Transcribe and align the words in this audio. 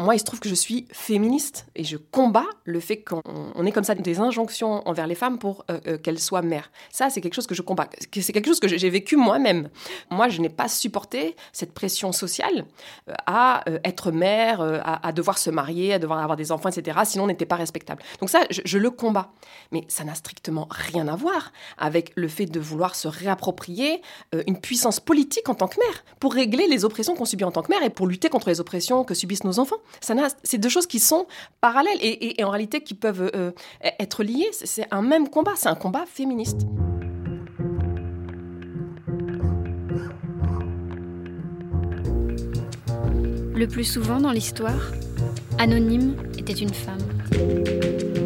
moi, 0.00 0.14
il 0.14 0.18
se 0.18 0.24
trouve 0.24 0.40
que 0.40 0.48
je 0.48 0.54
suis 0.54 0.86
féministe 0.92 1.66
et 1.76 1.84
je 1.84 1.98
combats 1.98 2.48
le 2.64 2.80
fait 2.80 3.04
qu'on 3.04 3.66
ait 3.66 3.72
comme 3.72 3.84
ça 3.84 3.94
des 3.94 4.18
injonctions 4.18 4.86
envers 4.88 5.06
les 5.06 5.14
femmes 5.14 5.38
pour 5.38 5.64
euh, 5.70 5.78
euh, 5.86 5.98
qu'elles 5.98 6.18
soient 6.18 6.40
mères. 6.40 6.70
Ça, 6.90 7.10
c'est 7.10 7.20
quelque 7.20 7.34
chose 7.34 7.46
que 7.46 7.54
je 7.54 7.60
combats. 7.60 7.88
C'est 8.10 8.32
quelque 8.32 8.46
chose 8.46 8.60
que 8.60 8.68
j'ai 8.68 8.88
vécu 8.88 9.16
moi-même. 9.16 9.68
Moi, 10.10 10.30
je 10.30 10.40
n'ai 10.40 10.48
pas 10.48 10.68
supporté 10.68 11.36
cette 11.52 11.74
pression 11.74 12.12
sociale 12.12 12.64
euh, 13.08 13.14
à 13.26 13.62
être 13.84 14.10
mère, 14.10 14.60
à, 14.60 15.12
devoir 15.12 15.36
se 15.36 15.50
marier, 15.50 15.92
à 15.92 15.98
devoir 15.98 16.20
avoir 16.20 16.36
des 16.36 16.50
enfants, 16.50 16.70
etc. 16.70 16.98
Sinon, 17.04 17.24
on 17.24 17.26
n'était 17.26 17.44
pas 17.44 17.56
respectable. 17.56 18.02
Donc 18.20 18.30
ça, 18.30 18.40
je, 18.50 18.62
je 18.64 18.78
le 18.78 18.90
combats. 18.90 19.32
Mais 19.70 19.84
ça 19.88 20.04
n'a 20.04 20.14
strictement 20.14 20.66
rien 20.70 21.08
à 21.08 21.16
voir 21.16 21.52
avec 21.76 22.12
le 22.14 22.28
fait 22.28 22.46
de 22.46 22.58
vouloir 22.58 22.94
se 22.94 23.06
réapproprier 23.06 24.00
une 24.46 24.58
puissance 24.58 25.00
politique 25.00 25.48
en 25.48 25.54
tant 25.54 25.68
que 25.68 25.78
mère 25.78 26.04
pour 26.18 26.32
régler 26.32 26.66
les 26.68 26.84
oppressions 26.84 27.14
qu'on 27.14 27.24
subit 27.24 27.44
en 27.44 27.52
tant 27.52 27.62
que 27.62 27.70
mère 27.70 27.82
et 27.82 27.90
pour 27.90 28.06
lutter 28.06 28.28
contre 28.28 28.48
les 28.48 28.60
oppressions 28.60 29.04
que 29.04 29.14
subissent 29.14 29.44
nos 29.44 29.58
enfants. 29.58 29.76
C'est 30.00 30.58
deux 30.58 30.68
choses 30.68 30.86
qui 30.86 30.98
sont 30.98 31.26
parallèles 31.60 31.98
et, 32.00 32.42
en 32.42 32.50
réalité 32.50 32.80
qui 32.80 32.94
peuvent 32.94 33.30
euh, 33.34 33.52
être 33.98 34.22
liées. 34.22 34.50
C'est 34.52 34.86
un 34.90 35.02
même 35.02 35.28
combat, 35.28 35.52
c'est 35.56 35.68
un 35.68 35.74
combat 35.74 36.04
féministe. 36.06 36.66
Le 43.54 43.66
plus 43.66 43.84
souvent 43.84 44.20
dans 44.20 44.32
l'histoire, 44.32 44.92
Anonyme 45.58 46.16
était 46.38 46.54
une 46.54 46.72
femme. 46.72 46.98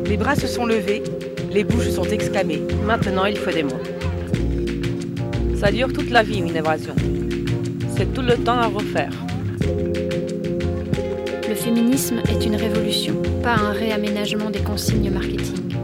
Les 0.07 0.17
bras 0.17 0.37
se 0.37 0.47
sont 0.47 0.65
levés, 0.65 1.03
les 1.51 1.65
bouches 1.65 1.91
sont 1.91 2.05
exclamées. 2.05 2.63
Maintenant, 2.85 3.25
il 3.25 3.37
faut 3.37 3.51
des 3.51 3.65
mots. 3.65 3.83
Ça 5.59 5.73
dure 5.73 5.93
toute 5.93 6.11
la 6.11 6.23
vie, 6.23 6.39
une 6.39 6.55
évasion. 6.55 6.95
C'est 7.97 8.13
tout 8.15 8.23
le 8.23 8.37
temps 8.37 8.59
à 8.59 8.67
refaire. 8.67 9.11
Le 11.65 11.71
féminisme 11.71 12.19
est 12.29 12.45
une 12.45 12.57
révolution, 12.57 13.23
pas 13.43 13.55
un 13.55 13.73
réaménagement 13.73 14.51
des 14.51 14.63
consignes 14.63 15.11
marketing. 15.11 15.75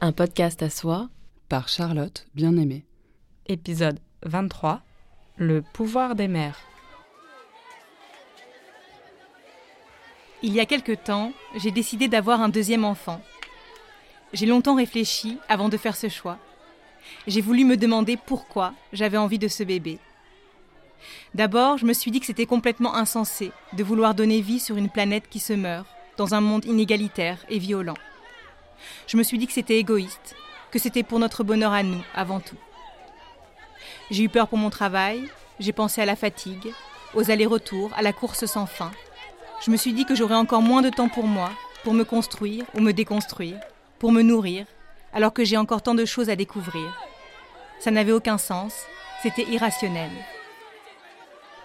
Un 0.00 0.12
podcast 0.12 0.62
à 0.62 0.70
soi 0.70 1.08
par 1.48 1.68
Charlotte 1.68 2.28
Bien-Aimée. 2.36 2.84
Épisode 3.46 3.98
23 4.24 4.80
Le 5.38 5.62
pouvoir 5.62 6.14
des 6.14 6.28
mères. 6.28 6.60
Il 10.44 10.52
y 10.54 10.60
a 10.60 10.66
quelque 10.66 10.92
temps, 10.92 11.32
j'ai 11.56 11.72
décidé 11.72 12.06
d'avoir 12.06 12.40
un 12.40 12.48
deuxième 12.48 12.84
enfant. 12.84 13.20
J'ai 14.32 14.46
longtemps 14.46 14.76
réfléchi 14.76 15.38
avant 15.48 15.68
de 15.68 15.76
faire 15.76 15.96
ce 15.96 16.08
choix 16.08 16.38
j'ai 17.26 17.40
voulu 17.40 17.64
me 17.64 17.76
demander 17.76 18.16
pourquoi 18.16 18.72
j'avais 18.92 19.16
envie 19.16 19.38
de 19.38 19.48
ce 19.48 19.62
bébé. 19.62 19.98
D'abord, 21.34 21.78
je 21.78 21.86
me 21.86 21.92
suis 21.92 22.10
dit 22.10 22.20
que 22.20 22.26
c'était 22.26 22.46
complètement 22.46 22.94
insensé 22.94 23.52
de 23.72 23.84
vouloir 23.84 24.14
donner 24.14 24.40
vie 24.40 24.60
sur 24.60 24.76
une 24.76 24.88
planète 24.88 25.28
qui 25.28 25.40
se 25.40 25.52
meurt, 25.52 25.86
dans 26.16 26.34
un 26.34 26.40
monde 26.40 26.64
inégalitaire 26.64 27.44
et 27.48 27.58
violent. 27.58 27.96
Je 29.06 29.16
me 29.16 29.22
suis 29.22 29.38
dit 29.38 29.46
que 29.46 29.52
c'était 29.52 29.78
égoïste, 29.78 30.34
que 30.70 30.78
c'était 30.78 31.02
pour 31.02 31.18
notre 31.18 31.44
bonheur 31.44 31.72
à 31.72 31.82
nous, 31.82 32.02
avant 32.14 32.40
tout. 32.40 32.56
J'ai 34.10 34.24
eu 34.24 34.28
peur 34.28 34.48
pour 34.48 34.58
mon 34.58 34.70
travail, 34.70 35.28
j'ai 35.58 35.72
pensé 35.72 36.00
à 36.00 36.06
la 36.06 36.16
fatigue, 36.16 36.72
aux 37.14 37.30
allers-retours, 37.30 37.92
à 37.96 38.02
la 38.02 38.12
course 38.12 38.46
sans 38.46 38.66
fin. 38.66 38.90
Je 39.64 39.70
me 39.70 39.76
suis 39.76 39.92
dit 39.92 40.04
que 40.04 40.14
j'aurais 40.14 40.34
encore 40.34 40.62
moins 40.62 40.82
de 40.82 40.90
temps 40.90 41.08
pour 41.08 41.26
moi, 41.26 41.50
pour 41.82 41.94
me 41.94 42.04
construire 42.04 42.64
ou 42.74 42.80
me 42.80 42.92
déconstruire, 42.92 43.60
pour 43.98 44.12
me 44.12 44.22
nourrir, 44.22 44.66
alors 45.16 45.32
que 45.32 45.44
j'ai 45.44 45.56
encore 45.56 45.80
tant 45.80 45.94
de 45.94 46.04
choses 46.04 46.28
à 46.28 46.36
découvrir. 46.36 46.92
Ça 47.78 47.90
n'avait 47.90 48.12
aucun 48.12 48.36
sens, 48.36 48.74
c'était 49.22 49.46
irrationnel. 49.50 50.10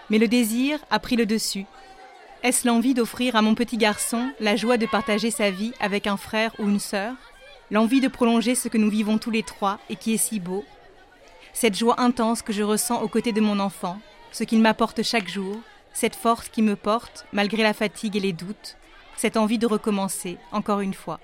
Mais 0.10 0.20
le 0.20 0.30
désir 0.30 0.80
a 0.90 1.00
pris 1.00 1.18
le 1.18 1.26
dessus. 1.26 1.66
Est-ce 2.44 2.66
l'envie 2.66 2.94
d'offrir 2.94 3.36
à 3.36 3.42
mon 3.42 3.54
petit 3.54 3.76
garçon 3.76 4.32
la 4.40 4.56
joie 4.56 4.78
de 4.78 4.86
partager 4.86 5.32
sa 5.32 5.52
vie 5.52 5.74
avec 5.82 6.08
un 6.08 6.16
frère 6.16 6.54
ou 6.60 6.70
une 6.70 6.80
sœur? 6.80 7.14
L'envie 7.72 8.00
de 8.00 8.08
prolonger 8.08 8.56
ce 8.56 8.70
que 8.70 8.78
nous 8.78 8.90
vivons 8.90 9.18
tous 9.18 9.32
les 9.32 9.44
trois 9.44 9.80
et 9.90 9.98
qui 9.98 10.14
est 10.14 10.18
si 10.18 10.40
beau? 10.40 10.64
Cette 11.52 11.78
joie 11.78 12.00
intense 12.00 12.42
que 12.42 12.54
je 12.54 12.64
ressens 12.64 13.02
aux 13.02 13.10
côtés 13.10 13.34
de 13.34 13.42
mon 13.42 13.60
enfant, 13.60 14.00
ce 14.32 14.46
qu'il 14.46 14.62
m'apporte 14.62 15.04
chaque 15.04 15.28
jour, 15.28 15.58
cette 15.92 16.16
force 16.16 16.48
qui 16.48 16.62
me 16.62 16.78
porte 16.78 17.26
malgré 17.34 17.64
la 17.64 17.74
fatigue 17.74 18.16
et 18.16 18.22
les 18.22 18.32
doutes, 18.32 18.78
cette 19.18 19.36
envie 19.36 19.60
de 19.60 19.68
recommencer 19.68 20.38
encore 20.54 20.80
une 20.80 20.94
fois. 20.94 21.20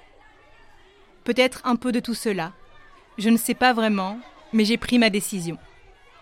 Peut-être 1.27 1.59
un 1.65 1.75
peu 1.75 1.91
de 1.91 1.99
tout 1.99 2.13
cela. 2.13 2.53
Je 3.17 3.27
ne 3.27 3.35
sais 3.35 3.53
pas 3.53 3.73
vraiment, 3.73 4.17
mais 4.53 4.63
j'ai 4.63 4.77
pris 4.77 4.97
ma 4.97 5.09
décision. 5.09 5.57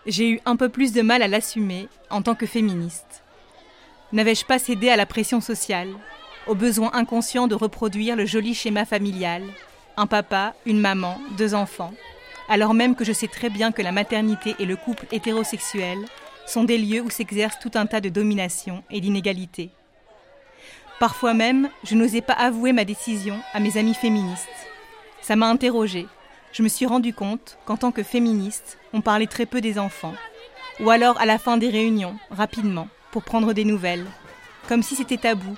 J'ai 0.08 0.28
eu 0.32 0.40
un 0.48 0.56
peu 0.56 0.68
plus 0.68 0.94
de 0.94 1.04
mal 1.04 1.22
à 1.22 1.28
l'assumer 1.28 1.90
en 2.10 2.24
tant 2.24 2.34
que 2.34 2.48
féministe. 2.48 3.24
N'avais-je 4.14 4.46
pas 4.46 4.58
cédé 4.58 4.90
à 4.90 4.96
la 4.96 5.06
pression 5.06 5.42
sociale, 5.42 5.90
au 6.48 6.56
besoin 6.56 6.90
inconscient 6.94 7.46
de 7.46 7.54
reproduire 7.54 8.16
le 8.16 8.26
joli 8.26 8.56
schéma 8.56 8.84
familial, 8.84 9.44
un 9.96 10.08
papa, 10.08 10.56
une 10.66 10.80
maman, 10.80 11.22
deux 11.38 11.54
enfants, 11.54 11.94
alors 12.50 12.74
même 12.74 12.96
que 12.96 13.06
je 13.06 13.14
sais 13.14 13.28
très 13.28 13.52
bien 13.52 13.72
que 13.72 13.84
la 13.84 13.92
maternité 13.92 14.56
et 14.58 14.66
le 14.66 14.76
couple 14.76 15.06
hétérosexuel 15.12 16.00
sont 16.48 16.64
des 16.64 16.80
lieux 16.80 17.02
où 17.02 17.12
s'exerce 17.12 17.60
tout 17.60 17.72
un 17.76 17.86
tas 17.86 18.02
de 18.02 18.10
domination 18.10 18.84
et 18.90 19.02
d'inégalité. 19.02 19.70
Parfois 21.00 21.36
même, 21.36 21.70
je 21.84 21.94
n'osais 21.94 22.22
pas 22.22 22.34
avouer 22.34 22.74
ma 22.74 22.86
décision 22.86 23.40
à 23.54 23.60
mes 23.60 23.78
amis 23.78 23.94
féministes. 23.94 24.50
Ça 25.26 25.36
m'a 25.36 25.50
interrogée. 25.50 26.06
Je 26.52 26.62
me 26.62 26.68
suis 26.68 26.86
rendu 26.86 27.12
compte 27.12 27.58
qu'en 27.66 27.78
tant 27.78 27.92
que 27.92 28.04
féministe, 28.04 28.78
on 28.94 29.02
parlait 29.02 29.26
très 29.26 29.48
peu 29.48 29.60
des 29.60 29.80
enfants. 29.80 30.14
Ou 30.82 30.92
alors 30.92 31.20
à 31.20 31.26
la 31.26 31.40
fin 31.40 31.58
des 31.58 31.72
réunions, 31.72 32.16
rapidement, 32.30 32.90
pour 33.10 33.24
prendre 33.24 33.52
des 33.52 33.66
nouvelles. 33.66 34.06
Comme 34.70 34.84
si 34.84 34.96
c'était 34.96 35.18
tabou, 35.18 35.58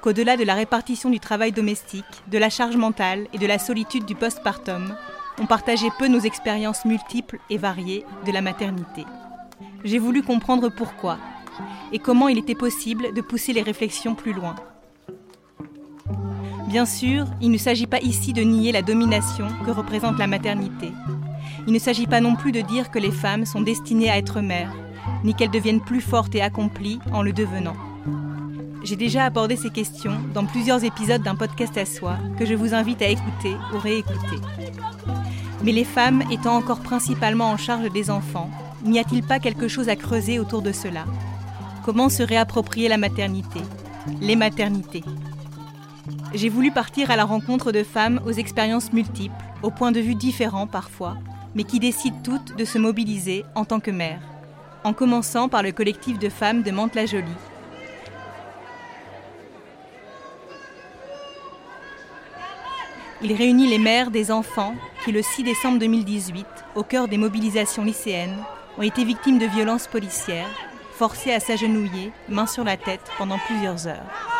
qu'au-delà 0.00 0.36
de 0.36 0.44
la 0.44 0.54
répartition 0.54 1.10
du 1.10 1.18
travail 1.18 1.50
domestique, 1.50 2.04
de 2.28 2.38
la 2.38 2.50
charge 2.50 2.76
mentale 2.76 3.26
et 3.32 3.38
de 3.38 3.48
la 3.48 3.58
solitude 3.58 4.04
du 4.04 4.14
postpartum, 4.14 4.94
on 5.40 5.46
partageait 5.46 5.90
peu 5.98 6.06
nos 6.06 6.20
expériences 6.20 6.84
multiples 6.84 7.40
et 7.50 7.58
variées 7.58 8.04
de 8.24 8.30
la 8.30 8.42
maternité. 8.42 9.04
J'ai 9.82 9.98
voulu 9.98 10.22
comprendre 10.22 10.68
pourquoi 10.68 11.18
et 11.90 11.98
comment 11.98 12.28
il 12.28 12.38
était 12.38 12.54
possible 12.54 13.12
de 13.12 13.22
pousser 13.22 13.52
les 13.54 13.62
réflexions 13.62 14.14
plus 14.14 14.34
loin. 14.34 14.54
Bien 16.70 16.86
sûr, 16.86 17.26
il 17.40 17.50
ne 17.50 17.58
s'agit 17.58 17.88
pas 17.88 17.98
ici 17.98 18.32
de 18.32 18.42
nier 18.42 18.70
la 18.70 18.82
domination 18.82 19.48
que 19.66 19.72
représente 19.72 20.20
la 20.20 20.28
maternité. 20.28 20.92
Il 21.66 21.72
ne 21.72 21.80
s'agit 21.80 22.06
pas 22.06 22.20
non 22.20 22.36
plus 22.36 22.52
de 22.52 22.60
dire 22.60 22.92
que 22.92 23.00
les 23.00 23.10
femmes 23.10 23.44
sont 23.44 23.60
destinées 23.60 24.08
à 24.08 24.18
être 24.18 24.40
mères, 24.40 24.72
ni 25.24 25.34
qu'elles 25.34 25.50
deviennent 25.50 25.80
plus 25.80 26.00
fortes 26.00 26.36
et 26.36 26.42
accomplies 26.42 27.00
en 27.10 27.22
le 27.22 27.32
devenant. 27.32 27.74
J'ai 28.84 28.94
déjà 28.94 29.24
abordé 29.24 29.56
ces 29.56 29.70
questions 29.70 30.16
dans 30.32 30.44
plusieurs 30.44 30.84
épisodes 30.84 31.24
d'un 31.24 31.34
podcast 31.34 31.76
à 31.76 31.84
soi 31.84 32.18
que 32.38 32.46
je 32.46 32.54
vous 32.54 32.72
invite 32.72 33.02
à 33.02 33.08
écouter 33.08 33.56
ou 33.74 33.78
réécouter. 33.78 34.38
Mais 35.64 35.72
les 35.72 35.82
femmes 35.82 36.22
étant 36.30 36.54
encore 36.54 36.82
principalement 36.82 37.50
en 37.50 37.56
charge 37.56 37.90
des 37.90 38.10
enfants, 38.12 38.48
n'y 38.84 39.00
a-t-il 39.00 39.24
pas 39.24 39.40
quelque 39.40 39.66
chose 39.66 39.88
à 39.88 39.96
creuser 39.96 40.38
autour 40.38 40.62
de 40.62 40.70
cela? 40.70 41.04
Comment 41.84 42.08
se 42.08 42.22
réapproprier 42.22 42.88
la 42.88 42.96
maternité? 42.96 43.58
Les 44.20 44.36
maternités 44.36 45.02
j'ai 46.34 46.48
voulu 46.48 46.70
partir 46.70 47.10
à 47.10 47.16
la 47.16 47.24
rencontre 47.24 47.72
de 47.72 47.82
femmes 47.82 48.20
aux 48.24 48.32
expériences 48.32 48.92
multiples, 48.92 49.34
aux 49.62 49.70
points 49.70 49.92
de 49.92 50.00
vue 50.00 50.14
différents 50.14 50.66
parfois, 50.66 51.16
mais 51.54 51.64
qui 51.64 51.80
décident 51.80 52.16
toutes 52.22 52.56
de 52.56 52.64
se 52.64 52.78
mobiliser 52.78 53.44
en 53.54 53.64
tant 53.64 53.80
que 53.80 53.90
mères, 53.90 54.22
en 54.84 54.92
commençant 54.92 55.48
par 55.48 55.62
le 55.62 55.72
collectif 55.72 56.18
de 56.18 56.28
femmes 56.28 56.62
de 56.62 56.70
Mantes-la-Jolie. 56.70 57.26
Il 63.22 63.34
réunit 63.34 63.68
les 63.68 63.78
mères 63.78 64.10
des 64.10 64.30
enfants 64.30 64.74
qui, 65.04 65.12
le 65.12 65.20
6 65.20 65.42
décembre 65.42 65.78
2018, 65.78 66.46
au 66.74 66.82
cœur 66.82 67.06
des 67.06 67.18
mobilisations 67.18 67.84
lycéennes, 67.84 68.38
ont 68.78 68.82
été 68.82 69.04
victimes 69.04 69.38
de 69.38 69.46
violences 69.46 69.88
policières, 69.88 70.48
forcées 70.94 71.32
à 71.32 71.40
s'agenouiller, 71.40 72.12
main 72.28 72.46
sur 72.46 72.64
la 72.64 72.78
tête, 72.78 73.10
pendant 73.18 73.38
plusieurs 73.46 73.86
heures. 73.86 74.39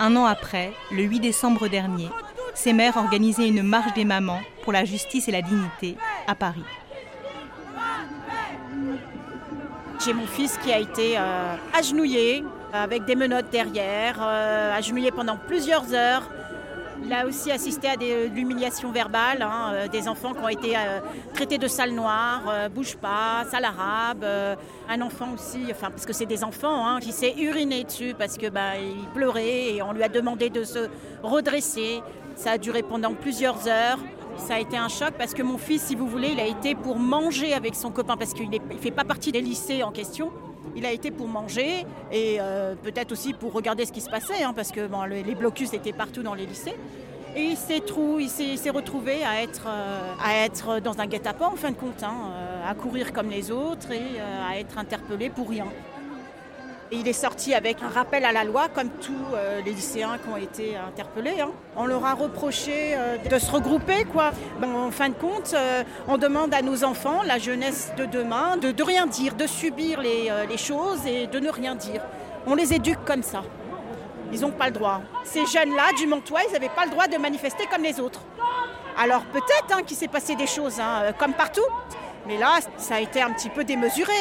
Un 0.00 0.14
an 0.14 0.26
après, 0.26 0.72
le 0.92 1.02
8 1.02 1.18
décembre 1.18 1.66
dernier, 1.66 2.08
ces 2.54 2.72
mères 2.72 2.96
organisaient 2.96 3.48
une 3.48 3.62
marche 3.62 3.92
des 3.94 4.04
mamans 4.04 4.40
pour 4.62 4.72
la 4.72 4.84
justice 4.84 5.26
et 5.26 5.32
la 5.32 5.42
dignité 5.42 5.96
à 6.28 6.36
Paris. 6.36 6.62
J'ai 10.04 10.12
mon 10.12 10.26
fils 10.26 10.56
qui 10.62 10.72
a 10.72 10.78
été 10.78 11.18
euh, 11.18 11.56
agenouillé 11.76 12.44
avec 12.72 13.06
des 13.06 13.16
menottes 13.16 13.50
derrière, 13.50 14.18
euh, 14.22 14.76
agenouillé 14.76 15.10
pendant 15.10 15.36
plusieurs 15.36 15.92
heures. 15.92 16.30
Il 17.04 17.12
a 17.12 17.26
aussi 17.26 17.50
assisté 17.50 17.88
à 17.88 17.96
des, 17.96 18.28
de 18.28 18.34
l'humiliation 18.34 18.90
verbale, 18.90 19.42
hein, 19.42 19.72
euh, 19.72 19.88
des 19.88 20.08
enfants 20.08 20.34
qui 20.34 20.40
ont 20.40 20.48
été 20.48 20.76
euh, 20.76 21.00
traités 21.32 21.58
de 21.58 21.68
sale 21.68 21.92
noire, 21.92 22.42
euh, 22.48 22.68
bouge 22.68 22.96
pas, 22.96 23.44
sale 23.50 23.64
arabe. 23.64 24.24
euh, 24.24 24.56
un 24.88 25.00
enfant 25.00 25.28
aussi, 25.34 25.60
enfin 25.70 25.90
parce 25.90 26.06
que 26.06 26.12
c'est 26.12 26.26
des 26.26 26.44
enfants, 26.44 26.86
hein, 26.86 26.98
qui 27.00 27.12
s'est 27.12 27.34
uriné 27.38 27.84
dessus 27.84 28.14
parce 28.18 28.36
que 28.36 28.48
bah, 28.48 28.72
pleurait 29.14 29.74
et 29.74 29.82
on 29.82 29.92
lui 29.92 30.02
a 30.02 30.08
demandé 30.08 30.50
de 30.50 30.64
se 30.64 30.88
redresser. 31.22 32.00
Ça 32.36 32.52
a 32.52 32.58
duré 32.58 32.82
pendant 32.82 33.14
plusieurs 33.14 33.66
heures. 33.68 33.98
Ça 34.36 34.54
a 34.54 34.58
été 34.60 34.76
un 34.76 34.88
choc 34.88 35.14
parce 35.18 35.34
que 35.34 35.42
mon 35.42 35.58
fils, 35.58 35.82
si 35.82 35.96
vous 35.96 36.06
voulez, 36.06 36.28
il 36.32 36.40
a 36.40 36.46
été 36.46 36.74
pour 36.74 36.98
manger 36.98 37.52
avec 37.54 37.74
son 37.74 37.90
copain 37.90 38.16
parce 38.16 38.32
qu'il 38.34 38.48
ne 38.48 38.58
fait 38.80 38.92
pas 38.92 39.04
partie 39.04 39.32
des 39.32 39.40
lycées 39.40 39.82
en 39.82 39.90
question. 39.90 40.30
Il 40.76 40.86
a 40.86 40.92
été 40.92 41.10
pour 41.10 41.28
manger 41.28 41.86
et 42.12 42.36
euh, 42.40 42.74
peut-être 42.82 43.12
aussi 43.12 43.32
pour 43.32 43.52
regarder 43.52 43.84
ce 43.84 43.92
qui 43.92 44.00
se 44.00 44.10
passait, 44.10 44.42
hein, 44.42 44.52
parce 44.54 44.70
que 44.70 44.80
les 45.24 45.34
blocus 45.34 45.72
étaient 45.72 45.92
partout 45.92 46.22
dans 46.22 46.34
les 46.34 46.46
lycées. 46.46 46.76
Et 47.36 47.42
il 47.42 47.56
s'est 47.56 47.82
il 48.18 48.58
s'est 48.58 48.70
retrouvé 48.70 49.22
à 49.22 49.42
être, 49.42 49.66
euh, 49.68 50.12
à 50.22 50.44
être 50.44 50.80
dans 50.80 50.98
un 50.98 51.06
guet-apens 51.06 51.52
en 51.52 51.56
fin 51.56 51.70
de 51.70 51.76
compte, 51.76 52.02
hein, 52.02 52.32
euh, 52.32 52.70
à 52.70 52.74
courir 52.74 53.12
comme 53.12 53.28
les 53.28 53.50
autres 53.50 53.92
et 53.92 54.20
à 54.20 54.58
être 54.58 54.78
interpellé 54.78 55.30
pour 55.30 55.48
rien. 55.48 55.66
Il 56.90 57.06
est 57.06 57.12
sorti 57.12 57.52
avec 57.52 57.82
un 57.82 57.88
rappel 57.88 58.24
à 58.24 58.32
la 58.32 58.44
loi, 58.44 58.68
comme 58.68 58.88
tous 58.88 59.12
euh, 59.34 59.60
les 59.60 59.72
lycéens 59.72 60.16
qui 60.16 60.28
ont 60.30 60.38
été 60.38 60.74
interpellés. 60.74 61.38
hein. 61.38 61.50
On 61.76 61.84
leur 61.84 62.06
a 62.06 62.14
reproché 62.14 62.94
euh, 62.94 63.18
de 63.18 63.38
se 63.38 63.50
regrouper, 63.50 64.06
quoi. 64.06 64.30
En 64.62 64.90
fin 64.90 65.10
de 65.10 65.14
compte, 65.14 65.52
euh, 65.52 65.82
on 66.06 66.16
demande 66.16 66.54
à 66.54 66.62
nos 66.62 66.84
enfants, 66.84 67.20
la 67.26 67.38
jeunesse 67.38 67.92
de 67.98 68.06
demain, 68.06 68.56
de, 68.56 68.82
rien 68.82 69.06
dire, 69.06 69.34
de 69.34 69.46
subir 69.46 70.00
les, 70.00 70.56
choses 70.56 71.06
et 71.06 71.26
de 71.26 71.38
ne 71.38 71.50
rien 71.50 71.74
dire. 71.74 72.00
On 72.46 72.54
les 72.54 72.72
éduque 72.72 73.04
comme 73.04 73.22
ça. 73.22 73.42
Ils 74.32 74.40
n'ont 74.40 74.50
pas 74.50 74.66
le 74.68 74.72
droit. 74.72 75.02
Ces 75.24 75.44
jeunes-là 75.44 75.92
du 75.94 76.06
Montois, 76.06 76.40
ils 76.48 76.52
n'avaient 76.54 76.70
pas 76.70 76.86
le 76.86 76.90
droit 76.90 77.06
de 77.06 77.18
manifester 77.18 77.66
comme 77.70 77.82
les 77.82 78.00
autres. 78.00 78.20
Alors 78.98 79.24
peut-être 79.26 79.76
hein, 79.76 79.82
qu'il 79.86 79.96
s'est 79.96 80.08
passé 80.08 80.36
des 80.36 80.46
choses, 80.46 80.80
hein, 80.80 81.12
comme 81.18 81.34
partout. 81.34 81.66
Mais 82.26 82.38
là, 82.38 82.58
ça 82.78 82.96
a 82.96 83.00
été 83.00 83.20
un 83.20 83.30
petit 83.32 83.50
peu 83.50 83.64
démesuré. 83.64 84.12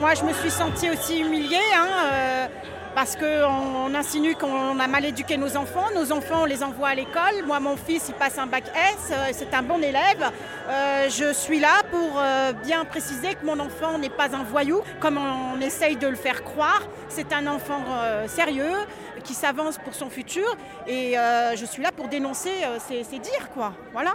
Moi, 0.00 0.14
je 0.14 0.24
me 0.24 0.32
suis 0.32 0.50
sentie 0.50 0.88
aussi 0.88 1.20
humiliée 1.20 1.58
hein, 1.76 1.88
euh, 2.10 2.46
parce 2.94 3.16
qu'on 3.16 3.84
on 3.84 3.94
insinue 3.94 4.34
qu'on 4.34 4.80
a 4.80 4.86
mal 4.86 5.04
éduqué 5.04 5.36
nos 5.36 5.58
enfants. 5.58 5.88
Nos 5.94 6.10
enfants, 6.10 6.40
on 6.40 6.44
les 6.46 6.62
envoie 6.62 6.88
à 6.88 6.94
l'école. 6.94 7.44
Moi, 7.46 7.60
mon 7.60 7.76
fils, 7.76 8.06
il 8.08 8.14
passe 8.14 8.38
un 8.38 8.46
bac 8.46 8.64
S. 8.74 9.12
euh, 9.12 9.28
c'est 9.32 9.52
un 9.52 9.62
bon 9.62 9.82
élève. 9.82 10.32
Euh, 10.70 11.10
je 11.10 11.34
suis 11.34 11.60
là 11.60 11.82
pour 11.90 12.18
bien 12.64 12.86
préciser 12.86 13.34
que 13.34 13.44
mon 13.44 13.60
enfant 13.60 13.98
n'est 13.98 14.08
pas 14.08 14.34
un 14.34 14.42
voyou, 14.42 14.80
comme 15.00 15.18
on 15.18 15.60
essaye 15.60 15.96
de 15.96 16.06
le 16.06 16.16
faire 16.16 16.44
croire. 16.44 16.80
C'est 17.10 17.34
un 17.34 17.46
enfant 17.46 17.84
sérieux 18.26 18.78
qui 19.22 19.34
s'avance 19.34 19.76
pour 19.76 19.92
son 19.92 20.08
futur. 20.08 20.56
Et 20.86 21.16
je 21.56 21.64
suis 21.66 21.82
là 21.82 21.92
pour 21.92 22.08
dénoncer 22.08 22.52
ces, 22.88 23.18
dires, 23.18 23.50
quoi. 23.52 23.74
Voilà. 23.92 24.14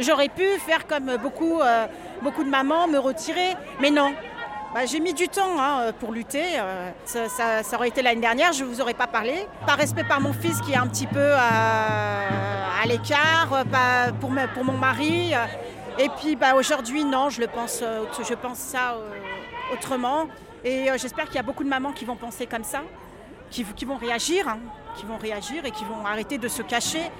J'aurais 0.00 0.28
pu 0.28 0.42
faire 0.66 0.88
comme 0.88 1.18
beaucoup, 1.18 1.60
beaucoup 2.22 2.42
de 2.42 2.50
mamans, 2.50 2.88
me 2.88 2.98
retirer, 2.98 3.54
mais 3.80 3.90
non. 3.90 4.12
Bah, 4.74 4.86
j'ai 4.86 5.00
mis 5.00 5.12
du 5.12 5.28
temps 5.28 5.60
hein, 5.60 5.92
pour 6.00 6.12
lutter. 6.12 6.58
euh, 6.58 6.90
Ça, 7.04 7.60
aurait 7.74 7.88
été 7.88 8.00
l'année 8.00 8.22
dernière, 8.22 8.52
je 8.54 8.64
ne 8.64 8.68
vous 8.68 8.80
aurais 8.80 8.94
pas 8.94 9.06
parlé. 9.06 9.46
Par 9.66 9.76
respect 9.76 10.04
par 10.04 10.20
mon 10.20 10.32
fils 10.32 10.60
qui 10.62 10.72
est 10.72 10.76
un 10.76 10.86
petit 10.86 11.06
peu 11.06 11.18
euh, 11.18 11.36
à 11.38 12.86
l'écart, 12.86 13.52
euh, 13.52 14.12
pour, 14.18 14.30
pour 14.54 14.64
mon 14.64 14.78
mari. 14.78 15.34
euh, 15.34 15.44
Et 15.98 16.08
puis 16.20 16.36
bah, 16.36 16.54
aujourd'hui, 16.54 17.04
non, 17.04 17.28
je, 17.28 17.42
pense, 17.44 17.80
euh, 17.82 18.04
ça 18.54 18.92
euh, 18.94 19.10
autrement. 19.74 20.26
Et 20.64 20.90
euh, 20.90 20.96
j'espère 20.96 21.26
qu'il 21.26 21.36
y 21.36 21.40
a 21.40 21.42
beaucoup 21.42 21.64
de 21.64 21.68
mamans 21.68 21.92
qui 21.92 22.06
vont 22.06 22.16
penser 22.16 22.46
comme 22.46 22.64
ça, 22.64 22.80
qui, 23.50 23.64
vont 23.84 23.96
réagir, 23.96 24.48
hein, 24.48 24.58
qui 24.96 25.04
vont 25.04 25.18
réagir 25.18 25.66
et 25.66 25.70
qui 25.70 25.84
vont 25.84 26.06
arrêter 26.06 26.38
de 26.38 26.48
se 26.48 26.62
cacher. 26.62 27.10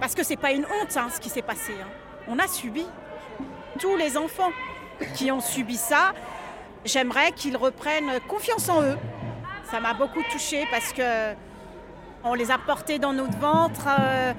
Parce 0.00 0.16
que 0.16 0.24
c'est 0.24 0.36
pas 0.36 0.50
une 0.50 0.64
honte 0.64 0.96
hein, 0.96 1.06
ce 1.14 1.20
qui 1.20 1.28
s'est 1.28 1.42
passé. 1.42 1.72
On 2.26 2.40
a 2.40 2.48
subi. 2.48 2.84
Tous 3.78 3.94
les 3.96 4.16
enfants 4.16 4.50
qui 5.14 5.30
ont 5.30 5.40
subi 5.40 5.76
ça, 5.76 6.12
j'aimerais 6.86 7.32
qu'ils 7.32 7.56
reprennent 7.56 8.20
confiance 8.28 8.68
en 8.68 8.82
eux. 8.82 8.98
Ça 9.70 9.80
m'a 9.80 9.94
beaucoup 9.94 10.22
touchée 10.30 10.66
parce 10.70 10.92
que 10.92 11.34
on 12.24 12.34
les 12.34 12.50
a 12.50 12.58
portés 12.58 12.98
dans 12.98 13.12
notre 13.12 13.38
ventre. 13.38 13.86
euh, 14.00 14.32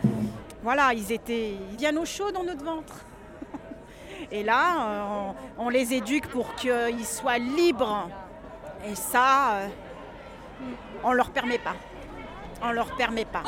voilà, 0.63 0.93
ils 0.93 1.11
étaient 1.11 1.55
bien 1.77 1.95
au 1.97 2.05
chaud 2.05 2.31
dans 2.31 2.43
notre 2.43 2.63
ventre. 2.63 3.05
Et 4.31 4.43
là, 4.43 5.33
on, 5.57 5.69
les 5.69 5.93
éduque 5.93 6.27
pour 6.27 6.53
qu'ils 6.55 7.05
soient 7.05 7.37
libres. 7.37 8.09
Et 8.85 8.95
ça, 8.95 9.51
euh, 9.51 9.67
on 11.03 11.13
leur 11.13 11.29
permet 11.29 11.59
pas. 11.59 11.75
On 12.61 12.71
leur 12.71 12.93
permet 12.95 13.25
pas. 13.25 13.43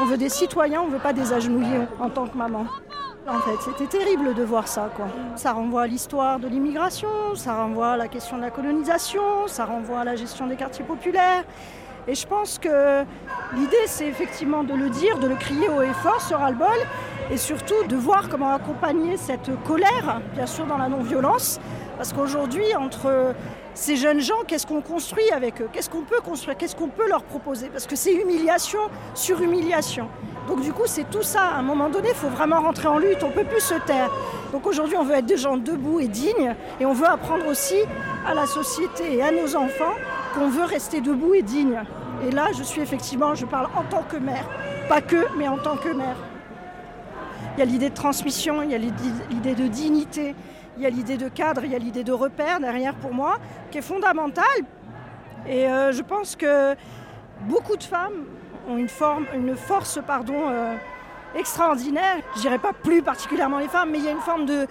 On 0.00 0.04
veut 0.04 0.16
des 0.16 0.28
citoyens, 0.28 0.82
on 0.82 0.88
veut 0.88 0.98
pas 0.98 1.12
des 1.12 1.32
agenouillés 1.32 1.80
en 2.00 2.08
tant 2.08 2.26
que 2.26 2.36
maman. 2.36 2.66
En 3.28 3.40
fait, 3.40 3.56
c'était 3.60 3.86
terrible 3.86 4.32
de 4.34 4.42
voir 4.42 4.66
ça, 4.68 4.88
quoi. 4.96 5.06
Ça 5.36 5.52
renvoie 5.52 5.82
à 5.82 5.86
l'histoire 5.86 6.38
de 6.38 6.48
l'immigration, 6.48 7.08
ça 7.34 7.54
renvoie 7.56 7.90
à 7.90 7.96
la 7.96 8.08
question 8.08 8.36
de 8.36 8.42
la 8.42 8.50
colonisation, 8.50 9.46
ça 9.46 9.66
renvoie 9.66 10.00
à 10.00 10.04
la 10.04 10.16
gestion 10.16 10.46
des 10.46 10.56
quartiers 10.56 10.84
populaires. 10.84 11.44
Et 12.06 12.14
je 12.14 12.26
pense 12.26 12.58
que 12.58 13.04
l'idée, 13.54 13.86
c'est 13.86 14.06
effectivement 14.06 14.64
de 14.64 14.72
le 14.72 14.88
dire, 14.88 15.18
de 15.18 15.26
le 15.26 15.34
crier 15.34 15.68
haut 15.68 15.82
et 15.82 15.92
fort, 15.92 16.22
ce 16.22 16.32
ras-le-bol, 16.32 16.78
et 17.30 17.36
surtout 17.36 17.84
de 17.86 17.96
voir 17.96 18.30
comment 18.30 18.54
accompagner 18.54 19.18
cette 19.18 19.50
colère, 19.64 20.22
bien 20.32 20.46
sûr 20.46 20.64
dans 20.64 20.78
la 20.78 20.88
non-violence, 20.88 21.60
parce 21.98 22.14
qu'aujourd'hui, 22.14 22.74
entre 22.76 23.34
ces 23.78 23.94
jeunes 23.94 24.20
gens, 24.20 24.42
qu'est-ce 24.46 24.66
qu'on 24.66 24.80
construit 24.80 25.30
avec 25.30 25.62
eux? 25.62 25.68
Qu'est-ce 25.72 25.88
qu'on 25.88 26.02
peut 26.02 26.20
construire? 26.20 26.56
Qu'est-ce 26.56 26.74
qu'on 26.74 26.88
peut 26.88 27.08
leur 27.08 27.22
proposer? 27.22 27.68
Parce 27.68 27.86
que 27.86 27.94
c'est 27.94 28.12
humiliation 28.12 28.80
sur 29.14 29.40
humiliation. 29.40 30.08
Donc 30.48 30.62
du 30.62 30.72
coup, 30.72 30.82
c'est 30.86 31.08
tout 31.08 31.22
ça. 31.22 31.42
À 31.42 31.58
un 31.58 31.62
moment 31.62 31.88
donné, 31.88 32.08
il 32.08 32.14
faut 32.16 32.28
vraiment 32.28 32.60
rentrer 32.60 32.88
en 32.88 32.98
lutte. 32.98 33.22
On 33.22 33.28
ne 33.28 33.32
peut 33.32 33.44
plus 33.44 33.60
se 33.60 33.74
taire. 33.86 34.10
Donc 34.50 34.66
aujourd'hui, 34.66 34.96
on 34.96 35.04
veut 35.04 35.14
être 35.14 35.26
des 35.26 35.36
gens 35.36 35.56
debout 35.56 36.00
et 36.00 36.08
dignes. 36.08 36.56
Et 36.80 36.86
on 36.86 36.92
veut 36.92 37.06
apprendre 37.06 37.46
aussi 37.46 37.76
à 38.26 38.34
la 38.34 38.46
société 38.46 39.14
et 39.14 39.22
à 39.22 39.30
nos 39.30 39.54
enfants 39.54 39.94
qu'on 40.34 40.48
veut 40.48 40.64
rester 40.64 41.00
debout 41.00 41.34
et 41.34 41.42
digne. 41.42 41.80
Et 42.26 42.32
là, 42.32 42.48
je 42.58 42.64
suis 42.64 42.80
effectivement, 42.80 43.36
je 43.36 43.46
parle 43.46 43.68
en 43.76 43.84
tant 43.84 44.02
que 44.02 44.16
mère. 44.16 44.44
Pas 44.88 45.00
que, 45.00 45.24
mais 45.36 45.46
en 45.46 45.58
tant 45.58 45.76
que 45.76 45.90
mère. 45.90 46.16
Il 47.56 47.60
y 47.60 47.62
a 47.62 47.64
l'idée 47.64 47.90
de 47.90 47.94
transmission, 47.94 48.60
il 48.62 48.72
y 48.72 48.74
a 48.74 48.78
l'idée 48.78 49.54
de 49.54 49.68
dignité, 49.68 50.34
il 50.78 50.82
y 50.82 50.86
a 50.86 50.90
l'idée 50.90 51.16
de 51.16 51.28
cadre, 51.28 51.64
il 51.64 51.72
y 51.72 51.74
a 51.74 51.78
l'idée 51.78 52.04
de 52.04 52.12
repère 52.12 52.60
derrière 52.60 52.94
pour 52.94 53.12
moi, 53.12 53.38
qui 53.70 53.78
est 53.78 53.82
fondamentale. 53.82 54.44
Et 55.46 55.66
euh, 55.66 55.92
je 55.92 56.02
pense 56.02 56.36
que 56.36 56.74
beaucoup 57.42 57.76
de 57.76 57.82
femmes 57.82 58.24
ont 58.68 58.76
une, 58.76 59.56
force 59.56 59.98
pardon, 60.06 60.48
euh, 60.48 60.74
extraordinaire. 61.34 62.18
Je 62.36 62.42
dirais 62.42 62.58
pas 62.58 62.72
plus 62.72 63.02
particulièrement 63.02 63.58
les 63.58 63.66
femmes, 63.66 63.90
mais 63.90 63.98
il 63.98 64.04
y 64.04 64.08
a 64.08 64.12
une 64.12 64.20
forme 64.20 64.46
de, 64.46 64.68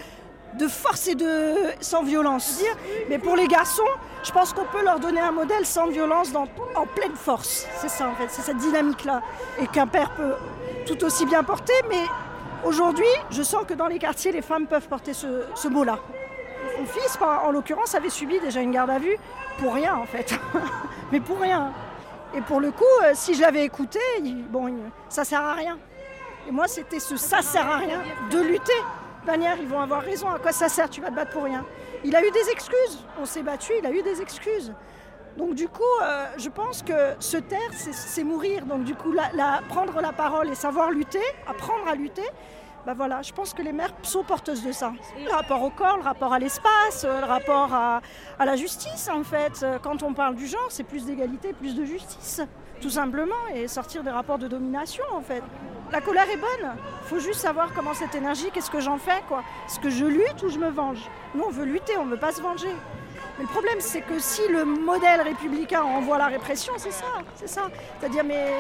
force 0.70 1.08
et 1.10 1.16
de 1.16 1.56
sans 1.82 2.04
violence. 2.04 2.64
Mais 3.10 3.18
pour 3.18 3.36
les 3.36 3.48
garçons, 3.48 3.82
je 4.24 4.32
pense 4.32 4.54
qu'on 4.54 4.66
peut 4.66 4.84
leur 4.84 5.00
donner 5.00 5.20
un 5.20 5.32
modèle 5.32 5.66
sans 5.66 5.88
violence, 5.88 6.34
en 6.34 6.86
pleine 6.86 7.16
force. 7.16 7.68
C'est 7.76 7.90
ça 7.90 8.08
en 8.08 8.16
fait, 8.16 8.28
c'est 8.30 8.44
cette 8.44 8.58
dynamique-là. 8.58 9.22
Et 9.62 9.68
qu'un 9.68 9.88
père 9.88 10.12
peut 10.12 10.36
tout 10.86 11.04
aussi 11.04 11.26
bien 11.26 11.44
porter, 11.44 11.74
mais 11.90 12.04
aujourd'hui, 12.64 13.06
je 13.32 13.44
sens 13.44 13.64
que 13.68 13.74
dans 13.74 13.88
les 13.88 14.00
quartiers, 14.00 14.32
les 14.32 14.42
femmes 14.42 14.68
peuvent 14.68 14.88
porter 14.88 15.14
ce, 15.14 15.44
ce 15.56 15.68
mot-là. 15.68 16.00
Mon 16.80 16.86
fils, 16.86 17.18
en 17.22 17.52
l'occurrence, 17.52 17.96
avait 17.96 18.10
subi 18.10 18.40
déjà 18.40 18.62
une 18.62 18.72
garde 18.72 18.90
à 18.90 19.00
vue 19.00 19.18
pour 19.60 19.74
rien 19.74 19.96
en 19.96 20.06
fait. 20.06 20.40
mais 21.12 21.20
pour 21.20 21.40
rien. 21.40 21.72
Et 22.36 22.42
pour 22.42 22.60
le 22.60 22.72
coup, 22.72 22.84
euh, 23.04 23.12
si 23.14 23.34
je 23.34 23.42
l'avais 23.42 23.64
écouté, 23.64 24.00
bon, 24.50 24.74
ça 25.10 25.24
sert 25.24 25.42
à 25.42 25.54
rien. 25.54 25.78
Et 26.48 26.52
moi, 26.52 26.68
c'était 26.68 27.00
ce 27.00 27.18
ça 27.18 27.42
sert 27.42 27.68
à 27.70 27.78
rien 27.78 28.02
de 28.30 28.40
lutter. 28.40 28.74
Manière, 29.26 29.58
ils 29.60 29.68
vont 29.68 29.82
avoir 29.82 30.02
raison. 30.02 30.30
À 30.30 30.40
quoi 30.40 30.52
ça 30.52 30.70
sert? 30.70 30.90
Tu 30.90 31.02
vas 31.02 31.10
te 31.10 31.16
battre 31.16 31.32
pour 31.32 31.44
rien. 31.44 31.66
Il 32.04 32.16
a 32.16 32.26
eu 32.26 32.32
des 32.32 32.50
excuses. 32.50 33.06
On 33.20 33.26
s'est 33.26 33.44
battu, 33.44 33.74
il 33.80 33.86
a 33.86 33.92
eu 33.92 34.02
des 34.02 34.22
excuses. 34.22 34.74
Donc 35.38 35.54
du 35.54 35.68
coup, 35.68 35.84
euh, 36.02 36.26
je 36.38 36.50
pense 36.50 36.82
que 36.82 37.14
se 37.20 37.38
taire, 37.38 37.60
c'est- 37.74 38.24
mourir. 38.24 38.66
Donc 38.66 38.84
du 38.84 38.96
coup, 38.96 39.12
la- 39.12 39.32
la- 39.34 39.62
prendre 39.70 40.02
la 40.02 40.12
parole 40.12 40.50
et 40.50 40.56
savoir 40.56 40.90
lutter, 40.92 41.22
apprendre 41.48 41.88
à 41.88 41.94
lutter, 41.96 42.28
bah 42.86 42.94
voilà, 42.96 43.22
je 43.22 43.32
pense 43.34 43.54
que 43.54 43.62
les 43.62 43.72
mères 43.74 43.92
sont 44.02 44.24
porteuses 44.24 44.64
de 44.64 44.72
ça. 44.72 44.94
Le 45.24 45.30
rapport 45.32 45.62
au 45.62 45.70
corps, 45.70 45.98
le 45.98 46.04
rapport 46.04 46.34
à 46.34 46.40
l'espace, 46.40 47.04
euh, 47.06 47.20
le 47.22 47.26
rapport 47.28 47.72
à, 47.74 48.02
à 48.40 48.46
la 48.46 48.56
justice 48.56 49.10
en 49.14 49.24
fait. 49.24 49.62
Euh, 49.62 49.78
Quand 49.82 50.02
on 50.04 50.14
parle 50.14 50.36
du 50.36 50.48
genre, 50.48 50.68
c'est 50.70 50.84
plus 50.86 51.06
d'égalité, 51.06 51.54
plus 51.54 51.76
de 51.76 51.86
justice, 51.86 52.42
tout 52.82 52.90
simplement, 52.90 53.36
et 53.54 53.68
sortir 53.68 54.04
des 54.04 54.10
rapports 54.12 54.40
de 54.40 54.48
domination 54.48 55.04
en 55.14 55.22
fait. 55.22 55.44
La 55.92 56.02
colère 56.02 56.30
est 56.30 56.38
bonne, 56.38 56.72
il 57.04 57.08
faut 57.08 57.20
juste 57.20 57.40
savoir 57.42 57.74
comment 57.76 57.94
cette 57.94 58.16
énergie, 58.16 58.50
qu'est-ce 58.54 58.72
que 58.72 58.80
j'en 58.82 58.98
fais 58.98 59.22
quoi. 59.28 59.44
Est-ce 59.68 59.80
que 59.80 59.90
je 59.90 60.06
lutte 60.06 60.42
ou 60.44 60.50
je 60.50 60.58
me 60.60 60.70
venge? 60.70 61.02
Nous 61.36 61.44
on 61.46 61.50
veut 61.52 61.66
lutter, 61.66 61.96
on 61.98 62.06
ne 62.06 62.12
veut 62.12 62.20
pas 62.20 62.32
se 62.34 62.42
venger. 62.42 62.74
Mais 63.38 63.44
le 63.44 63.50
problème, 63.50 63.80
c'est 63.80 64.02
que 64.02 64.18
si 64.20 64.48
le 64.48 64.66
modèle 64.66 65.22
républicain 65.22 65.82
envoie 65.84 66.18
la 66.18 66.28
répression, 66.28 66.74
c'est 66.78 66.92
ça, 66.92 67.06
c'est 67.36 67.48
ça. 67.48 67.70
C'est-à-dire, 68.00 68.24
mais 68.24 68.54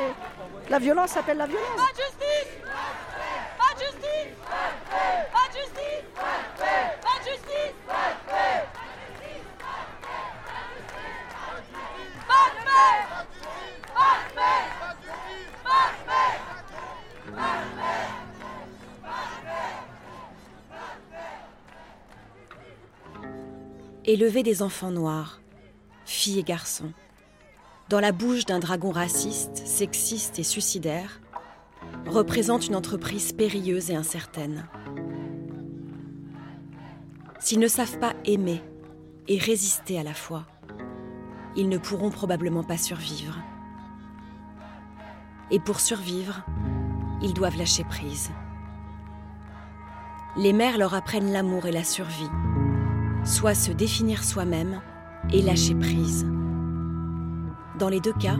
la 0.69 0.79
violence 0.79 1.17
appelle 1.17 1.37
la 1.37 1.47
violence. 1.47 1.65
Pas 1.75 1.91
de 1.93 1.97
justice! 1.97 2.47
Pas 3.57 3.73
de 3.73 3.79
justice! 3.79 4.33
Pas 5.33 5.47
de 5.49 5.57
justice! 5.57 6.03
Pas 6.15 7.19
de 7.19 7.29
justice! 7.29 7.73
Pas 7.87 8.09
de 8.13 8.19
paix 8.29 8.67
Pas 12.27 12.47
de 12.49 12.61
paix 12.65 12.97
Pas 13.95 14.17
de 14.23 14.31
paix 14.35 14.61
Pas 15.63 15.87
de 15.91 16.11
paix 17.35 17.76
Élever 24.09 24.41
des 24.41 24.61
enfants 24.61 24.89
noirs, 24.89 25.41
filles 26.05 26.39
et 26.39 26.43
garçons, 26.43 26.93
dans 27.89 27.99
la 27.99 28.13
bouche 28.13 28.45
d'un 28.45 28.59
dragon 28.59 28.89
raciste, 28.89 29.57
sexiste 29.67 30.39
et 30.39 30.43
suicidaire, 30.43 31.19
représente 32.05 32.67
une 32.67 32.75
entreprise 32.77 33.33
périlleuse 33.33 33.91
et 33.91 33.97
incertaine. 33.97 34.65
S'ils 37.39 37.59
ne 37.59 37.67
savent 37.67 37.99
pas 37.99 38.13
aimer 38.23 38.63
et 39.27 39.37
résister 39.37 39.99
à 39.99 40.03
la 40.03 40.13
fois, 40.13 40.45
ils 41.57 41.67
ne 41.67 41.77
pourront 41.77 42.09
probablement 42.09 42.63
pas 42.63 42.77
survivre. 42.77 43.35
Et 45.51 45.59
pour 45.59 45.81
survivre, 45.81 46.45
ils 47.21 47.33
doivent 47.33 47.57
lâcher 47.57 47.83
prise. 47.83 48.31
Les 50.37 50.53
mères 50.53 50.77
leur 50.77 50.93
apprennent 50.93 51.33
l'amour 51.33 51.65
et 51.65 51.73
la 51.73 51.83
survie, 51.83 52.29
soit 53.27 53.55
se 53.55 53.71
définir 53.71 54.23
soi-même 54.23 54.79
et 55.33 55.41
lâcher 55.41 55.75
prise. 55.75 56.25
Dans 57.77 57.89
les 57.89 57.99
deux 57.99 58.13
cas, 58.13 58.37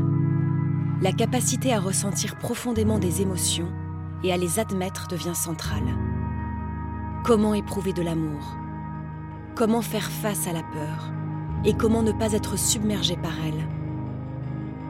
la 1.01 1.11
capacité 1.11 1.73
à 1.73 1.79
ressentir 1.79 2.37
profondément 2.37 2.97
des 2.97 3.21
émotions 3.21 3.67
et 4.23 4.31
à 4.31 4.37
les 4.37 4.59
admettre 4.59 5.07
devient 5.09 5.35
centrale. 5.35 5.83
Comment 7.25 7.53
éprouver 7.53 7.91
de 7.91 8.01
l'amour? 8.01 8.55
Comment 9.55 9.81
faire 9.81 10.09
face 10.09 10.47
à 10.47 10.53
la 10.53 10.63
peur? 10.63 11.11
Et 11.65 11.73
comment 11.73 12.01
ne 12.01 12.13
pas 12.13 12.31
être 12.31 12.57
submergé 12.57 13.17
par 13.17 13.33
elle? 13.45 13.67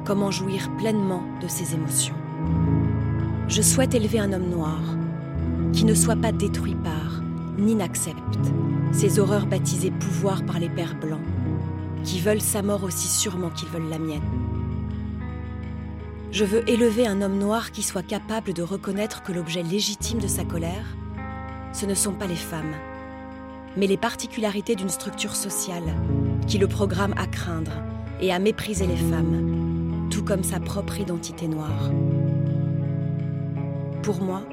Comment 0.05 0.29
jouir 0.29 0.69
pleinement 0.77 1.23
de 1.41 1.47
ses 1.47 1.73
émotions? 1.73 2.15
Je 3.47 3.61
souhaite 3.63 3.95
élever 3.95 4.19
un 4.19 4.31
homme 4.31 4.49
noir 4.49 4.79
qui 5.73 5.85
ne 5.85 5.95
soit 5.95 6.15
pas 6.15 6.31
détruit 6.31 6.75
par, 6.75 7.16
ni 7.57 7.75
n'accepte, 7.75 8.37
ces 8.91 9.19
horreurs 9.19 9.45
baptisées 9.45 9.91
pouvoir 9.91 10.43
par 10.45 10.59
les 10.59 10.69
pères 10.69 10.95
blancs, 10.95 11.21
qui 12.03 12.19
veulent 12.19 12.41
sa 12.41 12.61
mort 12.61 12.83
aussi 12.83 13.07
sûrement 13.07 13.49
qu'ils 13.49 13.69
veulent 13.69 13.89
la 13.89 13.99
mienne. 13.99 14.21
Je 16.31 16.45
veux 16.45 16.69
élever 16.69 17.07
un 17.07 17.21
homme 17.21 17.37
noir 17.37 17.71
qui 17.71 17.81
soit 17.83 18.03
capable 18.03 18.53
de 18.53 18.61
reconnaître 18.61 19.23
que 19.23 19.31
l'objet 19.31 19.63
légitime 19.63 20.19
de 20.19 20.27
sa 20.27 20.43
colère, 20.43 20.95
ce 21.73 21.85
ne 21.85 21.93
sont 21.93 22.13
pas 22.13 22.27
les 22.27 22.35
femmes, 22.35 22.75
mais 23.75 23.87
les 23.87 23.97
particularités 23.97 24.75
d'une 24.75 24.89
structure 24.89 25.35
sociale 25.35 25.95
qui 26.47 26.57
le 26.57 26.67
programme 26.67 27.13
à 27.17 27.27
craindre 27.27 27.71
et 28.21 28.33
à 28.33 28.39
mépriser 28.39 28.87
les 28.87 28.97
femmes, 28.97 30.07
tout 30.09 30.23
comme 30.23 30.43
sa 30.43 30.59
propre 30.59 30.99
identité 30.99 31.47
noire. 31.47 31.91
Pour 34.01 34.21
moi, 34.21 34.43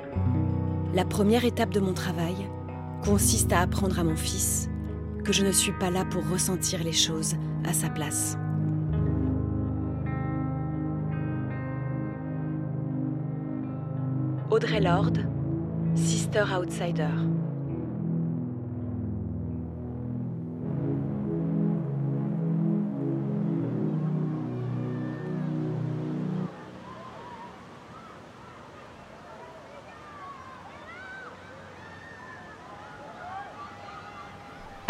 la 0.95 1.05
première 1.05 1.45
étape 1.45 1.71
de 1.71 1.81
mon 1.81 1.93
travail 1.93 2.35
consiste 3.05 3.53
à 3.53 3.61
apprendre 3.61 3.99
à 3.99 4.05
mon 4.05 4.17
fils 4.17 4.71
que 5.25 5.33
je 5.33 5.45
ne 5.45 5.53
suis 5.53 5.73
pas 5.73 5.91
là 5.91 6.05
pour 6.07 6.27
ressentir 6.29 6.83
les 6.83 6.93
choses 6.93 7.35
à 7.65 7.73
sa 7.73 7.91
place. 7.91 8.37
Audrey 14.51 14.81
Lorde, 14.81 15.27
Sister 15.95 16.45
Outsider. 16.57 17.11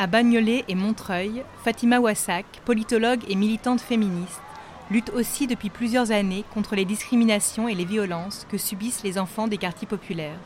À 0.04 0.06
Bagnolet 0.06 0.66
et 0.68 0.75
Montreuil, 0.75 1.42
Fatima 1.64 1.99
Wassak, 1.99 2.44
politologue 2.66 3.23
et 3.26 3.34
militante 3.34 3.80
féministe, 3.80 4.42
lutte 4.90 5.08
aussi 5.08 5.46
depuis 5.46 5.70
plusieurs 5.70 6.11
années 6.11 6.44
contre 6.52 6.75
les 6.75 6.84
discriminations 6.84 7.68
et 7.68 7.75
les 7.75 7.87
violences 7.87 8.46
que 8.50 8.58
subissent 8.58 9.02
les 9.02 9.16
enfants 9.16 9.49
des 9.49 9.56
quartiers 9.56 9.88
populaires. 9.88 10.38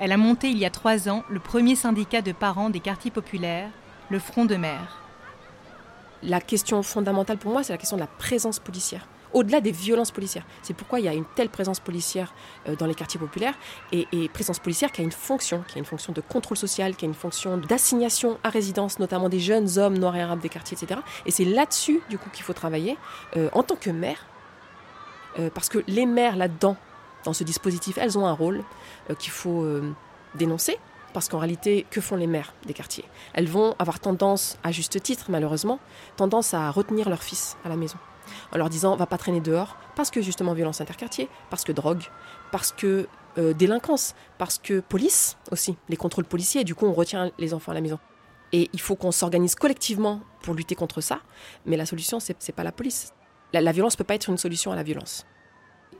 Elle 0.00 0.10
a 0.10 0.16
monté 0.16 0.48
il 0.48 0.56
y 0.56 0.64
a 0.64 0.70
trois 0.70 1.10
ans 1.10 1.22
le 1.28 1.38
premier 1.38 1.74
syndicat 1.74 2.22
de 2.22 2.32
parents 2.32 2.70
des 2.70 2.80
quartiers 2.80 3.10
populaires, 3.10 3.68
le 4.08 4.18
Front 4.18 4.46
de 4.46 4.56
Mer. 4.56 5.02
La 6.22 6.40
question 6.40 6.82
fondamentale 6.82 7.36
pour 7.36 7.52
moi, 7.52 7.62
c'est 7.62 7.74
la 7.74 7.78
question 7.78 7.98
de 7.98 8.02
la 8.04 8.06
présence 8.06 8.58
policière 8.58 9.06
au-delà 9.36 9.60
des 9.60 9.70
violences 9.70 10.10
policières. 10.10 10.46
C'est 10.62 10.72
pourquoi 10.72 10.98
il 10.98 11.04
y 11.04 11.08
a 11.08 11.12
une 11.12 11.26
telle 11.26 11.50
présence 11.50 11.78
policière 11.78 12.32
euh, 12.68 12.74
dans 12.74 12.86
les 12.86 12.94
quartiers 12.94 13.20
populaires 13.20 13.54
et, 13.92 14.06
présence 14.32 14.58
policière 14.58 14.90
qui 14.92 15.02
a 15.02 15.04
une 15.04 15.12
fonction, 15.12 15.62
qui 15.68 15.76
a 15.76 15.78
une 15.78 15.84
fonction 15.84 16.12
de 16.12 16.22
contrôle 16.22 16.56
social, 16.56 16.96
qui 16.96 17.04
a 17.04 17.08
une 17.08 17.14
fonction 17.14 17.58
d'assignation 17.58 18.38
à 18.42 18.48
résidence, 18.48 18.98
notamment 18.98 19.28
des 19.28 19.38
jeunes 19.38 19.78
hommes 19.78 19.98
noirs 19.98 20.16
et 20.16 20.22
arabes 20.22 20.40
des 20.40 20.48
quartiers, 20.48 20.76
etc. 20.80 21.00
Et 21.26 21.30
c'est 21.30 21.44
là-dessus, 21.44 22.00
du 22.08 22.16
coup, 22.16 22.30
qu'il 22.30 22.44
faut 22.44 22.54
travailler 22.54 22.96
euh, 23.36 23.50
en 23.52 23.62
tant 23.62 23.76
que 23.76 23.90
maire, 23.90 24.24
euh, 25.38 25.50
parce 25.54 25.68
que 25.68 25.84
les 25.86 26.06
maires 26.06 26.36
là-dedans, 26.36 26.76
dans 27.24 27.34
ce 27.34 27.44
dispositif, 27.44 27.98
elles 27.98 28.16
ont 28.16 28.26
un 28.26 28.32
rôle 28.32 28.62
qu'il 29.18 29.32
faut 29.32 29.66
dénoncer. 30.36 30.78
Parce 31.12 31.28
qu'en 31.28 31.38
réalité, 31.38 31.84
que 31.90 32.00
font 32.00 32.14
les 32.14 32.28
mères 32.28 32.54
des 32.66 32.74
quartiers? 32.74 33.04
Elles 33.34 33.48
vont 33.48 33.74
avoir 33.80 33.98
tendance, 33.98 34.58
à 34.62 34.70
juste 34.70 35.02
titre 35.02 35.26
malheureusement, 35.28 35.80
tendance 36.16 36.54
à 36.54 36.70
retenir 36.70 37.08
leur 37.08 37.22
fils 37.22 37.56
à 37.64 37.68
la 37.68 37.76
maison 37.76 37.98
en 38.52 38.58
leur 38.58 38.68
disant 38.68 38.96
va 38.96 39.06
pas 39.06 39.18
traîner 39.18 39.40
dehors 39.40 39.76
parce 39.94 40.10
que 40.10 40.20
justement 40.22 40.52
violence 40.52 40.80
interquartier, 40.80 41.28
parce 41.50 41.64
que 41.64 41.72
drogue, 41.72 42.04
parce 42.52 42.72
que 42.72 43.08
euh, 43.38 43.52
délinquance, 43.52 44.14
parce 44.38 44.58
que 44.58 44.80
police 44.80 45.36
aussi, 45.50 45.76
les 45.88 45.96
contrôles 45.96 46.24
policiers, 46.24 46.62
et 46.62 46.64
du 46.64 46.74
coup 46.74 46.86
on 46.86 46.92
retient 46.92 47.30
les 47.38 47.54
enfants 47.54 47.72
à 47.72 47.74
la 47.74 47.80
maison. 47.80 47.98
Et 48.52 48.70
il 48.72 48.80
faut 48.80 48.96
qu'on 48.96 49.12
s'organise 49.12 49.54
collectivement 49.54 50.20
pour 50.42 50.54
lutter 50.54 50.74
contre 50.74 51.00
ça, 51.00 51.20
mais 51.66 51.76
la 51.76 51.84
solution, 51.84 52.20
c'est 52.20 52.48
n'est 52.48 52.54
pas 52.54 52.64
la 52.64 52.72
police. 52.72 53.12
La, 53.52 53.60
la 53.60 53.72
violence 53.72 53.94
ne 53.94 53.98
peut 53.98 54.04
pas 54.04 54.14
être 54.14 54.30
une 54.30 54.38
solution 54.38 54.72
à 54.72 54.76
la 54.76 54.82
violence. 54.82 55.26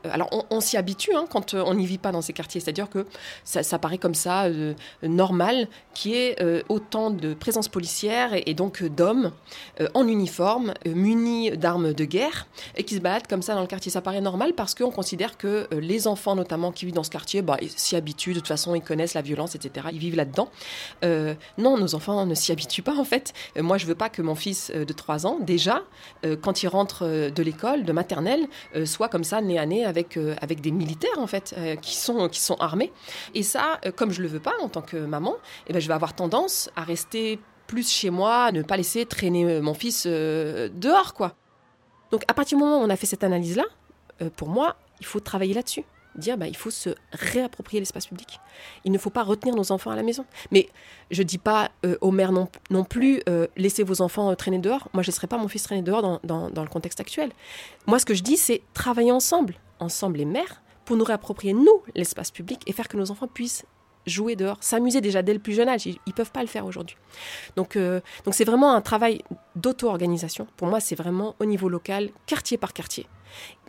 Euh, 0.07 0.13
alors 0.13 0.29
on, 0.49 0.61
s'y 0.61 0.77
habitue 0.77 1.13
hein, 1.13 1.25
quand 1.29 1.53
euh, 1.53 1.63
on 1.65 1.73
n'y 1.75 1.85
vit 1.85 1.97
pas 1.97 2.11
dans 2.11 2.21
ces 2.21 2.33
quartiers, 2.33 2.61
c'est-à-dire 2.61 2.89
que 2.89 3.05
ça, 3.43 3.79
paraît 3.79 3.97
comme 3.97 4.15
ça 4.15 4.45
euh, 4.45 4.73
normal 5.03 5.67
qu'il 5.93 6.11
y 6.11 6.15
ait 6.15 6.63
autant 6.69 7.09
de 7.09 7.33
présence 7.33 7.67
policière 7.67 8.31
et, 8.33 8.53
donc 8.53 8.83
d'hommes 8.83 9.31
en 9.93 10.07
uniforme, 10.07 10.73
munis 10.85 11.51
d'armes 11.51 11.93
de 11.93 12.05
guerre 12.05 12.47
et 12.75 12.83
qui 12.83 12.95
se 12.95 12.99
baladent 12.99 13.27
comme 13.27 13.41
ça 13.41 13.55
dans 13.55 13.61
le 13.61 13.67
quartier. 13.67 13.91
Ça 13.91 14.01
paraît 14.01 14.21
normal 14.21 14.53
parce 14.53 14.75
qu'on 14.75 14.91
considère 14.91 15.37
que 15.37 15.67
les 15.71 16.07
enfants 16.07 16.35
notamment 16.35 16.71
qui 16.71 16.85
vivent 16.85 16.95
dans 16.95 17.03
ce 17.03 17.09
quartier 17.09 17.41
bah, 17.41 17.57
s'y 17.75 17.95
habituent, 17.95 18.33
de 18.33 18.39
toute 18.39 18.47
façon 18.47 18.75
ils 18.75 18.81
connaissent 18.81 19.13
la 19.13 19.21
violence, 19.21 19.55
etc. 19.55 19.87
Ils 19.91 19.99
vivent 19.99 20.15
là-dedans. 20.15 20.49
non, 21.57 21.77
nos 21.77 21.95
enfants 21.95 22.25
ne 22.25 22.35
s'y 22.35 22.51
habituent 22.51 22.83
pas 22.83 22.97
en 22.97 23.05
fait. 23.05 23.33
moi 23.59 23.77
je 23.77 23.85
veux 23.85 23.95
pas 23.95 24.09
que 24.09 24.21
mon 24.21 24.35
fils 24.35 24.71
de 24.71 24.93
3 24.93 25.25
ans, 25.25 25.39
déjà, 25.41 25.83
quand 26.41 26.63
il 26.63 26.67
rentre 26.67 27.05
de 27.05 27.43
l'école, 27.43 27.83
de 27.85 27.91
maternelle, 27.91 28.47
soit 28.85 29.09
comme 29.09 29.23
ça, 29.23 29.41
nez 29.41 29.57
à 29.57 29.65
nez 29.65 29.85
avec, 29.85 29.96
euh, 30.17 30.35
avec 30.41 30.61
des 30.61 30.71
militaires, 30.71 31.17
en 31.17 31.27
fait, 31.27 31.55
euh, 31.57 31.75
qui, 31.75 31.95
sont, 31.95 32.55
armés. 32.59 32.91
Et 33.33 33.43
ça, 33.43 33.79
euh, 33.85 33.91
comme 33.91 34.11
je 34.11 34.21
le 34.21 34.27
veux 34.27 34.39
pas 34.39 34.53
en 34.61 34.69
tant 34.69 34.81
que 34.81 34.97
maman, 34.97 35.35
eh 35.67 35.73
ben, 35.73 35.79
je 35.79 35.87
vais 35.87 35.93
avoir 35.93 36.13
tendance 36.13 36.69
à 36.75 36.83
rester 36.83 37.39
plus 37.67 37.89
chez 37.89 38.09
moi, 38.09 38.45
à 38.45 38.51
ne 38.51 38.61
pas 38.61 38.77
laisser 38.77 39.05
traîner 39.05 39.59
mon 39.61 39.73
fils 39.73 40.07
dehors, 40.07 41.13
quoi. 41.13 41.35
Donc, 42.11 42.23
à 42.29 42.33
partir 42.33 42.57
du 42.57 42.63
moment 42.63 42.79
où 42.79 42.83
on 42.85 42.89
a 42.89 42.95
fait 42.95 43.05
cette 43.05 43.25
analyse-là, 43.25 43.65
pour 44.37 44.47
moi, 44.47 44.77
il 45.01 45.05
faut 45.05 45.19
travailler 45.19 45.53
là-dessus 45.53 45.83
dire 46.15 46.37
bah, 46.37 46.47
il 46.47 46.55
faut 46.55 46.71
se 46.71 46.89
réapproprier 47.11 47.79
l'espace 47.79 48.07
public. 48.07 48.39
Il 48.85 48.91
ne 48.91 48.97
faut 48.97 49.09
pas 49.09 49.21
retenir 49.21 49.53
nos 49.55 49.71
enfants 49.71 49.91
à 49.91 49.95
la 49.95 50.01
maison. 50.01 50.25
Mais 50.49 50.69
je 51.11 51.21
ne 51.21 51.27
dis 51.27 51.37
pas 51.37 51.71
aux 52.01 52.11
mères 52.11 52.31
non, 52.31 52.47
plus 52.83 53.21
laissez 53.55 53.83
vos 53.83 54.01
enfants 54.01 54.33
traîner 54.35 54.59
dehors. 54.59 54.89
Moi, 54.93 55.03
je 55.03 55.09
ne 55.09 55.11
laisserai 55.11 55.27
pas 55.27 55.37
mon 55.37 55.49
fils 55.49 55.63
traîner 55.63 55.81
dehors 55.81 56.21
dans, 56.23 56.49
le 56.49 56.69
contexte 56.69 56.99
actuel. 56.99 57.31
Moi, 57.85 57.99
ce 57.99 58.05
que 58.05 58.13
je 58.13 58.23
dis, 58.23 58.37
c'est 58.37 58.61
travailler 58.73 59.11
ensemble 59.11 59.55
ensemble 59.79 60.17
les 60.17 60.25
mères 60.25 60.61
pour 60.85 60.95
nous 60.95 61.03
réapproprier, 61.03 61.53
nous, 61.53 61.81
l'espace 61.95 62.31
public 62.31 62.61
et 62.65 62.71
faire 62.71 62.87
que 62.87 62.97
nos 62.97 63.11
enfants 63.11 63.27
puissent 63.27 63.65
jouer 64.05 64.35
dehors, 64.35 64.57
s'amuser 64.61 65.01
déjà 65.01 65.21
dès 65.21 65.33
le 65.33 65.39
plus 65.39 65.53
jeune 65.53 65.69
âge. 65.69 65.85
Ils 65.85 65.99
ne 66.07 66.13
peuvent 66.13 66.31
pas 66.31 66.41
le 66.41 66.47
faire 66.47 66.65
aujourd'hui. 66.65 66.95
Donc, 67.55 67.75
euh, 67.75 67.99
donc 68.23 68.33
c'est 68.33 68.45
vraiment 68.45 68.73
un 68.73 68.81
travail 68.81 69.21
d'auto-organisation. 69.55 70.47
Pour 70.55 70.67
moi, 70.67 70.79
c'est 70.79 70.95
vraiment 70.95 71.35
au 71.39 71.45
niveau 71.45 71.69
local, 71.69 72.09
quartier 72.25 72.57
par 72.57 72.73
quartier, 72.73 73.05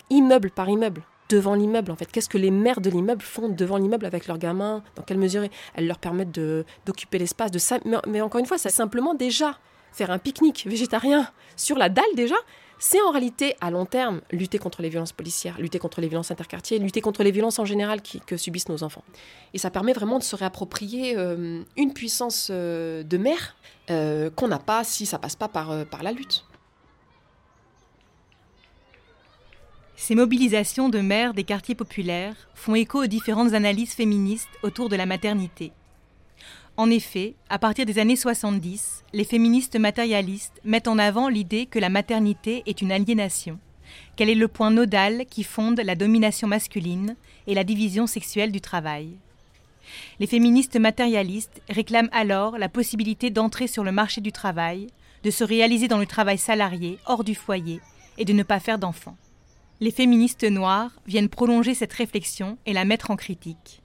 immeuble 0.09 0.49
par 0.49 0.69
immeuble, 0.69 1.03
devant 1.29 1.55
l'immeuble 1.55 1.91
en 1.91 1.95
fait. 1.95 2.09
Qu'est-ce 2.11 2.29
que 2.29 2.37
les 2.37 2.51
mères 2.51 2.81
de 2.81 2.89
l'immeuble 2.89 3.21
font 3.21 3.49
devant 3.49 3.77
l'immeuble 3.77 4.05
avec 4.05 4.27
leurs 4.27 4.37
gamins? 4.37 4.81
Dans 4.95 5.03
quelle 5.03 5.17
mesure 5.17 5.43
elles 5.75 5.87
leur 5.87 5.99
permettent 5.99 6.39
d'occuper 6.85 7.19
l'espace 7.19 7.51
de 7.51 7.59
ça 7.59 7.79
mais, 7.85 7.97
mais 8.07 8.21
encore 8.21 8.39
une 8.39 8.47
fois, 8.47 8.57
c'est 8.57 8.69
simplement 8.69 9.13
déjà 9.13 9.57
faire 9.91 10.11
un 10.11 10.19
pique-nique 10.19 10.65
végétarien 10.67 11.27
sur 11.55 11.77
la 11.77 11.89
dalle 11.89 12.05
déjà, 12.15 12.35
c'est 12.79 13.01
en 13.01 13.11
réalité 13.11 13.55
à 13.59 13.69
long 13.71 13.85
terme 13.85 14.21
lutter 14.31 14.57
contre 14.57 14.81
les 14.81 14.89
violences 14.89 15.11
policières, 15.11 15.59
lutter 15.59 15.79
contre 15.79 15.99
les 15.99 16.07
violences 16.07 16.31
interquartiers, 16.31 16.79
lutter 16.79 17.01
contre 17.01 17.23
les 17.23 17.31
violences 17.31 17.59
en 17.59 17.65
général 17.65 18.01
que 18.01 18.37
subissent 18.37 18.69
nos 18.69 18.83
enfants. 18.83 19.03
Et 19.53 19.57
ça 19.57 19.69
permet 19.69 19.91
vraiment 19.91 20.17
de 20.17 20.23
se 20.23 20.35
réapproprier 20.35 21.17
euh, 21.17 21.61
une 21.75 21.93
puissance 21.93 22.47
euh, 22.49 23.03
de 23.03 23.17
mère 23.17 23.57
euh, 23.89 24.29
qu'on 24.29 24.47
n'a 24.47 24.59
pas 24.59 24.85
si 24.85 25.05
ça 25.05 25.19
passe 25.19 25.35
pas 25.35 25.49
par, 25.49 25.85
par 25.87 26.03
la 26.03 26.13
lutte. 26.13 26.45
Ces 29.97 30.15
mobilisations 30.15 30.87
de 30.87 30.99
mères 30.99 31.33
des 31.33 31.43
quartiers 31.43 31.75
populaires 31.75 32.47
font 32.55 32.75
écho 32.75 33.03
aux 33.03 33.07
différentes 33.07 33.53
analyses 33.53 33.91
féministes 33.93 34.47
autour 34.63 34.87
de 34.87 34.95
la 34.95 35.05
maternité. 35.05 35.73
En 36.79 36.89
effet, 36.89 37.35
à 37.49 37.59
partir 37.59 37.85
des 37.85 37.99
années 37.99 38.15
70, 38.15 39.03
les 39.11 39.25
féministes 39.25 39.77
matérialistes 39.77 40.61
mettent 40.63 40.87
en 40.87 40.97
avant 40.97 41.27
l'idée 41.27 41.65
que 41.65 41.77
la 41.77 41.89
maternité 41.89 42.63
est 42.67 42.81
une 42.81 42.93
aliénation, 42.93 43.59
qu'elle 44.15 44.29
est 44.29 44.33
le 44.33 44.47
point 44.47 44.71
nodal 44.71 45.25
qui 45.29 45.43
fonde 45.43 45.81
la 45.81 45.95
domination 45.95 46.47
masculine 46.47 47.17
et 47.47 47.53
la 47.53 47.65
division 47.65 48.07
sexuelle 48.07 48.53
du 48.53 48.61
travail. 48.61 49.09
Les 50.21 50.25
féministes 50.25 50.79
matérialistes 50.79 51.61
réclament 51.67 52.07
alors 52.13 52.57
la 52.57 52.69
possibilité 52.69 53.29
d'entrer 53.29 53.67
sur 53.67 53.83
le 53.83 53.91
marché 53.91 54.21
du 54.21 54.31
travail, 54.31 54.87
de 55.25 55.31
se 55.31 55.43
réaliser 55.43 55.89
dans 55.89 55.99
le 55.99 56.05
travail 56.05 56.37
salarié 56.37 56.97
hors 57.07 57.25
du 57.25 57.35
foyer 57.35 57.81
et 58.17 58.23
de 58.23 58.31
ne 58.31 58.43
pas 58.43 58.61
faire 58.61 58.79
d'enfants. 58.79 59.17
Les 59.81 59.91
féministes 59.91 60.45
noires 60.45 60.93
viennent 61.05 61.27
prolonger 61.27 61.73
cette 61.73 61.91
réflexion 61.91 62.57
et 62.65 62.71
la 62.71 62.85
mettre 62.85 63.11
en 63.11 63.17
critique. 63.17 63.81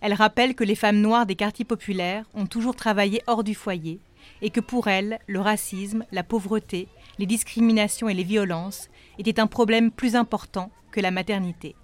Elles 0.00 0.14
rappellent 0.14 0.54
que 0.54 0.64
les 0.64 0.74
femmes 0.74 1.00
noires 1.00 1.26
des 1.26 1.36
quartiers 1.36 1.64
populaires 1.64 2.24
ont 2.34 2.46
toujours 2.46 2.76
travaillé 2.76 3.22
hors 3.26 3.44
du 3.44 3.54
foyer 3.54 4.00
et 4.40 4.50
que 4.50 4.60
pour 4.60 4.88
elles, 4.88 5.18
le 5.26 5.40
racisme, 5.40 6.04
la 6.12 6.22
pauvreté, 6.22 6.88
les 7.18 7.26
discriminations 7.26 8.08
et 8.08 8.14
les 8.14 8.22
violences 8.22 8.88
étaient 9.18 9.40
un 9.40 9.46
problème 9.46 9.90
plus 9.90 10.16
important 10.16 10.70
que 10.90 11.00
la 11.00 11.10
maternité. 11.10 11.74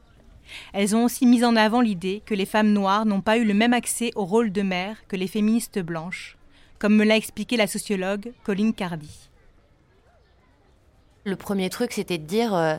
Elles 0.73 0.97
ont 0.97 1.04
aussi 1.04 1.26
mis 1.26 1.45
en 1.45 1.57
avant 1.57 1.80
l'idée 1.80 2.23
que 2.25 2.35
les 2.35 2.47
femmes 2.47 2.73
noires 2.73 3.07
n'ont 3.07 3.21
pas 3.21 3.38
eu 3.38 3.45
le 3.45 3.54
même 3.54 3.75
accès 3.75 4.11
au 4.14 4.25
rôle 4.25 4.50
de 4.50 4.62
mère 4.62 5.07
que 5.07 5.16
les 5.16 5.26
féministes 5.26 5.78
blanches, 5.78 6.37
comme 6.78 6.97
me 6.97 7.04
l'a 7.04 7.16
expliqué 7.16 7.57
la 7.57 7.66
sociologue 7.66 8.33
Colline 8.45 8.73
Cardi. 8.73 9.28
Le 11.29 11.37
premier 11.37 11.69
truc, 11.69 11.93
c'était 11.93 12.17
de 12.17 12.25
dire, 12.25 12.55
euh, 12.55 12.77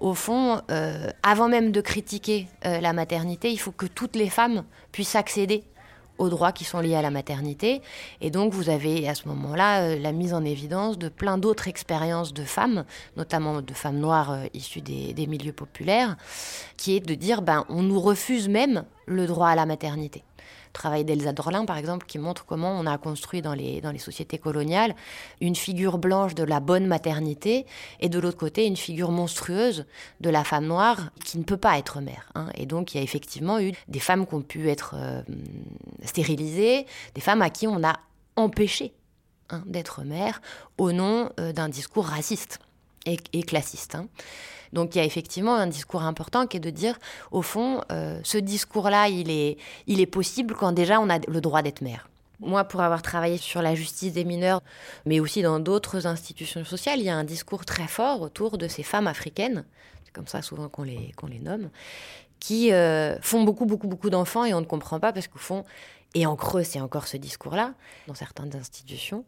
au 0.00 0.14
fond, 0.14 0.60
euh, 0.72 1.10
avant 1.22 1.48
même 1.48 1.70
de 1.70 1.80
critiquer 1.80 2.48
euh, 2.64 2.80
la 2.80 2.92
maternité, 2.92 3.52
il 3.52 3.56
faut 3.56 3.70
que 3.70 3.86
toutes 3.86 4.16
les 4.16 4.28
femmes 4.28 4.64
puissent 4.90 5.14
accéder 5.14 5.62
aux 6.18 6.28
droits 6.28 6.50
qui 6.50 6.64
sont 6.64 6.80
liés 6.80 6.96
à 6.96 7.02
la 7.02 7.12
maternité. 7.12 7.82
Et 8.20 8.32
donc, 8.32 8.52
vous 8.52 8.68
avez 8.68 9.08
à 9.08 9.14
ce 9.14 9.28
moment-là 9.28 9.94
la 9.94 10.10
mise 10.10 10.34
en 10.34 10.44
évidence 10.44 10.98
de 10.98 11.08
plein 11.08 11.38
d'autres 11.38 11.68
expériences 11.68 12.34
de 12.34 12.42
femmes, 12.42 12.84
notamment 13.16 13.62
de 13.62 13.74
femmes 13.74 13.98
noires 13.98 14.38
issues 14.54 14.80
des, 14.80 15.12
des, 15.12 15.28
milieux 15.28 15.52
populaires, 15.52 16.16
qui 16.76 16.96
est 16.96 17.00
de 17.00 17.14
dire, 17.14 17.42
ben, 17.42 17.64
on 17.68 17.82
nous 17.82 18.00
refuse 18.00 18.48
même 18.48 18.84
le 19.06 19.26
droit 19.26 19.48
à 19.48 19.54
la 19.54 19.66
maternité 19.66 20.24
travail 20.74 21.04
d'Elsa 21.06 21.32
Dorlin, 21.32 21.64
par 21.64 21.78
exemple, 21.78 22.04
qui 22.04 22.18
montre 22.18 22.44
comment 22.44 22.78
on 22.78 22.84
a 22.84 22.98
construit 22.98 23.40
dans 23.40 23.54
les, 23.54 23.80
dans 23.80 23.92
les 23.92 23.98
sociétés 23.98 24.36
coloniales 24.36 24.94
une 25.40 25.56
figure 25.56 25.96
blanche 25.96 26.34
de 26.34 26.44
la 26.44 26.60
bonne 26.60 26.86
maternité 26.86 27.64
et 28.00 28.10
de 28.10 28.18
l'autre 28.18 28.36
côté 28.36 28.66
une 28.66 28.76
figure 28.76 29.10
monstrueuse 29.10 29.86
de 30.20 30.30
la 30.30 30.44
femme 30.44 30.66
noire 30.66 31.10
qui 31.24 31.38
ne 31.38 31.44
peut 31.44 31.56
pas 31.56 31.78
être 31.78 32.00
mère. 32.00 32.30
Hein. 32.34 32.48
Et 32.54 32.66
donc 32.66 32.92
il 32.92 32.98
y 32.98 33.00
a 33.00 33.02
effectivement 33.02 33.58
eu 33.58 33.72
des 33.88 34.00
femmes 34.00 34.26
qui 34.26 34.34
ont 34.34 34.42
pu 34.42 34.68
être 34.68 34.94
euh, 34.98 35.22
stérilisées, 36.02 36.86
des 37.14 37.20
femmes 37.20 37.42
à 37.42 37.50
qui 37.50 37.66
on 37.66 37.82
a 37.82 37.98
empêché 38.36 38.92
hein, 39.50 39.62
d'être 39.66 40.02
mère 40.02 40.42
au 40.76 40.92
nom 40.92 41.30
euh, 41.40 41.52
d'un 41.52 41.68
discours 41.68 42.06
raciste 42.06 42.58
et, 43.06 43.42
classiste. 43.42 43.94
Hein. 43.94 44.08
Donc 44.74 44.94
il 44.94 44.98
y 44.98 45.00
a 45.00 45.04
effectivement 45.04 45.54
un 45.54 45.68
discours 45.68 46.02
important 46.02 46.46
qui 46.46 46.58
est 46.58 46.60
de 46.60 46.70
dire, 46.70 46.98
au 47.30 47.40
fond, 47.40 47.80
euh, 47.90 48.20
ce 48.24 48.36
discours-là, 48.36 49.08
il 49.08 49.30
est, 49.30 49.56
il 49.86 50.00
est 50.00 50.06
possible 50.06 50.54
quand 50.54 50.72
déjà 50.72 51.00
on 51.00 51.08
a 51.08 51.18
le 51.18 51.40
droit 51.40 51.62
d'être 51.62 51.80
mère. 51.80 52.08
Moi, 52.40 52.64
pour 52.64 52.80
avoir 52.80 53.00
travaillé 53.00 53.38
sur 53.38 53.62
la 53.62 53.74
justice 53.76 54.12
des 54.12 54.24
mineurs, 54.24 54.60
mais 55.06 55.20
aussi 55.20 55.40
dans 55.40 55.60
d'autres 55.60 56.06
institutions 56.06 56.64
sociales, 56.64 56.98
il 56.98 57.06
y 57.06 57.08
a 57.08 57.16
un 57.16 57.24
discours 57.24 57.64
très 57.64 57.86
fort 57.86 58.20
autour 58.20 58.58
de 58.58 58.66
ces 58.66 58.82
femmes 58.82 59.06
africaines, 59.06 59.64
c'est 60.04 60.12
comme 60.12 60.26
ça 60.26 60.42
souvent 60.42 60.68
qu'on 60.68 60.82
les, 60.82 61.12
qu'on 61.16 61.28
les 61.28 61.38
nomme, 61.38 61.70
qui 62.40 62.72
euh, 62.72 63.16
font 63.20 63.44
beaucoup, 63.44 63.64
beaucoup, 63.64 63.86
beaucoup 63.86 64.10
d'enfants 64.10 64.44
et 64.44 64.52
on 64.52 64.60
ne 64.60 64.66
comprend 64.66 64.98
pas 64.98 65.12
parce 65.12 65.28
qu'au 65.28 65.38
fond, 65.38 65.64
et 66.14 66.26
en 66.26 66.36
creux, 66.36 66.62
c'est 66.62 66.80
encore 66.80 67.08
ce 67.08 67.16
discours-là 67.16 67.74
dans 68.06 68.14
certaines 68.14 68.54
institutions. 68.54 69.24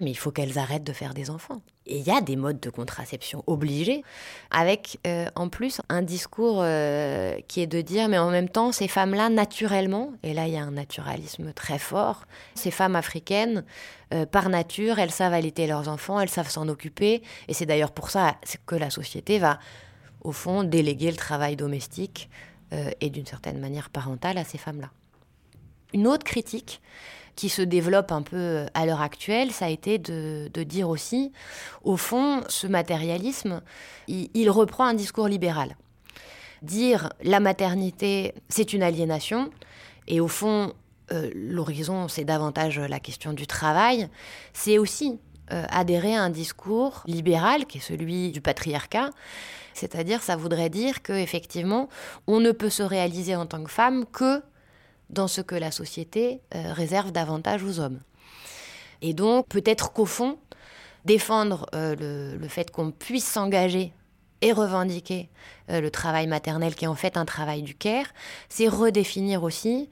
Mais 0.00 0.10
il 0.10 0.16
faut 0.16 0.30
qu'elles 0.30 0.58
arrêtent 0.58 0.84
de 0.84 0.92
faire 0.94 1.12
des 1.12 1.28
enfants. 1.28 1.60
Et 1.86 1.98
il 1.98 2.06
y 2.06 2.10
a 2.10 2.22
des 2.22 2.36
modes 2.36 2.60
de 2.60 2.70
contraception 2.70 3.44
obligés, 3.46 4.02
avec 4.50 4.98
euh, 5.06 5.26
en 5.34 5.48
plus 5.48 5.82
un 5.90 6.02
discours 6.02 6.60
euh, 6.60 7.38
qui 7.48 7.60
est 7.60 7.66
de 7.66 7.80
dire, 7.82 8.08
mais 8.08 8.16
en 8.16 8.30
même 8.30 8.48
temps, 8.48 8.72
ces 8.72 8.88
femmes-là, 8.88 9.28
naturellement, 9.28 10.12
et 10.22 10.32
là 10.32 10.46
il 10.46 10.54
y 10.54 10.56
a 10.56 10.62
un 10.62 10.70
naturalisme 10.70 11.52
très 11.52 11.78
fort, 11.78 12.26
ces 12.54 12.70
femmes 12.70 12.96
africaines, 12.96 13.64
euh, 14.14 14.24
par 14.24 14.48
nature, 14.48 14.98
elles 14.98 15.10
savent 15.10 15.34
allaiter 15.34 15.66
leurs 15.66 15.88
enfants, 15.88 16.20
elles 16.20 16.30
savent 16.30 16.50
s'en 16.50 16.68
occuper. 16.68 17.22
Et 17.48 17.54
c'est 17.54 17.66
d'ailleurs 17.66 17.92
pour 17.92 18.10
ça 18.10 18.36
que 18.66 18.76
la 18.76 18.90
société 18.90 19.38
va, 19.38 19.58
au 20.22 20.32
fond, 20.32 20.64
déléguer 20.64 21.10
le 21.10 21.16
travail 21.16 21.56
domestique 21.56 22.30
et 23.00 23.10
d'une 23.10 23.26
certaine 23.26 23.58
manière 23.58 23.90
parentale 23.90 24.38
à 24.38 24.44
ces 24.44 24.56
femmes-là. 24.56 24.90
Une 25.92 26.06
autre 26.06 26.24
critique 26.24 26.80
qui 27.36 27.48
se 27.48 27.62
développe 27.62 28.12
un 28.12 28.22
peu 28.22 28.66
à 28.74 28.84
l'heure 28.84 29.00
actuelle, 29.00 29.50
ça 29.50 29.66
a 29.66 29.68
été 29.68 29.98
de, 29.98 30.62
dire 30.62 30.88
aussi, 30.88 31.32
au 31.82 31.96
fond, 31.96 32.42
ce 32.48 32.66
matérialisme, 32.66 33.62
il, 34.08 34.50
reprend 34.50 34.84
un 34.84 34.94
discours 34.94 35.28
libéral. 35.28 35.76
Dire 36.62 37.10
la 37.22 37.40
maternité, 37.40 38.34
c'est 38.48 38.74
une 38.74 38.82
aliénation, 38.82 39.50
et 40.06 40.20
au 40.20 40.28
fond, 40.28 40.74
euh, 41.12 41.30
l'horizon, 41.34 42.08
c'est 42.08 42.24
davantage 42.24 42.78
la 42.78 43.00
question 43.00 43.32
du 43.32 43.46
travail, 43.46 44.08
c'est 44.52 44.76
aussi 44.76 45.18
euh, 45.52 45.64
adhérer 45.70 46.14
à 46.14 46.22
un 46.22 46.30
discours 46.30 47.02
libéral 47.06 47.64
qui 47.64 47.78
est 47.78 47.80
celui 47.80 48.30
du 48.30 48.40
patriarcat. 48.40 49.10
C'est-à-dire, 49.72 50.22
ça 50.22 50.36
voudrait 50.36 50.68
dire 50.68 51.02
qu'effectivement, 51.02 51.88
on 52.26 52.38
ne 52.38 52.52
peut 52.52 52.70
se 52.70 52.82
réaliser 52.82 53.34
en 53.34 53.46
tant 53.46 53.64
que 53.64 53.70
femme 53.70 54.04
que 54.12 54.42
dans 55.10 55.28
ce 55.28 55.40
que 55.40 55.54
la 55.54 55.70
société 55.70 56.40
euh, 56.54 56.72
réserve 56.72 57.12
davantage 57.12 57.62
aux 57.62 57.80
hommes. 57.80 58.00
Et 59.02 59.12
donc, 59.14 59.48
peut-être 59.48 59.92
qu'au 59.92 60.06
fond, 60.06 60.38
défendre 61.04 61.66
euh, 61.74 62.36
le, 62.38 62.48
fait 62.48 62.70
qu'on 62.70 62.90
puisse 62.90 63.26
s'engager 63.26 63.92
et 64.42 64.52
revendiquer 64.52 65.28
euh, 65.70 65.80
le 65.80 65.90
travail 65.90 66.26
maternel 66.26 66.74
qui 66.74 66.84
est 66.84 66.88
en 66.88 66.94
fait 66.94 67.16
un 67.16 67.24
travail 67.24 67.62
du 67.62 67.74
care, 67.74 68.06
c'est 68.48 68.68
redéfinir 68.68 69.42
aussi 69.42 69.90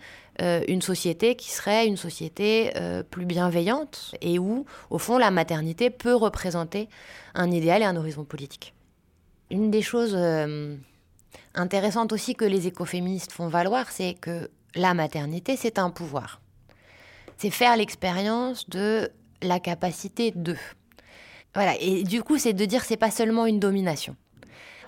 une 0.69 0.83
société 0.83 1.35
qui 1.35 1.51
serait 1.51 1.89
une 1.89 1.97
société 1.97 2.71
plus 3.11 3.27
bienveillante 3.27 4.15
et 4.21 4.39
où, 4.39 4.67
au 4.89 4.99
fond, 4.99 5.19
la 5.19 5.33
maternité 5.33 5.91
peut 5.91 6.15
représenter 6.15 6.89
un 7.35 7.51
idéal 7.51 7.83
et 7.83 7.85
un 7.85 7.97
horizon 7.97 8.23
politique. 8.23 8.73
Une 9.51 9.73
des 9.73 9.83
choses 9.83 10.17
intéressantes 11.55 12.13
aussi 12.13 12.37
que 12.37 12.45
les 12.45 12.69
écoféministes 12.69 13.33
font 13.33 13.49
valoir, 13.49 13.91
c'est 13.91 14.15
que 14.15 14.49
la 14.75 14.95
maternité, 14.95 15.57
c'est 15.57 15.79
un 15.79 15.91
pouvoir. 15.91 16.41
C'est 17.37 17.51
faire 17.51 17.77
l'expérience 17.77 18.69
de 18.69 19.11
la 19.43 19.61
capacité 19.61 20.33
de. 20.33 20.57
Voilà, 21.55 21.75
et 21.81 22.03
du 22.05 22.23
coup, 22.23 22.39
c'est 22.39 22.53
de 22.53 22.65
dire 22.65 22.85
c'est 22.85 22.97
pas 22.97 23.11
seulement 23.11 23.47
une 23.47 23.61
domination. 23.61 24.17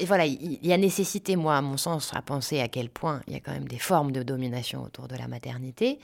Et 0.00 0.06
voilà, 0.06 0.24
il 0.24 0.66
y 0.66 0.72
a 0.72 0.78
nécessité, 0.78 1.36
moi, 1.36 1.58
à 1.58 1.60
mon 1.60 1.76
sens, 1.76 2.12
à 2.14 2.22
penser 2.22 2.58
à 2.60 2.68
quel 2.68 2.88
point 2.88 3.20
il 3.26 3.34
y 3.34 3.36
a 3.36 3.40
quand 3.40 3.52
même 3.52 3.68
des 3.68 3.78
formes 3.78 4.12
de 4.12 4.22
domination 4.22 4.82
autour 4.82 5.08
de 5.08 5.14
la 5.14 5.28
maternité. 5.28 5.98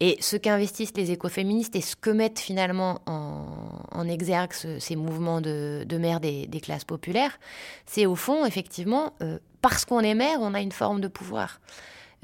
Et 0.00 0.16
ce 0.20 0.36
qu'investissent 0.36 0.96
les 0.96 1.12
écoféministes 1.12 1.76
et 1.76 1.80
ce 1.80 1.94
que 1.94 2.10
mettent 2.10 2.40
finalement 2.40 3.02
en, 3.06 4.08
exergue 4.08 4.52
ce, 4.52 4.80
ces 4.80 4.96
mouvements 4.96 5.40
de, 5.40 5.84
de 5.86 5.96
mère 5.96 6.18
des, 6.18 6.48
des, 6.48 6.60
classes 6.60 6.84
populaires, 6.84 7.38
c'est 7.86 8.04
au 8.04 8.16
fond, 8.16 8.44
effectivement, 8.44 9.12
euh, 9.22 9.38
parce 9.62 9.84
qu'on 9.84 10.00
est 10.00 10.14
mère, 10.16 10.38
on 10.40 10.52
a 10.52 10.60
une 10.60 10.72
forme 10.72 11.00
de 11.00 11.08
pouvoir. 11.08 11.60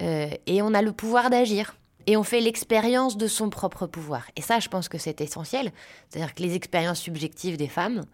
Euh, 0.01 0.31
et 0.47 0.63
on 0.63 0.75
a 0.75 0.83
le 0.83 0.93
pouvoir 0.93 1.31
d'agir. 1.31 1.77
Et 2.07 2.17
on 2.17 2.25
fait 2.25 2.41
l'expérience 2.41 3.17
de 3.17 3.29
son 3.29 3.49
propre 3.49 3.87
pouvoir. 3.87 4.25
Et 4.35 4.43
ça, 4.43 4.59
je 4.59 4.69
pense 4.69 4.89
que 4.89 4.99
c'est 4.99 5.21
essentiel. 5.21 5.71
C'est-à-dire 6.09 6.35
que 6.35 6.43
les 6.43 6.55
expériences 6.55 6.99
subjectives 6.99 7.57
des 7.57 7.69
femmes, 7.69 8.05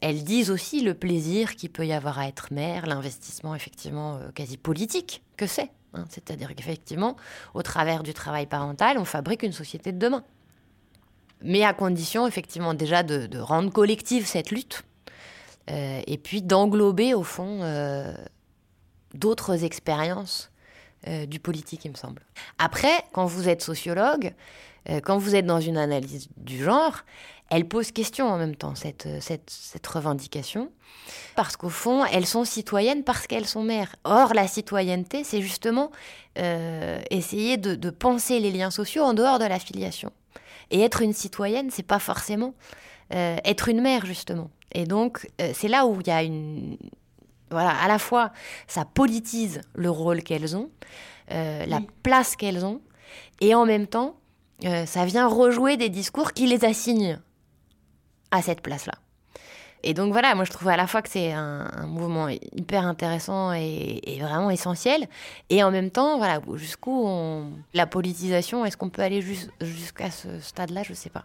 elles 0.00 0.24
disent 0.24 0.50
aussi 0.50 0.80
le 0.80 0.94
plaisir 0.94 1.54
qu'il 1.54 1.70
peut 1.70 1.86
y 1.86 1.92
avoir 1.92 2.18
à 2.18 2.28
être 2.28 2.52
mère, 2.52 2.86
l'investissement 2.86 3.54
effectivement 3.54 4.16
euh, 4.16 4.30
quasi 4.34 4.56
politique 4.56 5.22
que 5.36 5.46
c'est. 5.46 5.70
Hein. 5.92 6.04
C'est-à-dire 6.08 6.54
qu'effectivement, 6.54 7.16
au 7.52 7.62
travers 7.62 8.02
du 8.02 8.14
travail 8.14 8.46
parental, 8.46 8.96
on 8.96 9.04
fabrique 9.04 9.42
une 9.42 9.52
société 9.52 9.92
de 9.92 9.98
demain. 9.98 10.24
Mais 11.42 11.62
à 11.64 11.74
condition 11.74 12.26
effectivement 12.26 12.72
déjà 12.72 13.02
de, 13.02 13.38
rendre 13.38 13.70
collective 13.70 14.26
cette 14.26 14.50
lutte 14.50 14.82
euh, 15.70 16.00
et 16.06 16.18
puis 16.18 16.42
d'englober 16.42 17.12
au 17.14 17.22
fond 17.22 17.60
d'autres 19.14 19.64
expériences 19.64 20.49
euh, 21.08 21.26
du 21.26 21.40
politique, 21.40 21.84
il 21.84 21.90
me 21.90 21.96
semble. 21.96 22.22
Après, 22.58 23.04
quand 23.12 23.26
vous 23.26 23.48
êtes 23.48 23.62
sociologue, 23.62 24.34
euh, 24.88 25.00
quand 25.00 25.18
vous 25.18 25.34
êtes 25.34 25.46
dans 25.46 25.60
une 25.60 25.76
analyse 25.76 26.28
du 26.36 26.62
genre, 26.62 27.04
elle 27.50 27.66
pose 27.66 27.90
question 27.90 28.28
en 28.28 28.38
même 28.38 28.54
temps, 28.54 28.74
cette, 28.74 29.08
cette, 29.20 29.50
cette 29.50 29.86
revendication, 29.86 30.70
parce 31.34 31.56
qu'au 31.56 31.68
fond, 31.68 32.04
elles 32.04 32.26
sont 32.26 32.44
citoyennes 32.44 33.02
parce 33.02 33.26
qu'elles 33.26 33.46
sont 33.46 33.62
mères. 33.62 33.96
Or, 34.04 34.34
la 34.34 34.46
citoyenneté, 34.46 35.24
c'est 35.24 35.42
justement 35.42 35.90
euh, 36.38 37.00
essayer 37.10 37.56
de, 37.56 37.74
de, 37.74 37.90
penser 37.90 38.38
les 38.38 38.52
liens 38.52 38.70
sociaux 38.70 39.02
en 39.02 39.14
dehors 39.14 39.38
de 39.38 39.44
la 39.44 39.58
filiation. 39.58 40.12
Et 40.70 40.80
être 40.82 41.02
une 41.02 41.12
citoyenne, 41.12 41.70
c'est 41.70 41.82
pas 41.82 41.98
forcément 41.98 42.54
euh, 43.12 43.36
être 43.44 43.68
une 43.68 43.80
mère, 43.80 44.06
justement. 44.06 44.50
Et 44.72 44.84
donc, 44.84 45.28
euh, 45.40 45.50
c'est 45.54 45.68
là 45.68 45.86
où 45.86 46.00
il 46.00 46.06
y 46.06 46.10
a 46.10 46.22
une, 46.22 46.76
voilà, 47.50 47.70
à 47.70 47.88
la 47.88 47.98
fois, 47.98 48.30
ça 48.66 48.84
politise 48.84 49.60
le 49.74 49.90
rôle 49.90 50.22
qu'elles 50.22 50.56
ont, 50.56 50.70
euh, 51.30 51.66
la 51.66 51.78
oui. 51.78 51.86
place 52.02 52.36
qu'elles 52.36 52.64
ont, 52.64 52.80
et 53.40 53.54
en 53.54 53.66
même 53.66 53.86
temps, 53.86 54.16
euh, 54.64 54.86
ça 54.86 55.04
vient 55.04 55.26
rejouer 55.26 55.76
des 55.76 55.88
discours 55.88 56.32
qui 56.32 56.46
les 56.46 56.64
assignent 56.64 57.18
à 58.30 58.42
cette 58.42 58.60
place-là. 58.60 58.94
Et 59.82 59.94
donc 59.94 60.12
voilà, 60.12 60.34
moi 60.34 60.44
je 60.44 60.50
trouve 60.50 60.68
à 60.68 60.76
la 60.76 60.86
fois 60.86 61.00
que 61.00 61.08
c'est 61.08 61.32
un, 61.32 61.86
mouvement 61.86 62.28
hyper 62.28 62.84
intéressant 62.84 63.52
et, 63.54 64.18
vraiment 64.20 64.50
essentiel, 64.50 65.08
et 65.48 65.64
en 65.64 65.70
même 65.70 65.90
temps, 65.90 66.18
voilà, 66.18 66.40
jusqu'où 66.54 67.08
la 67.72 67.86
politisation, 67.86 68.66
est-ce 68.66 68.76
qu'on 68.76 68.90
peut 68.90 69.02
aller 69.02 69.22
jusqu'à 69.22 70.10
ce 70.10 70.38
stade-là, 70.40 70.82
je 70.82 70.92
sais 70.92 71.08
pas. 71.08 71.24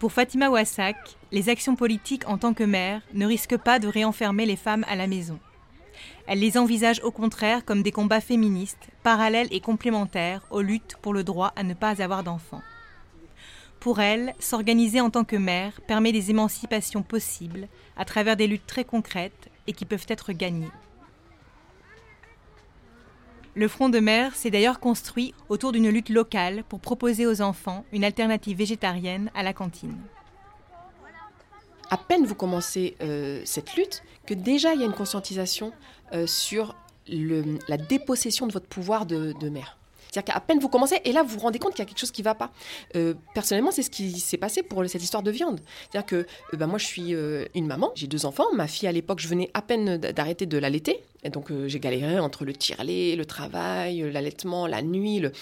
Pour 0.00 0.12
Fatima 0.12 0.48
Wassak, 0.48 0.96
les 1.30 1.50
actions 1.50 1.76
politiques 1.76 2.26
en 2.26 2.38
tant 2.38 2.54
que 2.54 2.64
mère 2.64 3.02
ne 3.12 3.26
risquent 3.26 3.58
pas 3.58 3.78
de 3.78 3.86
réenfermer 3.86 4.46
les 4.46 4.56
femmes 4.56 4.86
à 4.88 4.96
la 4.96 5.06
maison. 5.06 5.38
Elle 6.26 6.38
les 6.38 6.56
envisage 6.56 7.02
au 7.04 7.10
contraire 7.10 7.66
comme 7.66 7.82
des 7.82 7.92
combats 7.92 8.22
féministes, 8.22 8.88
parallèles 9.02 9.48
et 9.50 9.60
complémentaires 9.60 10.40
aux 10.48 10.62
luttes 10.62 10.96
pour 11.02 11.12
le 11.12 11.22
droit 11.22 11.52
à 11.54 11.64
ne 11.64 11.74
pas 11.74 12.00
avoir 12.00 12.22
d'enfants. 12.22 12.62
Pour 13.78 14.00
elle, 14.00 14.32
s'organiser 14.38 15.02
en 15.02 15.10
tant 15.10 15.24
que 15.24 15.36
mère 15.36 15.78
permet 15.86 16.12
des 16.12 16.30
émancipations 16.30 17.02
possibles 17.02 17.68
à 17.98 18.06
travers 18.06 18.36
des 18.36 18.46
luttes 18.46 18.66
très 18.66 18.84
concrètes 18.84 19.50
et 19.66 19.74
qui 19.74 19.84
peuvent 19.84 20.06
être 20.08 20.32
gagnées. 20.32 20.72
Le 23.54 23.66
Front 23.66 23.88
de 23.88 23.98
mer 23.98 24.36
s'est 24.36 24.50
d'ailleurs 24.50 24.78
construit 24.78 25.34
autour 25.48 25.72
d'une 25.72 25.88
lutte 25.88 26.08
locale 26.08 26.62
pour 26.68 26.78
proposer 26.78 27.26
aux 27.26 27.42
enfants 27.42 27.84
une 27.92 28.04
alternative 28.04 28.56
végétarienne 28.56 29.30
à 29.34 29.42
la 29.42 29.52
cantine. 29.52 29.96
À 31.90 31.96
peine 31.96 32.24
vous 32.24 32.36
commencez 32.36 32.96
euh, 33.00 33.42
cette 33.44 33.74
lutte 33.74 34.04
que 34.24 34.34
déjà 34.34 34.74
il 34.74 34.80
y 34.80 34.84
a 34.84 34.86
une 34.86 34.92
conscientisation 34.92 35.72
euh, 36.12 36.28
sur 36.28 36.76
la 37.08 37.76
dépossession 37.76 38.46
de 38.46 38.52
votre 38.52 38.68
pouvoir 38.68 39.04
de, 39.04 39.32
de 39.40 39.48
mère. 39.48 39.79
C'est-à-dire 40.10 40.34
qu'à 40.34 40.40
peine 40.40 40.58
vous 40.58 40.68
commencez, 40.68 41.00
et 41.04 41.12
là 41.12 41.22
vous 41.22 41.34
vous 41.34 41.40
rendez 41.40 41.58
compte 41.58 41.72
qu'il 41.72 41.80
y 41.80 41.86
a 41.86 41.86
quelque 41.86 41.98
chose 41.98 42.10
qui 42.10 42.22
ne 42.22 42.24
va 42.24 42.34
pas. 42.34 42.50
Euh, 42.96 43.14
personnellement, 43.34 43.70
c'est 43.70 43.82
ce 43.82 43.90
qui 43.90 44.18
s'est 44.18 44.36
passé 44.36 44.62
pour 44.62 44.84
cette 44.88 45.02
histoire 45.02 45.22
de 45.22 45.30
viande. 45.30 45.60
C'est-à-dire 45.90 46.06
que 46.06 46.16
euh, 46.16 46.56
bah, 46.56 46.66
moi 46.66 46.78
je 46.78 46.86
suis 46.86 47.14
euh, 47.14 47.46
une 47.54 47.66
maman, 47.66 47.92
j'ai 47.94 48.06
deux 48.06 48.26
enfants. 48.26 48.46
Ma 48.54 48.66
fille 48.66 48.88
à 48.88 48.92
l'époque, 48.92 49.20
je 49.20 49.28
venais 49.28 49.50
à 49.54 49.62
peine 49.62 49.98
d'arrêter 49.98 50.46
de 50.46 50.58
l'allaiter. 50.58 51.02
Et 51.22 51.30
donc 51.30 51.52
j'ai 51.66 51.80
galéré 51.80 52.18
entre 52.18 52.44
le 52.44 52.54
tire-lait, 52.54 53.14
le 53.14 53.26
travail, 53.26 54.10
l'allaitement, 54.10 54.66
la 54.66 54.80
nuit. 54.82 55.20
Le... 55.20 55.32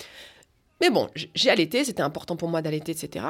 Mais 0.81 0.91
bon, 0.91 1.09
j'ai 1.15 1.51
allaité, 1.51 1.85
c'était 1.85 2.03
important 2.03 2.37
pour 2.37 2.49
moi 2.49 2.63
d'allaiter, 2.63 2.93
etc. 2.93 3.27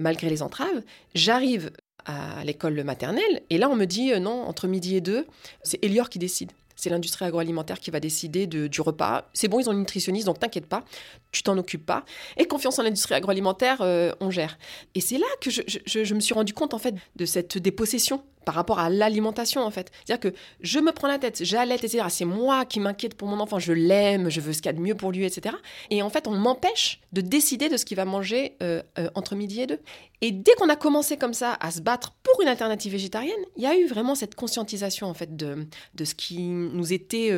malgré 0.00 0.30
les 0.30 0.40
entraves, 0.40 0.82
j'arrive 1.14 1.70
à 2.06 2.42
l'école 2.44 2.82
maternelle 2.82 3.42
et 3.50 3.58
là 3.58 3.68
on 3.68 3.76
me 3.76 3.84
dit 3.84 4.18
non, 4.20 4.44
entre 4.44 4.68
midi 4.68 4.96
et 4.96 5.02
deux, 5.02 5.26
c'est 5.62 5.84
Elior 5.84 6.08
qui 6.08 6.18
décide 6.18 6.52
c'est 6.80 6.90
l'industrie 6.90 7.26
agroalimentaire 7.26 7.78
qui 7.78 7.90
va 7.90 8.00
décider 8.00 8.46
du 8.46 8.80
repas. 8.80 9.28
C'est 9.34 9.48
bon, 9.48 9.60
ils 9.60 9.68
ont 9.68 9.72
une 9.72 9.80
nutritionniste, 9.80 10.26
donc 10.26 10.38
t'inquiète 10.38 10.66
pas, 10.66 10.84
tu 11.32 11.42
t'en 11.42 11.56
occupes 11.58 11.86
pas. 11.86 12.04
Et 12.36 12.46
confiance 12.46 12.78
en 12.78 12.82
l'industrie 12.82 13.14
agroalimentaire, 13.14 13.78
euh, 13.80 14.12
on 14.20 14.30
gère. 14.30 14.58
Et 14.94 15.00
c'est 15.00 15.18
là 15.18 15.26
que 15.40 15.50
je, 15.50 16.14
me 16.14 16.20
suis 16.20 16.34
rendu 16.34 16.54
compte 16.54 16.74
en 16.74 16.78
fait 16.78 16.94
de 17.16 17.24
cette 17.24 17.58
dépossession 17.58 18.22
par 18.44 18.54
rapport 18.54 18.78
à 18.78 18.88
l'alimentation 18.88 19.62
en 19.62 19.70
fait. 19.70 19.90
C'est-à-dire 20.04 20.32
que 20.32 20.36
je 20.60 20.78
me 20.78 20.92
prends 20.92 21.08
la 21.08 21.18
tête, 21.18 21.44
j'allaite, 21.44 21.84
etc. 21.84 22.06
C'est 22.08 22.24
moi 22.24 22.64
qui 22.64 22.80
m'inquiète 22.80 23.14
pour 23.14 23.28
mon 23.28 23.38
enfant, 23.38 23.58
je 23.58 23.72
l'aime, 23.72 24.30
je 24.30 24.40
veux 24.40 24.52
ce 24.52 24.62
qu'il 24.62 24.66
y 24.66 24.70
a 24.70 24.72
de 24.72 24.80
mieux 24.80 24.94
pour 24.94 25.12
lui, 25.12 25.24
etc. 25.24 25.54
Et 25.90 26.02
en 26.02 26.08
fait, 26.08 26.26
on 26.26 26.32
m'empêche 26.32 27.00
de 27.12 27.20
décider 27.20 27.68
de 27.68 27.76
ce 27.76 27.84
qu'il 27.84 27.98
va 27.98 28.06
manger 28.06 28.56
euh, 28.62 28.82
euh, 28.98 29.08
entre 29.14 29.34
midi 29.36 29.60
et 29.60 29.66
deux. 29.66 29.80
Et 30.22 30.32
dès 30.32 30.52
qu'on 30.54 30.68
a 30.68 30.76
commencé 30.76 31.16
comme 31.16 31.34
ça 31.34 31.56
à 31.60 31.70
se 31.70 31.80
battre 31.80 32.14
pour 32.22 32.40
une 32.40 32.48
alternative 32.48 32.92
végétarienne, 32.92 33.40
il 33.56 33.62
y 33.62 33.66
a 33.66 33.76
eu 33.76 33.86
vraiment 33.86 34.14
cette 34.14 34.34
conscientisation 34.34 35.06
en 35.06 35.14
fait 35.14 35.36
de, 35.36 35.66
de 35.94 36.04
ce 36.04 36.14
qui 36.14 36.40
nous 36.40 36.92
était 36.92 37.32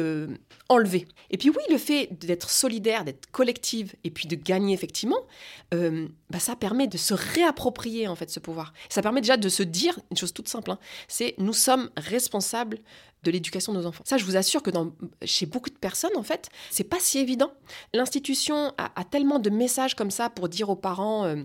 enlevé. 0.68 1.06
Et 1.30 1.38
puis 1.38 1.50
oui, 1.50 1.62
le 1.70 1.78
fait 1.78 2.08
d'être 2.10 2.50
solidaire, 2.50 3.04
d'être 3.04 3.30
et 4.04 4.10
puis 4.10 4.28
de 4.28 4.36
gagner 4.36 4.74
effectivement, 4.74 5.20
euh, 5.74 6.08
bah, 6.30 6.38
ça 6.38 6.56
permet 6.56 6.86
de 6.86 6.96
se 6.96 7.14
réapproprier 7.14 8.08
en 8.08 8.16
fait 8.16 8.30
ce 8.30 8.40
pouvoir. 8.40 8.72
Ça 8.88 9.02
permet 9.02 9.20
déjà 9.20 9.36
de 9.36 9.48
se 9.48 9.62
dire 9.62 9.98
une 10.10 10.16
chose 10.16 10.32
toute 10.32 10.48
simple, 10.48 10.70
hein, 10.70 10.78
c'est 11.08 11.34
nous 11.38 11.52
sommes 11.52 11.90
responsables 11.96 12.78
de 13.22 13.30
l'éducation 13.30 13.72
de 13.72 13.78
nos 13.78 13.86
enfants. 13.86 14.02
Ça, 14.04 14.16
je 14.16 14.24
vous 14.24 14.36
assure 14.36 14.62
que 14.62 14.70
chez 15.24 15.46
beaucoup 15.46 15.70
de 15.70 15.76
personnes, 15.76 16.16
en 16.16 16.22
fait, 16.22 16.48
c'est 16.70 16.84
pas 16.84 16.98
si 16.98 17.18
évident. 17.18 17.52
L'institution 17.94 18.72
a, 18.78 19.04
tellement 19.04 19.38
de 19.38 19.50
messages 19.50 19.94
comme 19.94 20.10
ça 20.10 20.28
pour 20.28 20.48
dire 20.48 20.70
aux 20.70 20.76
parents. 20.76 21.24
Euh, 21.24 21.36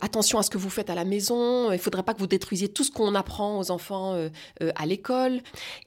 attention 0.00 0.38
à 0.38 0.42
ce 0.42 0.50
que 0.50 0.58
vous 0.58 0.70
faites 0.70 0.90
à 0.90 0.94
la 0.94 1.04
maison, 1.04 1.70
il 1.72 1.78
faudrait 1.78 2.02
pas 2.02 2.14
que 2.14 2.18
vous 2.18 2.26
détruisiez 2.26 2.68
tout 2.68 2.84
ce 2.84 2.90
qu'on 2.90 3.14
apprend 3.14 3.58
aux 3.58 3.70
enfants 3.70 4.14
euh, 4.14 4.28
euh, 4.62 4.72
à 4.74 4.86
l'école. 4.86 5.40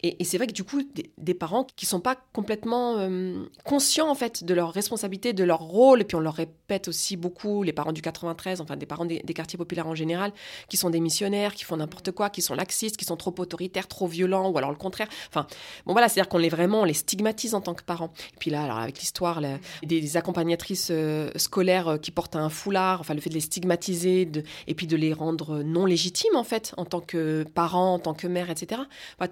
Et, 0.04 0.24
c'est 0.24 0.38
vrai 0.38 0.48
que 0.48 0.54
du 0.54 0.64
coup, 0.64 0.84
des, 1.18 1.34
parents 1.34 1.68
qui 1.76 1.86
sont 1.86 2.00
pas 2.00 2.18
complètement 2.34 2.98
euh, 2.98 3.46
conscients 3.64 4.10
en 4.10 4.16
fait 4.16 4.44
de 4.44 4.54
leur 4.54 4.72
responsabilité, 4.74 5.34
de 5.34 5.44
leur 5.44 5.60
rôle, 5.60 6.02
et 6.02 6.04
puis 6.04 6.16
on 6.16 6.20
leur 6.20 6.34
répète 6.34 6.88
aussi 6.88 7.18
beaucoup, 7.18 7.64
les 7.64 7.74
parents 7.74 7.92
du 7.92 8.02
93, 8.02 8.62
enfin 8.62 8.76
des 8.76 8.86
parents 8.86 9.06
des, 9.06 9.22
quartiers 9.34 9.58
populaires 9.58 9.88
en 9.88 9.96
général, 9.96 10.32
qui 10.70 10.78
sont 10.78 10.90
des 10.90 11.00
missionnaires, 11.00 11.54
qui 11.54 11.64
font 11.64 11.78
n'importe 11.78 12.12
quoi, 12.12 12.30
qui 12.30 12.42
sont 12.42 12.56
laxistes, 12.56 12.98
qui 12.98 13.06
sont 13.06 13.18
trop 13.18 13.34
autoritaires, 13.38 13.88
trop 13.88 14.08
violents, 14.08 14.50
ou 14.50 14.58
alors 14.58 14.72
le 14.72 14.78
contraire. 14.78 15.08
Enfin, 15.30 15.48
bon 15.86 15.94
voilà, 15.94 16.10
c'est-à-dire 16.10 16.30
qu'on 16.30 16.38
les 16.38 16.50
vraiment, 16.50 16.82
on 16.82 16.86
les 16.86 16.94
stigmatise 16.94 17.54
en 17.54 17.62
tant 17.62 17.74
que 17.74 17.84
parents. 17.84 18.12
Et 18.34 18.38
puis 18.40 18.52
là, 18.52 18.64
alors 18.64 18.78
avec 18.78 19.00
l'histoire 19.00 19.42
des, 19.84 20.18
accompagnatrices 20.18 20.92
scolaires 21.36 22.00
qui 22.02 22.12
portent 22.12 22.36
un 22.36 22.50
foulard, 22.50 23.02
enfin 23.02 23.14
le 23.14 23.22
fait 23.22 23.30
de 23.30 23.36
les 23.36 23.42
stigmatiser 23.42 23.97
et 24.06 24.74
puis 24.76 24.88
de 24.88 24.96
les 24.96 25.14
rendre 25.14 25.64
non 25.64 25.86
légitimes 25.86 26.36
en 26.36 26.44
fait 26.44 26.74
en 26.78 26.86
tant 26.86 27.02
que 27.02 27.44
parents, 27.54 27.96
en 27.96 28.00
tant 28.00 28.14
que 28.14 28.28
mères, 28.28 28.50
etc. 28.50 28.82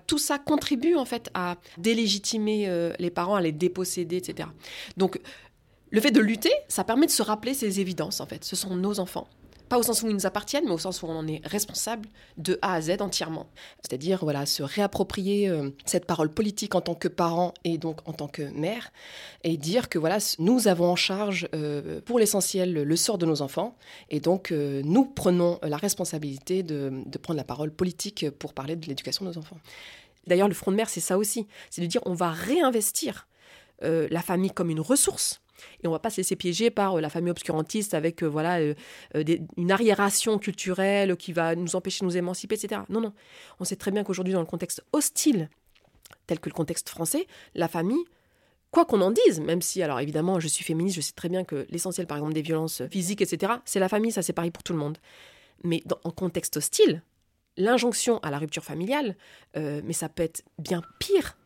tout 0.07 0.17
ça 0.17 0.39
contribue 0.39 0.95
en 0.95 1.05
fait 1.05 1.29
à 1.33 1.57
délégitimer 1.77 2.67
euh, 2.67 2.93
les 2.99 3.09
parents, 3.09 3.35
à 3.35 3.41
les 3.41 3.51
déposséder, 3.51 4.17
etc. 4.17 4.49
Donc 4.97 5.19
le 5.91 6.01
fait 6.01 6.11
de 6.11 6.19
lutter, 6.19 6.51
ça 6.67 6.83
permet 6.83 7.05
de 7.05 7.11
se 7.11 7.21
rappeler 7.23 7.53
ces 7.53 7.79
évidences 7.79 8.19
en 8.19 8.25
fait. 8.25 8.43
Ce 8.43 8.55
sont 8.55 8.75
nos 8.75 8.99
enfants. 8.99 9.27
Pas 9.69 9.77
au 9.77 9.83
sens 9.83 10.03
où 10.03 10.07
ils 10.07 10.13
nous 10.13 10.25
appartiennent, 10.25 10.65
mais 10.65 10.71
au 10.71 10.77
sens 10.77 11.01
où 11.01 11.07
on 11.07 11.15
en 11.15 11.27
est 11.27 11.41
responsable 11.45 12.07
de 12.37 12.59
A 12.61 12.73
à 12.73 12.81
Z 12.81 13.01
entièrement. 13.01 13.47
C'est-à-dire, 13.81 14.19
voilà, 14.21 14.45
se 14.45 14.63
réapproprier 14.63 15.49
euh, 15.49 15.69
cette 15.85 16.05
parole 16.05 16.31
politique 16.31 16.75
en 16.75 16.81
tant 16.81 16.95
que 16.95 17.07
parent 17.07 17.53
et 17.63 17.77
donc 17.77 18.07
en 18.07 18.13
tant 18.13 18.27
que 18.27 18.43
mère, 18.43 18.91
et 19.43 19.57
dire 19.57 19.89
que 19.89 19.97
voilà, 19.97 20.17
nous 20.39 20.67
avons 20.67 20.89
en 20.89 20.95
charge 20.95 21.47
euh, 21.55 22.01
pour 22.01 22.19
l'essentiel 22.19 22.73
le 22.73 22.95
sort 22.95 23.17
de 23.17 23.25
nos 23.25 23.41
enfants, 23.41 23.75
et 24.09 24.19
donc 24.19 24.51
euh, 24.51 24.81
nous 24.85 25.05
prenons 25.05 25.59
la 25.63 25.77
responsabilité 25.77 26.63
de, 26.63 26.91
de 27.05 27.17
prendre 27.17 27.37
la 27.37 27.43
parole 27.43 27.71
politique 27.71 28.29
pour 28.29 28.53
parler 28.53 28.75
de 28.75 28.87
l'éducation 28.87 29.25
de 29.25 29.31
nos 29.31 29.37
enfants. 29.37 29.57
D'ailleurs, 30.27 30.47
le 30.47 30.53
front 30.53 30.71
de 30.71 30.77
mer, 30.77 30.89
c'est 30.89 31.01
ça 31.01 31.17
aussi, 31.17 31.47
c'est 31.69 31.81
de 31.81 31.87
dire 31.87 32.01
on 32.05 32.13
va 32.13 32.31
réinvestir 32.31 33.27
la 33.81 34.21
famille 34.21 34.51
comme 34.51 34.69
une 34.69 34.79
ressource 34.79 35.41
et 35.83 35.87
on 35.87 35.91
va 35.91 35.99
pas 35.99 36.09
se 36.09 36.17
laisser 36.17 36.35
piéger 36.35 36.69
par 36.69 36.97
euh, 36.97 37.01
la 37.01 37.09
famille 37.09 37.31
obscurantiste 37.31 37.93
avec 37.93 38.23
euh, 38.23 38.27
voilà 38.27 38.59
euh, 38.59 38.73
une 39.57 39.71
arriération 39.71 40.37
culturelle 40.37 41.15
qui 41.17 41.33
va 41.33 41.55
nous 41.55 41.75
empêcher 41.75 42.01
de 42.01 42.05
nous 42.05 42.17
émanciper, 42.17 42.55
etc. 42.55 42.81
Non, 42.89 43.01
non. 43.01 43.13
On 43.59 43.63
sait 43.63 43.75
très 43.75 43.91
bien 43.91 44.03
qu'aujourd'hui, 44.03 44.33
dans 44.33 44.39
le 44.39 44.45
contexte 44.45 44.83
hostile, 44.93 45.49
tel 46.27 46.39
que 46.39 46.49
le 46.49 46.53
contexte 46.53 46.89
français, 46.89 47.27
la 47.53 47.67
famille, 47.67 48.03
quoi 48.71 48.85
qu'on 48.85 49.01
en 49.01 49.11
dise, 49.11 49.39
même 49.39 49.61
si, 49.61 49.81
alors 49.81 49.99
évidemment, 49.99 50.39
je 50.39 50.47
suis 50.47 50.63
féministe, 50.63 50.95
je 50.95 51.01
sais 51.01 51.13
très 51.13 51.29
bien 51.29 51.43
que 51.43 51.65
l'essentiel, 51.69 52.07
par 52.07 52.17
exemple, 52.17 52.33
des 52.33 52.41
violences 52.41 52.83
physiques, 52.91 53.21
etc., 53.21 53.53
c'est 53.65 53.79
la 53.79 53.89
famille, 53.89 54.11
ça 54.11 54.21
c'est 54.21 54.33
pareil 54.33 54.51
pour 54.51 54.63
tout 54.63 54.73
le 54.73 54.79
monde. 54.79 54.97
Mais 55.63 55.81
dans, 55.85 55.99
en 56.03 56.11
contexte 56.11 56.57
hostile, 56.57 57.01
l'injonction 57.57 58.19
à 58.19 58.31
la 58.31 58.37
rupture 58.37 58.63
familiale, 58.63 59.15
mais 59.55 59.93
ça 59.93 60.09
peut 60.09 60.23
être 60.23 60.43
bien 60.59 60.81
pire 60.99 61.37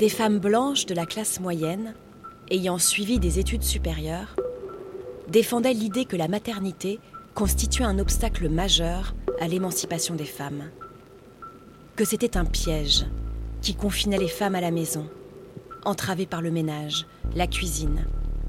des 0.00 0.08
femmes 0.08 0.38
blanches 0.38 0.86
de 0.86 0.94
la 0.94 1.04
classe 1.04 1.40
moyenne, 1.40 1.92
ayant 2.50 2.78
suivi 2.78 3.18
des 3.18 3.38
études 3.38 3.62
supérieures, 3.62 4.34
défendaient 5.28 5.74
l'idée 5.74 6.06
que 6.06 6.16
la 6.16 6.26
maternité 6.26 6.98
constituait 7.34 7.84
un 7.84 7.98
obstacle 7.98 8.48
majeur 8.48 9.14
à 9.42 9.46
l'émancipation 9.46 10.14
des 10.14 10.24
femmes, 10.24 10.70
que 11.96 12.06
c'était 12.06 12.38
un 12.38 12.46
piège 12.46 13.04
qui 13.60 13.74
confinait 13.74 14.16
les 14.16 14.28
femmes 14.28 14.54
à 14.54 14.62
la 14.62 14.70
maison, 14.70 15.06
entravées 15.84 16.24
par 16.24 16.40
le 16.40 16.50
ménage, 16.50 17.04
la 17.36 17.46
cuisine 17.46 18.06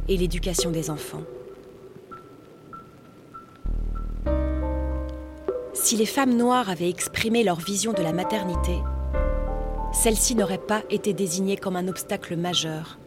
et 0.07 0.15
l'éducation 0.15 0.71
des 0.71 0.89
enfants. 0.89 1.23
Si 5.73 5.97
les 5.97 6.05
femmes 6.05 6.37
noires 6.37 6.69
avaient 6.69 6.89
exprimé 6.89 7.43
leur 7.43 7.59
vision 7.59 7.91
de 7.91 8.01
la 8.01 8.13
maternité, 8.13 8.79
celle-ci 10.01 10.33
n'aurait 10.33 10.57
pas 10.57 10.81
été 10.89 11.13
désignée 11.13 11.57
comme 11.57 11.75
un 11.75 11.87
obstacle 11.87 12.35
majeur 12.35 12.97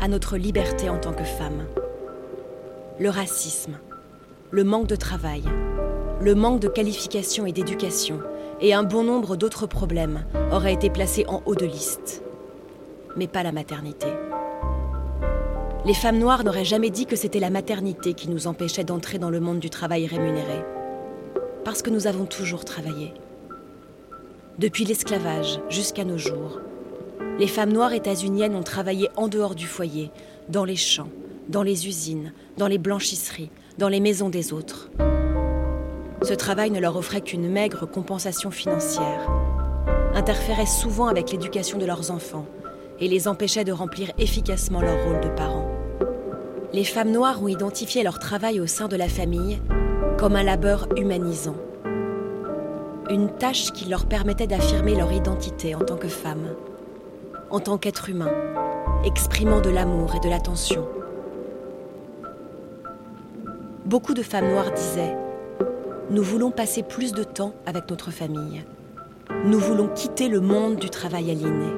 à 0.00 0.08
notre 0.08 0.36
liberté 0.36 0.90
en 0.90 0.98
tant 0.98 1.12
que 1.12 1.22
femmes. 1.22 1.64
Le 2.98 3.08
racisme, 3.08 3.78
le 4.50 4.64
manque 4.64 4.88
de 4.88 4.96
travail, 4.96 5.44
le 6.20 6.34
manque 6.34 6.58
de 6.58 6.66
qualification 6.66 7.46
et 7.46 7.52
d'éducation 7.52 8.18
et 8.60 8.74
un 8.74 8.82
bon 8.82 9.04
nombre 9.04 9.36
d'autres 9.36 9.68
problèmes 9.68 10.24
auraient 10.50 10.74
été 10.74 10.90
placés 10.90 11.24
en 11.28 11.40
haut 11.46 11.54
de 11.54 11.66
liste. 11.66 12.24
Mais 13.14 13.28
pas 13.28 13.44
la 13.44 13.52
maternité. 13.52 14.08
Les 15.84 15.94
femmes 15.94 16.18
noires 16.18 16.42
n'auraient 16.42 16.64
jamais 16.64 16.90
dit 16.90 17.06
que 17.06 17.14
c'était 17.14 17.38
la 17.38 17.50
maternité 17.50 18.12
qui 18.12 18.28
nous 18.28 18.48
empêchait 18.48 18.82
d'entrer 18.82 19.20
dans 19.20 19.30
le 19.30 19.38
monde 19.38 19.60
du 19.60 19.70
travail 19.70 20.08
rémunéré. 20.08 20.64
Parce 21.64 21.80
que 21.80 21.90
nous 21.90 22.08
avons 22.08 22.24
toujours 22.24 22.64
travaillé. 22.64 23.14
Depuis 24.58 24.84
l'esclavage 24.84 25.60
jusqu'à 25.68 26.04
nos 26.04 26.18
jours, 26.18 26.60
les 27.38 27.46
femmes 27.46 27.72
noires 27.72 27.92
états-uniennes 27.92 28.54
ont 28.54 28.62
travaillé 28.62 29.08
en 29.16 29.28
dehors 29.28 29.54
du 29.54 29.66
foyer, 29.66 30.10
dans 30.48 30.64
les 30.64 30.76
champs, 30.76 31.08
dans 31.48 31.62
les 31.62 31.86
usines, 31.86 32.32
dans 32.58 32.66
les 32.66 32.78
blanchisseries, 32.78 33.50
dans 33.78 33.88
les 33.88 34.00
maisons 34.00 34.28
des 34.28 34.52
autres. 34.52 34.90
Ce 36.22 36.34
travail 36.34 36.70
ne 36.70 36.80
leur 36.80 36.96
offrait 36.96 37.22
qu'une 37.22 37.48
maigre 37.48 37.86
compensation 37.86 38.50
financière, 38.50 39.30
interférait 40.14 40.66
souvent 40.66 41.06
avec 41.06 41.30
l'éducation 41.32 41.78
de 41.78 41.86
leurs 41.86 42.10
enfants 42.10 42.46
et 42.98 43.08
les 43.08 43.28
empêchait 43.28 43.64
de 43.64 43.72
remplir 43.72 44.12
efficacement 44.18 44.82
leur 44.82 45.02
rôle 45.04 45.20
de 45.20 45.34
parents. 45.34 45.70
Les 46.72 46.84
femmes 46.84 47.10
noires 47.10 47.42
ont 47.42 47.48
identifié 47.48 48.02
leur 48.02 48.18
travail 48.18 48.60
au 48.60 48.66
sein 48.66 48.88
de 48.88 48.96
la 48.96 49.08
famille 49.08 49.58
comme 50.18 50.36
un 50.36 50.42
labeur 50.42 50.86
humanisant, 50.96 51.56
une 53.10 53.28
tâche 53.28 53.72
qui 53.72 53.86
leur 53.86 54.06
permettait 54.06 54.46
d'affirmer 54.46 54.94
leur 54.94 55.12
identité 55.12 55.74
en 55.74 55.80
tant 55.80 55.96
que 55.96 56.06
femmes, 56.06 56.54
en 57.50 57.58
tant 57.58 57.76
qu'être 57.76 58.08
humain, 58.08 58.30
exprimant 59.04 59.60
de 59.60 59.68
l'amour 59.68 60.14
et 60.14 60.20
de 60.20 60.28
l'attention. 60.28 60.86
Beaucoup 63.84 64.14
de 64.14 64.22
femmes 64.22 64.48
noires 64.50 64.72
disaient 64.72 65.16
nous 66.10 66.22
voulons 66.22 66.50
passer 66.50 66.82
plus 66.82 67.12
de 67.12 67.24
temps 67.24 67.54
avec 67.66 67.88
notre 67.90 68.10
famille. 68.10 68.64
Nous 69.44 69.58
voulons 69.58 69.88
quitter 69.88 70.28
le 70.28 70.40
monde 70.40 70.76
du 70.76 70.90
travail 70.90 71.30
aliéné. 71.30 71.72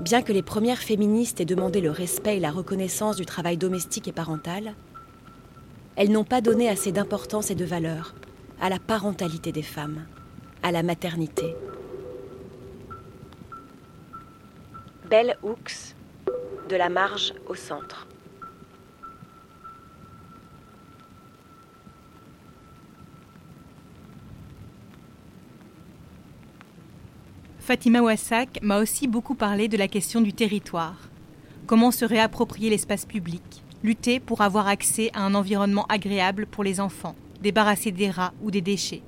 Bien 0.00 0.22
que 0.22 0.32
les 0.32 0.42
premières 0.42 0.78
féministes 0.78 1.40
aient 1.40 1.44
demandé 1.44 1.80
le 1.80 1.90
respect 1.90 2.36
et 2.36 2.40
la 2.40 2.50
reconnaissance 2.50 3.16
du 3.16 3.26
travail 3.26 3.56
domestique 3.56 4.06
et 4.06 4.12
parental, 4.12 4.74
elles 5.96 6.10
n'ont 6.10 6.24
pas 6.24 6.40
donné 6.40 6.68
assez 6.68 6.92
d'importance 6.92 7.50
et 7.50 7.56
de 7.56 7.64
valeur 7.64 8.14
à 8.60 8.68
la 8.68 8.78
parentalité 8.78 9.52
des 9.52 9.62
femmes, 9.62 10.06
à 10.62 10.72
la 10.72 10.82
maternité. 10.82 11.54
Belle 15.08 15.36
Hooks, 15.42 15.94
de 16.68 16.76
la 16.76 16.88
marge 16.88 17.34
au 17.46 17.54
centre. 17.54 18.06
Fatima 27.64 28.02
Wassak 28.02 28.60
m'a 28.62 28.78
aussi 28.78 29.08
beaucoup 29.08 29.34
parlé 29.34 29.68
de 29.68 29.78
la 29.78 29.88
question 29.88 30.20
du 30.20 30.34
territoire. 30.34 30.96
Comment 31.66 31.90
se 31.90 32.04
réapproprier 32.04 32.68
l'espace 32.68 33.06
public, 33.06 33.62
lutter 33.82 34.20
pour 34.20 34.42
avoir 34.42 34.68
accès 34.68 35.10
à 35.14 35.22
un 35.22 35.34
environnement 35.34 35.86
agréable 35.88 36.44
pour 36.44 36.62
les 36.62 36.78
enfants, 36.78 37.16
débarrasser 37.44 37.92
des 37.92 38.10
rats 38.10 38.34
ou 38.42 38.50
des 38.50 38.62
déchets, 38.62 39.02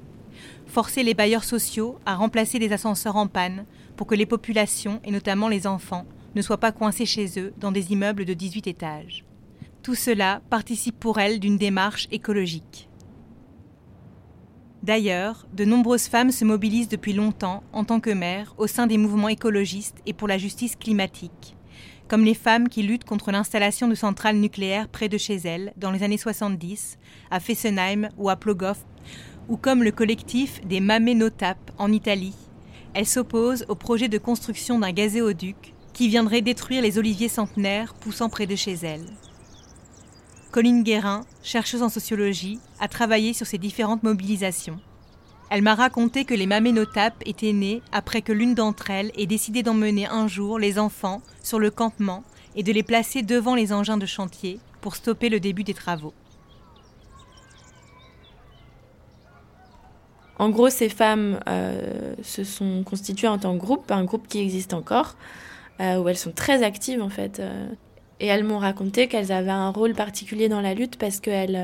forcer 0.67 1.03
les 1.03 1.15
bailleurs 1.15 1.43
sociaux 1.43 1.99
à 2.07 2.15
remplacer 2.15 2.61
les 2.61 2.73
ascenseurs 2.73 3.17
en 3.17 3.27
panne 3.27 3.65
pour 3.97 4.07
que 4.07 4.15
les 4.15 4.27
populations, 4.27 5.01
et 5.03 5.11
notamment 5.11 5.49
les 5.49 5.67
enfants, 5.67 6.07
ne 6.37 6.43
soient 6.43 6.61
pas 6.61 6.71
coincés 6.71 7.07
chez 7.07 7.41
eux 7.41 7.53
dans 7.59 7.73
des 7.73 7.93
immeubles 7.93 8.27
de 8.27 8.35
18 8.35 8.67
étages. 8.69 9.25
Tout 9.83 9.95
cela 9.95 10.43
participe 10.51 11.01
pour 11.01 11.19
elle 11.19 11.41
d'une 11.41 11.57
démarche 11.57 12.09
écologique. 12.13 12.89
D'ailleurs, 14.83 15.47
de 15.55 15.65
nombreuses 15.65 16.07
femmes 16.07 16.31
se 16.31 16.45
mobilisent 16.45 16.89
depuis 16.89 17.15
longtemps 17.15 17.65
en 17.73 17.85
tant 17.85 17.99
que 17.99 18.11
mères 18.11 18.55
au 18.59 18.67
sein 18.67 18.87
des 18.87 18.99
mouvements 18.99 19.31
écologistes 19.31 19.99
et 20.05 20.13
pour 20.13 20.29
la 20.29 20.39
justice 20.39 20.77
climatique, 20.77 21.56
comme 22.09 22.25
les 22.25 22.35
femmes 22.35 22.69
qui 22.69 22.83
luttent 22.83 23.05
contre 23.05 23.33
l'installation 23.33 23.89
de 23.89 23.95
centrales 23.95 24.37
nucléaires 24.37 24.89
près 24.89 25.09
de 25.09 25.19
chez 25.19 25.37
elles 25.37 25.73
dans 25.77 25.91
les 25.91 26.03
années 26.03 26.19
70, 26.19 26.99
à 27.31 27.41
Fessenheim 27.41 28.09
ou 28.17 28.29
à 28.29 28.37
Plogoff, 28.37 28.85
ou 29.49 29.57
comme 29.57 29.83
le 29.83 29.93
collectif 29.93 30.61
des 30.67 30.81
Mamé 30.81 31.15
Notap 31.15 31.59
en 31.79 31.93
Italie. 31.93 32.35
Elles 32.95 33.07
s'opposent 33.07 33.65
au 33.69 33.75
projet 33.75 34.09
de 34.09 34.19
construction 34.19 34.79
d'un 34.79 34.93
gazéoduc 34.93 35.75
qui 35.93 36.09
viendrait 36.09 36.43
détruire 36.43 36.83
les 36.83 36.99
oliviers 36.99 37.29
centenaires 37.29 37.95
poussant 37.95 38.29
près 38.29 38.47
de 38.47 38.57
chez 38.57 38.75
elles. 38.75 39.07
Colline 40.51 40.83
Guérin, 40.83 41.25
chercheuse 41.43 41.83
en 41.83 41.89
sociologie, 41.89 42.59
a 42.81 42.89
travaillé 42.89 43.33
sur 43.33 43.47
ces 43.47 43.59
différentes 43.59 44.03
mobilisations. 44.03 44.81
Elle 45.49 45.63
m'a 45.63 45.77
raconté 45.77 46.25
que 46.25 46.35
les 46.35 46.47
maménotapes 46.47 47.23
étaient 47.25 47.53
nées 47.53 47.81
après 47.93 48.21
que 48.21 48.33
l'une 48.33 48.55
d'entre 48.55 48.91
elles 48.91 49.13
ait 49.17 49.27
décidé 49.27 49.63
d'emmener 49.63 50.07
un 50.07 50.27
jour 50.27 50.59
les 50.59 50.79
enfants 50.79 51.23
sur 51.43 51.61
le 51.61 51.71
campement 51.71 52.25
et 52.57 52.65
de 52.65 52.73
les 52.73 52.83
placer 52.83 53.23
devant 53.23 53.55
les 53.55 53.73
engins 53.73 53.97
de 53.97 54.07
chantier 54.07 54.59
pour 54.81 54.97
stopper 54.97 55.29
le 55.29 55.39
début 55.39 55.63
des 55.63 55.75
travaux. 55.75 56.15
En 60.39 60.51
gros, 60.51 60.69
ces 60.69 60.89
femmes 60.89 61.41
euh, 61.49 62.15
se 62.23 62.45
sont 62.45 62.83
constituées 62.85 63.29
en 63.29 63.39
tant 63.39 63.55
que 63.55 63.61
groupe, 63.61 63.91
un 63.91 64.05
groupe 64.05 64.29
qui 64.29 64.39
existe 64.41 64.75
encore, 64.75 65.17
euh, 65.81 65.97
où 65.97 66.09
elles 66.09 66.19
sont 66.19 66.33
très 66.33 66.63
actives 66.63 67.01
en 67.01 67.09
fait. 67.09 67.41
Euh, 67.41 67.69
et 68.21 68.27
elles 68.27 68.45
m'ont 68.45 68.59
raconté 68.59 69.09
qu'elles 69.09 69.33
avaient 69.33 69.51
un 69.51 69.71
rôle 69.71 69.95
particulier 69.95 70.49
dans 70.49 70.61
la 70.61 70.75
lutte 70.75 70.97
parce 70.97 71.21
qu'elles 71.21 71.59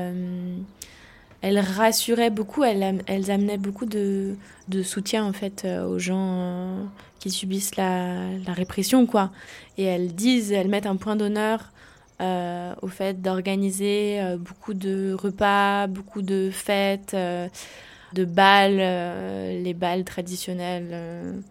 elles 1.43 1.59
rassuraient 1.59 2.29
beaucoup, 2.29 2.63
elles, 2.63 3.31
amenaient 3.31 3.57
beaucoup 3.57 3.85
de, 3.85 4.35
soutien 4.81 5.25
en 5.25 5.33
fait 5.33 5.63
euh, 5.65 5.85
aux 5.85 5.99
gens 5.99 6.37
euh, 6.39 6.83
qui 7.19 7.29
subissent 7.31 7.75
la, 7.75 8.29
répression 8.47 9.05
quoi. 9.05 9.29
Et 9.77 9.83
elles 9.83 10.15
disent, 10.15 10.53
elles 10.53 10.69
mettent 10.69 10.85
un 10.85 10.95
point 10.95 11.17
d'honneur 11.17 11.73
euh, 12.21 12.73
au 12.81 12.87
fait 12.87 13.21
d'organiser 13.21 14.21
beaucoup 14.39 14.73
de 14.73 15.13
repas, 15.13 15.87
beaucoup 15.87 16.21
de 16.21 16.49
fêtes, 16.49 17.13
de 17.13 18.25
balles, 18.25 19.61
les 19.61 19.73
balles 19.73 20.05
traditionnelles 20.05 21.43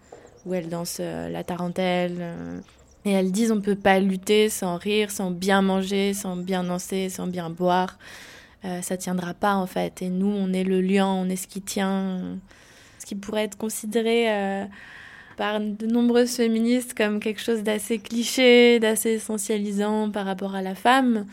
où 0.47 0.55
elles 0.55 0.71
dansent 0.71 1.01
la 1.01 1.45
tarentelle 1.45 2.63
et 3.05 3.11
elles 3.11 3.31
disent 3.31 3.53
on 3.53 3.61
peut 3.61 3.77
pas 3.77 4.01
lutter 4.01 4.49
sans 4.49 4.79
rire, 4.79 5.11
sans 5.11 5.31
bien 5.31 5.61
manger, 5.61 6.15
sans 6.15 6.37
bien 6.37 6.65
danser, 6.65 7.11
sans 7.11 7.27
bien 7.27 7.51
boire. 7.51 7.99
Euh, 8.65 8.81
ça 8.81 8.97
tiendra 8.97 9.35
pas 9.35 9.55
en 9.55 9.67
fait. 9.67 10.03
Et 10.03 10.09
nous, 10.09 10.29
on 10.29 10.53
est 10.53 10.65
le 10.65 10.81
lion, 10.81 11.07
on 11.07 11.29
est 11.29 11.37
ce 11.37 11.49
qui 11.49 11.63
tient, 11.63 12.39
ce 12.99 13.07
qui 13.07 13.17
pourrait 13.17 13.45
être 13.45 13.59
considéré 13.59 14.31
euh, 14.31 14.65
par 15.37 15.61
de 15.61 15.87
nombreuses 15.87 16.37
féministes 16.37 16.95
comme 16.95 17.19
quelque 17.19 17.41
chose 17.41 17.63
d'assez 17.65 17.99
cliché, 17.99 18.79
d'assez 18.79 19.11
essentialisant 19.11 20.11
par 20.11 20.27
rapport 20.27 20.55
à 20.55 20.63
la 20.63 20.77
femme. 20.77 21.27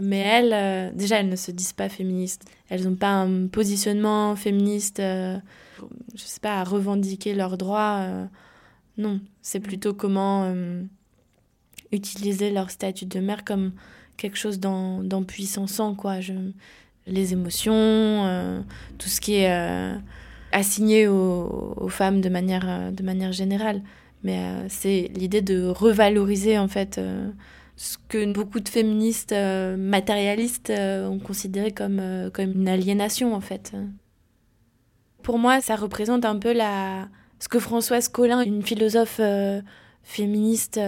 Mais 0.00 0.18
elles, 0.18 0.52
euh, 0.52 0.90
déjà, 0.94 1.20
elles 1.20 1.28
ne 1.28 1.36
se 1.36 1.50
disent 1.50 1.72
pas 1.72 1.88
féministes. 1.88 2.42
Elles 2.68 2.84
n'ont 2.84 2.96
pas 2.96 3.12
un 3.12 3.48
positionnement 3.48 4.36
féministe, 4.36 5.00
euh, 5.00 5.38
je 6.14 6.22
sais 6.22 6.40
pas, 6.40 6.60
à 6.60 6.64
revendiquer 6.64 7.34
leurs 7.34 7.56
droits. 7.56 8.06
non, 8.98 9.20
c'est 9.42 9.60
plutôt 9.60 9.94
comment 9.94 10.54
utiliser 11.92 12.50
leur 12.50 12.70
statut 12.70 13.06
de 13.06 13.20
mère 13.20 13.44
comme 13.44 13.72
quelque 14.16 14.36
chose 14.36 14.58
d'empuissant, 14.60 15.94
quoi. 15.94 16.20
Je, 16.20 16.32
les 17.06 17.32
émotions, 17.32 17.74
euh, 17.74 18.60
tout 18.98 19.08
ce 19.08 19.20
qui 19.20 19.36
est 19.36 19.50
euh, 19.50 19.94
assigné 20.52 21.08
aux, 21.08 21.88
femmes 21.88 22.20
de 22.20 22.28
manière, 22.28 22.64
euh, 22.68 22.90
de 22.90 23.02
manière 23.02 23.32
générale. 23.32 23.82
Mais 24.22 24.40
c'est 24.68 25.10
l'idée 25.14 25.42
de 25.42 25.66
revaloriser, 25.66 26.58
en 26.58 26.66
fait, 26.66 27.00
ce 27.76 27.96
que 28.08 28.32
beaucoup 28.32 28.58
de 28.58 28.68
féministes 28.68 29.34
matérialistes 29.78 30.72
ont 30.72 31.20
considéré 31.20 31.70
comme, 31.70 32.30
comme 32.32 32.50
une 32.52 32.68
aliénation, 32.68 33.34
en 33.34 33.40
fait. 33.40 33.72
Pour 35.22 35.38
moi, 35.38 35.60
ça 35.60 35.76
représente 35.76 36.24
un 36.24 36.36
peu 36.36 36.52
la... 36.52 37.08
ce 37.38 37.46
que 37.46 37.60
Françoise 37.60 38.08
Collin, 38.08 38.40
une 38.40 38.64
philosophe 38.64 39.20
féministe, 40.02 40.80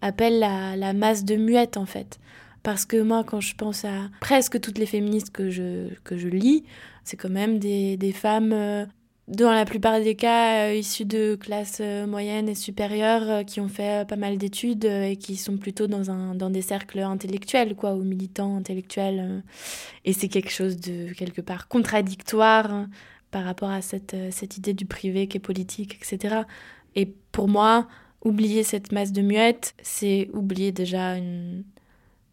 appelle 0.00 0.40
la, 0.40 0.74
la, 0.74 0.92
masse 0.94 1.24
de 1.24 1.36
muettes 1.36 1.76
en 1.76 1.86
fait. 1.86 2.18
Parce 2.62 2.86
que 2.86 3.00
moi, 3.00 3.24
quand 3.24 3.40
je 3.40 3.54
pense 3.56 3.84
à 3.84 4.08
presque 4.20 4.60
toutes 4.60 4.78
les 4.78 4.86
féministes 4.86 5.30
que 5.30 5.50
je, 5.50 5.88
que 6.04 6.16
je 6.16 6.28
lis, 6.28 6.64
c'est 7.04 7.16
quand 7.16 7.30
même 7.30 7.58
des, 7.58 7.96
des 7.96 8.12
femmes, 8.12 8.52
euh, 8.52 8.86
dans 9.26 9.50
la 9.50 9.64
plupart 9.64 10.00
des 10.00 10.14
cas, 10.14 10.68
euh, 10.68 10.74
issues 10.74 11.04
de 11.04 11.34
classes 11.34 11.78
euh, 11.80 12.06
moyennes 12.06 12.48
et 12.48 12.54
supérieures, 12.54 13.44
qui 13.44 13.60
ont 13.60 13.68
fait 13.68 14.06
pas 14.06 14.16
mal 14.16 14.38
d'études 14.38 14.84
et 14.84 15.16
qui 15.16 15.36
sont 15.36 15.56
plutôt 15.56 15.88
dans, 15.88 16.10
un, 16.10 16.36
dans 16.36 16.50
des 16.50 16.62
cercles 16.62 17.00
intellectuels, 17.00 17.74
quoi, 17.74 17.94
ou 17.94 18.04
militants 18.04 18.56
intellectuels. 18.56 19.42
et 20.04 20.12
c'est 20.12 20.28
quelque 20.28 20.50
chose 20.50 20.76
de, 20.76 21.12
quelque 21.14 21.40
part, 21.40 21.66
contradictoire 21.66 22.72
hein, 22.72 22.88
par 23.32 23.44
rapport 23.44 23.70
à 23.70 23.82
cette, 23.82 24.16
cette 24.30 24.56
idée 24.56 24.74
du 24.74 24.86
privé 24.86 25.26
qui 25.26 25.38
est 25.38 25.40
politique, 25.40 25.96
etc. 26.00 26.42
Et 26.94 27.06
pour 27.32 27.48
moi, 27.48 27.88
oublier 28.24 28.62
cette 28.62 28.92
masse 28.92 29.10
de 29.10 29.22
muettes, 29.22 29.74
c'est 29.82 30.28
oublier 30.32 30.70
déjà 30.70 31.16
une, 31.16 31.64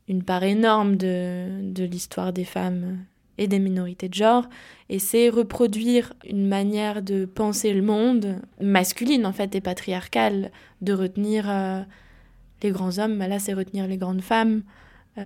une 0.10 0.24
part 0.24 0.43
énorme 0.43 0.98
de, 0.98 1.72
de 1.72 1.84
l'histoire 1.86 2.34
des 2.34 2.43
femmes 2.43 2.98
et 3.39 3.48
des 3.48 3.60
minorités 3.60 4.10
de 4.10 4.13
genre. 4.13 4.48
Et 4.89 5.00
c'est 5.00 5.30
reproduire 5.30 6.13
une 6.28 6.48
manière 6.48 7.02
de 7.02 7.26
penser 7.26 7.74
le 7.74 7.82
monde 7.82 8.36
masculine 8.62 9.26
en 9.26 9.32
fait 9.32 9.56
et 9.56 9.62
patriarcale, 9.62 10.52
de 10.82 10.93
retenir 10.93 11.45
euh, 11.48 11.82
les 12.62 12.72
grands 12.72 13.00
hommes, 13.00 13.17
là 13.17 13.39
c'est 13.39 13.54
retenir 13.54 13.88
les 13.88 13.98
grandes 13.98 14.22
femmes. 14.22 14.63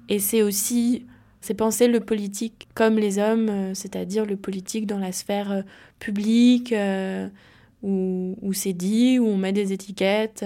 Et 0.10 0.20
c'est 0.20 0.44
aussi 0.44 1.06
c'est 1.42 1.56
penser 1.56 1.88
le 1.88 2.00
politique 2.00 2.68
comme 2.74 2.98
les 2.98 3.20
hommes, 3.20 3.50
euh, 3.50 3.74
c'est-à-dire 3.74 4.26
le 4.26 4.38
politique 4.38 4.86
dans 4.86 5.00
la 5.00 5.12
sphère 5.12 5.52
euh, 5.52 5.62
publique, 6.00 6.74
où, 7.82 8.38
où 8.42 8.54
c'est 8.54 8.74
dit, 8.74 9.20
où 9.20 9.28
on 9.28 9.38
met 9.38 9.52
des 9.54 9.74
étiquettes. 9.74 10.46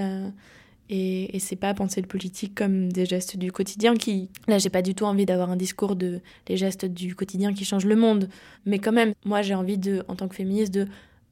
Et, 0.90 1.36
et 1.36 1.40
c'est 1.40 1.58
pas 1.58 1.74
penser 1.74 2.00
le 2.02 2.08
politique 2.08 2.56
comme 2.56 2.92
des 2.92 3.06
gestes 3.06 3.36
du 3.38 3.52
quotidien 3.52 3.96
qui. 3.96 4.30
Là, 4.48 4.58
j'ai 4.58 4.70
pas 4.70 4.82
du 4.82 4.96
tout 4.96 5.06
envie 5.06 5.26
d'avoir 5.26 5.50
un 5.52 5.58
discours 5.58 5.96
de 5.96 6.22
les 6.48 6.56
gestes 6.56 6.86
du 6.86 7.14
quotidien 7.14 7.54
qui 7.54 7.66
changent 7.66 7.86
le 7.86 7.96
monde. 7.96 8.30
Mais 8.66 8.80
quand 8.80 8.94
même, 8.94 9.14
moi, 9.26 9.42
j'ai 9.42 9.54
envie 9.54 9.78
de, 9.78 10.04
en 10.08 10.16
tant 10.16 10.28
que 10.28 10.36
féministe, 10.36 10.74
de 10.74 10.88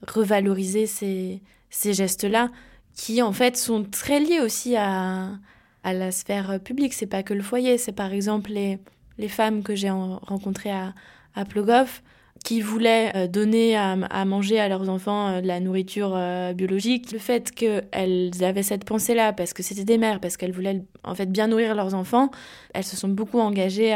revaloriser 0.08 0.88
ces, 0.88 1.42
ces 1.70 1.94
gestes-là 1.94 2.52
qui, 2.96 3.22
en 3.22 3.32
fait, 3.32 3.56
sont 3.56 3.84
très 3.84 4.20
liés 4.20 4.42
aussi 4.42 4.76
à, 4.76 5.32
à 5.84 5.94
la 5.94 6.12
sphère 6.12 6.60
publique. 6.60 6.94
C'est 6.94 7.08
pas 7.08 7.24
que 7.24 7.34
le 7.34 7.42
foyer. 7.42 7.78
C'est 7.78 7.94
par 7.94 8.12
exemple 8.12 8.52
les, 8.52 8.78
les 9.18 9.30
femmes 9.30 9.64
que 9.64 9.76
j'ai 9.76 9.90
rencontrées 9.90 10.72
à, 10.72 10.94
à 11.34 11.46
Plogoff 11.46 12.04
qui 12.46 12.62
voulaient 12.62 13.12
euh, 13.16 13.28
donner 13.28 13.76
à, 13.76 14.24
manger 14.24 14.60
à 14.60 14.70
leurs 14.70 14.88
enfants 14.88 15.30
euh, 15.30 15.42
de 15.42 15.48
la 15.48 15.60
nourriture 15.60 16.14
euh, 16.16 16.54
biologique. 16.54 17.12
Le 17.12 17.18
fait 17.18 17.52
qu'elles 17.52 18.32
avaient 18.42 18.62
cette 18.62 18.86
pensée-là, 18.86 19.34
parce 19.34 19.52
que 19.52 19.64
c'était 19.64 19.84
des 19.84 19.98
mères, 19.98 20.20
parce 20.20 20.38
qu'elles 20.38 20.52
voulaient 20.52 20.84
en 21.04 21.16
fait 21.16 21.26
bien 21.26 21.48
nourrir 21.48 21.74
leurs 21.74 21.96
enfants, 21.96 22.30
elles 22.76 22.84
se 22.84 22.96
sont 22.96 23.10
beaucoup 23.10 23.40
engagées 23.40 23.96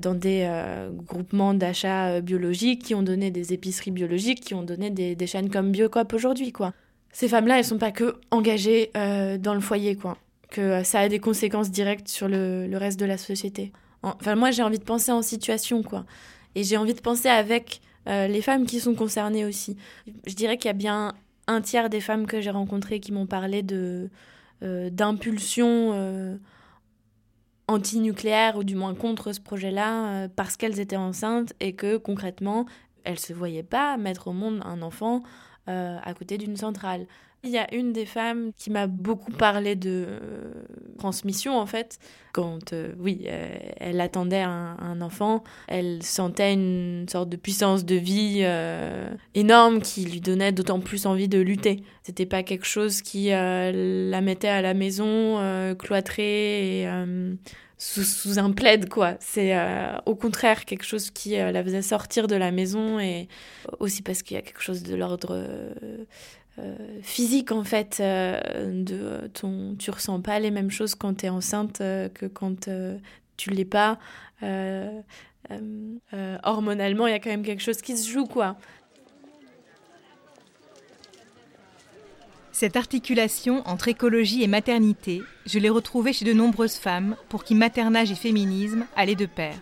dans 0.00 0.14
des 0.14 0.48
groupements 1.06 1.54
d'achat 1.54 2.20
biologiques 2.20 2.82
qui 2.82 2.94
ont 2.94 3.02
donné 3.02 3.30
des 3.30 3.52
épiceries 3.52 3.92
biologiques, 3.92 4.40
qui 4.40 4.54
ont 4.54 4.62
donné 4.62 4.90
des, 4.90 5.26
chaînes 5.26 5.50
comme 5.50 5.70
Biocop 5.70 6.12
aujourd'hui. 6.12 6.52
Ces 7.12 7.28
femmes-là, 7.28 7.58
elles 7.58 7.64
sont 7.64 7.78
pas 7.78 7.92
que 7.92 8.16
engagées 8.30 8.90
dans 8.94 9.54
le 9.54 9.60
foyer. 9.60 9.96
Que 10.50 10.82
ça 10.82 11.00
a 11.00 11.08
des 11.08 11.18
conséquences 11.20 11.70
directes 11.70 12.08
sur 12.08 12.28
le, 12.28 12.66
le 12.66 12.76
reste 12.76 12.98
de 12.98 13.06
la 13.06 13.18
société. 13.18 13.72
Enfin, 14.02 14.36
moi, 14.36 14.50
j'ai 14.50 14.62
envie 14.62 14.78
de 14.78 14.84
penser 14.84 15.12
en 15.12 15.22
situation, 15.22 15.82
quoi. 15.82 16.04
Et 16.56 16.64
j'ai 16.64 16.78
envie 16.78 16.94
de 16.94 17.00
penser 17.00 17.28
avec 17.28 17.82
euh, 18.08 18.26
les 18.26 18.40
femmes 18.40 18.64
qui 18.64 18.80
sont 18.80 18.94
concernées 18.94 19.44
aussi. 19.44 19.76
Je 20.26 20.34
dirais 20.34 20.56
qu'il 20.56 20.68
y 20.68 20.70
a 20.70 20.72
bien 20.72 21.12
un 21.46 21.60
tiers 21.60 21.90
des 21.90 22.00
femmes 22.00 22.26
que 22.26 22.40
j'ai 22.40 22.50
rencontrées 22.50 22.98
qui 22.98 23.12
m'ont 23.12 23.26
parlé 23.26 23.62
de 23.62 24.08
euh, 24.62 24.88
d'impulsion 24.88 25.90
euh, 25.92 26.38
anti-nucléaire 27.68 28.56
ou 28.56 28.64
du 28.64 28.74
moins 28.74 28.94
contre 28.94 29.32
ce 29.32 29.40
projet-là 29.40 30.28
parce 30.28 30.56
qu'elles 30.56 30.80
étaient 30.80 30.96
enceintes 30.96 31.52
et 31.60 31.74
que 31.74 31.98
concrètement 31.98 32.64
elles 33.04 33.18
se 33.18 33.34
voyaient 33.34 33.62
pas 33.62 33.98
mettre 33.98 34.28
au 34.28 34.32
monde 34.32 34.62
un 34.64 34.80
enfant 34.82 35.22
à 35.66 36.14
côté 36.14 36.38
d'une 36.38 36.56
centrale. 36.56 37.08
Il 37.44 37.50
y 37.50 37.58
a 37.58 37.72
une 37.72 37.92
des 37.92 38.06
femmes 38.06 38.50
qui 38.56 38.70
m'a 38.70 38.88
beaucoup 38.88 39.30
parlé 39.30 39.76
de 39.76 40.04
euh, 40.08 40.50
transmission 40.98 41.56
en 41.58 41.66
fait. 41.66 41.98
Quand, 42.32 42.72
euh, 42.72 42.92
oui, 42.98 43.22
euh, 43.26 43.56
elle 43.78 44.00
attendait 44.00 44.42
un, 44.42 45.00
enfant, 45.00 45.44
elle 45.68 46.02
sentait 46.02 46.54
une 46.54 47.06
sorte 47.08 47.28
de 47.28 47.36
puissance 47.36 47.84
de 47.84 47.94
vie 47.94 48.44
énorme 49.34 49.80
qui 49.80 50.04
lui 50.06 50.20
donnait 50.20 50.52
d'autant 50.52 50.80
plus 50.80 51.06
envie 51.06 51.28
de 51.28 51.38
lutter. 51.38 51.82
C'était 52.02 52.26
pas 52.26 52.42
quelque 52.42 52.66
chose 52.66 53.02
qui 53.02 53.28
la 53.28 54.20
mettait 54.20 54.48
à 54.48 54.62
la 54.62 54.74
maison, 54.74 55.74
cloîtrée 55.78 56.82
et 56.82 56.88
sous, 57.78 58.38
un 58.38 58.52
plaid, 58.52 58.88
quoi. 58.88 59.16
C'est 59.20 59.54
au 60.06 60.14
contraire 60.14 60.64
quelque 60.64 60.84
chose 60.84 61.10
qui 61.10 61.36
la 61.36 61.62
faisait 61.62 61.82
sortir 61.82 62.26
de 62.26 62.36
la 62.36 62.50
maison 62.50 62.98
et 62.98 63.28
aussi 63.78 64.02
parce 64.02 64.22
qu'il 64.22 64.34
y 64.34 64.38
a 64.38 64.42
quelque 64.42 64.62
chose 64.62 64.82
de 64.82 64.96
l'ordre 64.96 65.46
physique 67.02 67.52
en 67.52 67.64
fait 67.64 67.98
euh, 68.00 68.40
de 68.82 69.28
ton 69.28 69.76
tu 69.78 69.90
ressens 69.90 70.20
pas 70.20 70.38
les 70.38 70.50
mêmes 70.50 70.70
choses 70.70 70.94
quand 70.94 71.18
tu 71.18 71.26
es 71.26 71.28
enceinte 71.28 71.82
euh, 71.82 72.08
que 72.08 72.24
quand 72.26 72.68
tu 73.36 73.50
l'es 73.50 73.66
pas 73.66 73.98
hormonalement 76.42 77.06
il 77.06 77.10
y 77.10 77.14
a 77.14 77.18
quand 77.18 77.30
même 77.30 77.44
quelque 77.44 77.62
chose 77.62 77.82
qui 77.82 77.96
se 77.96 78.10
joue 78.10 78.26
quoi 78.26 78.56
Cette 82.52 82.76
articulation 82.76 83.62
entre 83.68 83.88
écologie 83.88 84.42
et 84.42 84.46
maternité, 84.46 85.20
je 85.44 85.58
l'ai 85.58 85.68
retrouvée 85.68 86.14
chez 86.14 86.24
de 86.24 86.32
nombreuses 86.32 86.76
femmes 86.76 87.14
pour 87.28 87.44
qui 87.44 87.54
maternage 87.54 88.10
et 88.10 88.14
féminisme 88.14 88.86
allaient 88.96 89.14
de 89.14 89.26
pair. 89.26 89.58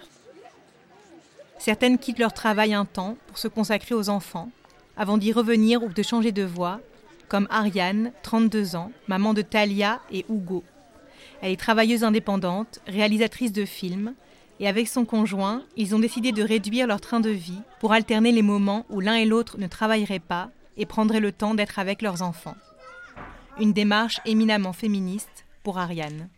Certaines 1.59 1.99
quittent 1.99 2.21
leur 2.21 2.33
travail 2.33 2.73
un 2.73 2.85
temps 2.85 3.17
pour 3.27 3.39
se 3.39 3.49
consacrer 3.49 3.97
aux 3.97 4.11
enfants, 4.11 4.49
avant 4.97 5.19
d'y 5.19 5.33
revenir 5.33 5.83
ou 5.83 5.89
de 5.89 6.03
changer 6.03 6.33
de 6.33 6.45
voie, 6.45 6.81
comme 7.29 7.49
Ariane, 7.51 8.13
32 8.23 8.77
ans, 8.77 8.93
maman 9.09 9.35
de 9.35 9.43
Talia 9.43 10.01
et 10.13 10.25
Hugo. 10.29 10.63
Elle 11.41 11.53
est 11.53 11.61
travailleuse 11.61 12.05
indépendante, 12.05 12.81
réalisatrice 12.87 13.53
de 13.53 13.65
films, 13.65 14.15
et 14.61 14.69
avec 14.69 14.89
son 14.89 15.05
conjoint, 15.05 15.63
ils 15.77 15.95
ont 15.95 15.99
décidé 15.99 16.33
de 16.33 16.43
réduire 16.43 16.87
leur 16.87 17.01
train 17.01 17.21
de 17.21 17.31
vie 17.31 17.61
pour 17.81 17.93
alterner 17.93 18.31
les 18.31 18.43
moments 18.43 18.87
où 18.89 19.01
l'un 19.01 19.17
et 19.17 19.25
l'autre 19.25 19.59
ne 19.59 19.67
travailleraient 19.67 20.21
pas 20.21 20.51
et 20.77 20.87
prendraient 20.87 21.21
le 21.21 21.33
temps 21.33 21.55
d'être 21.55 21.79
avec 21.79 22.03
leurs 22.03 22.23
enfants. 22.23 22.57
Une 23.59 23.73
démarche 23.73 24.21
éminemment 24.25 24.73
féministe 24.73 25.45
pour 25.63 25.79
Ariane. 25.79 26.29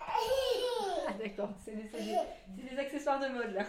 Ah 0.00 0.06
accessoires 2.80 3.20
de 3.20 3.28
mode 3.32 3.54
là. 3.54 3.64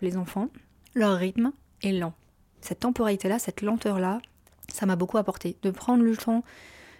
les 0.00 0.16
enfants, 0.16 0.48
leur 0.94 1.16
rythme 1.16 1.52
est 1.82 1.92
lent. 1.92 2.14
Cette 2.60 2.80
temporalité-là, 2.80 3.38
cette 3.38 3.62
lenteur-là, 3.62 4.20
ça 4.68 4.86
m'a 4.86 4.96
beaucoup 4.96 5.18
apporté. 5.18 5.56
De 5.62 5.70
prendre 5.70 6.02
le 6.02 6.16
temps 6.16 6.44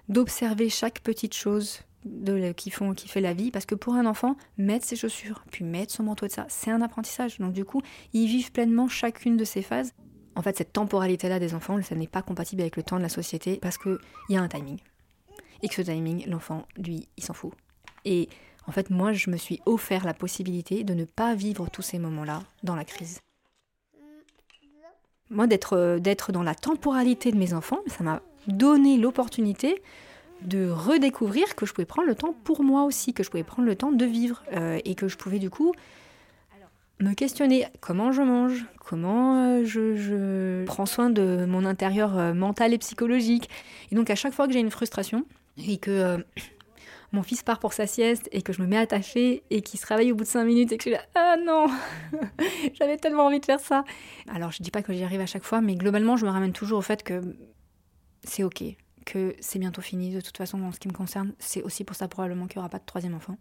d'observer 0.08 0.68
chaque 0.68 1.00
petite 1.00 1.34
chose 1.34 1.80
de, 2.04 2.52
qui, 2.52 2.70
font, 2.70 2.94
qui 2.94 3.08
fait 3.08 3.20
la 3.20 3.34
vie. 3.34 3.50
Parce 3.50 3.66
que 3.66 3.74
pour 3.74 3.94
un 3.94 4.06
enfant, 4.06 4.36
mettre 4.58 4.86
ses 4.86 4.96
chaussures, 4.96 5.44
puis 5.50 5.64
mettre 5.64 5.92
son 5.92 6.02
manteau 6.02 6.26
de 6.26 6.32
ça, 6.32 6.46
c'est 6.48 6.70
un 6.70 6.82
apprentissage. 6.82 7.38
Donc 7.38 7.52
du 7.52 7.64
coup, 7.64 7.82
ils 8.12 8.26
vivent 8.26 8.52
pleinement 8.52 8.88
chacune 8.88 9.36
de 9.36 9.44
ces 9.44 9.62
phases. 9.62 9.92
En 10.36 10.42
fait, 10.42 10.56
cette 10.56 10.72
temporalité-là 10.72 11.38
des 11.38 11.54
enfants, 11.54 11.80
ça 11.82 11.94
n'est 11.94 12.06
pas 12.06 12.22
compatible 12.22 12.62
avec 12.62 12.76
le 12.76 12.82
temps 12.82 12.96
de 12.96 13.02
la 13.02 13.08
société 13.08 13.58
parce 13.60 13.78
qu'il 13.78 13.98
y 14.28 14.36
a 14.36 14.42
un 14.42 14.48
timing. 14.48 14.78
Et 15.62 15.68
que 15.68 15.74
ce 15.74 15.82
timing, 15.82 16.26
l'enfant, 16.28 16.66
lui, 16.76 17.08
il 17.16 17.24
s'en 17.24 17.34
fout. 17.34 17.52
Et 18.04 18.28
en 18.70 18.72
fait, 18.72 18.88
moi, 18.88 19.12
je 19.12 19.30
me 19.30 19.36
suis 19.36 19.60
offert 19.66 20.04
la 20.04 20.14
possibilité 20.14 20.84
de 20.84 20.94
ne 20.94 21.04
pas 21.04 21.34
vivre 21.34 21.68
tous 21.68 21.82
ces 21.82 21.98
moments-là 21.98 22.44
dans 22.62 22.76
la 22.76 22.84
crise. 22.84 23.18
Moi, 25.28 25.48
d'être, 25.48 25.98
d'être 25.98 26.30
dans 26.30 26.44
la 26.44 26.54
temporalité 26.54 27.32
de 27.32 27.36
mes 27.36 27.52
enfants, 27.52 27.80
ça 27.88 28.04
m'a 28.04 28.22
donné 28.46 28.96
l'opportunité 28.96 29.82
de 30.42 30.70
redécouvrir 30.70 31.56
que 31.56 31.66
je 31.66 31.72
pouvais 31.74 31.84
prendre 31.84 32.06
le 32.06 32.14
temps 32.14 32.32
pour 32.44 32.62
moi 32.62 32.84
aussi, 32.84 33.12
que 33.12 33.24
je 33.24 33.30
pouvais 33.30 33.42
prendre 33.42 33.66
le 33.66 33.74
temps 33.74 33.90
de 33.90 34.04
vivre 34.04 34.44
euh, 34.52 34.78
et 34.84 34.94
que 34.94 35.08
je 35.08 35.16
pouvais 35.16 35.40
du 35.40 35.50
coup 35.50 35.72
me 37.00 37.12
questionner 37.14 37.66
comment 37.80 38.12
je 38.12 38.22
mange, 38.22 38.66
comment 38.78 39.34
euh, 39.46 39.64
je, 39.64 40.64
prends 40.66 40.86
soin 40.86 41.10
de 41.10 41.44
mon 41.44 41.64
intérieur 41.64 42.16
euh, 42.16 42.34
mental 42.34 42.72
et 42.72 42.78
psychologique. 42.78 43.50
Et 43.90 43.96
donc 43.96 44.10
à 44.10 44.14
chaque 44.14 44.32
fois 44.32 44.46
que 44.46 44.52
j'ai 44.52 44.60
une 44.60 44.70
frustration 44.70 45.26
et 45.58 45.78
que 45.78 46.24
mon 47.12 47.22
fils 47.22 47.42
part 47.42 47.58
pour 47.58 47.72
sa 47.72 47.86
sieste 47.86 48.28
et 48.32 48.42
que 48.42 48.52
je 48.52 48.62
me 48.62 48.66
mets 48.66 48.76
à 48.76 48.86
tâcher 48.86 49.42
et 49.50 49.62
qu'il 49.62 49.80
se 49.80 49.86
réveille 49.86 50.12
au 50.12 50.14
bout 50.14 50.24
de 50.24 50.28
5 50.28 50.44
minutes 50.44 50.72
et 50.72 50.76
que 50.78 50.84
je 50.84 50.90
suis 50.90 50.96
là, 50.96 51.02
ah 51.14 51.36
non, 51.44 51.66
j'avais 52.74 52.96
tellement 52.96 53.26
envie 53.26 53.40
de 53.40 53.44
faire 53.44 53.60
ça. 53.60 53.84
Alors 54.28 54.52
je 54.52 54.62
dis 54.62 54.70
pas 54.70 54.82
que 54.82 54.92
j'y 54.92 55.02
arrive 55.02 55.20
à 55.20 55.26
chaque 55.26 55.44
fois, 55.44 55.60
mais 55.60 55.74
globalement 55.74 56.16
je 56.16 56.24
me 56.24 56.30
ramène 56.30 56.52
toujours 56.52 56.78
au 56.78 56.82
fait 56.82 57.02
que 57.02 57.20
c'est 58.22 58.44
ok, 58.44 58.62
que 59.04 59.34
c'est 59.40 59.58
bientôt 59.58 59.82
fini. 59.82 60.12
De 60.12 60.20
toute 60.20 60.36
façon, 60.36 60.62
en 60.62 60.72
ce 60.72 60.78
qui 60.78 60.88
me 60.88 60.92
concerne, 60.92 61.32
c'est 61.38 61.62
aussi 61.62 61.84
pour 61.84 61.96
ça 61.96 62.08
probablement 62.08 62.46
qu'il 62.46 62.58
n'y 62.58 62.60
aura 62.60 62.68
pas 62.68 62.78
de 62.78 62.86
troisième 62.86 63.14
enfant. 63.14 63.36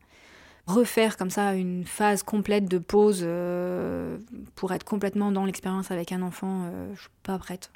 Refaire 0.65 1.17
comme 1.17 1.29
ça 1.29 1.55
une 1.55 1.85
phase 1.85 2.21
complète 2.23 2.65
de 2.65 2.77
pause 2.77 3.21
euh, 3.23 4.17
pour 4.55 4.71
être 4.71 4.83
complètement 4.83 5.31
dans 5.31 5.45
l'expérience 5.45 5.89
avec 5.89 6.11
un 6.11 6.21
enfant, 6.21 6.65
euh, 6.65 6.93
je 6.95 7.01
suis 7.01 7.09
pas 7.23 7.37
prête. 7.39 7.71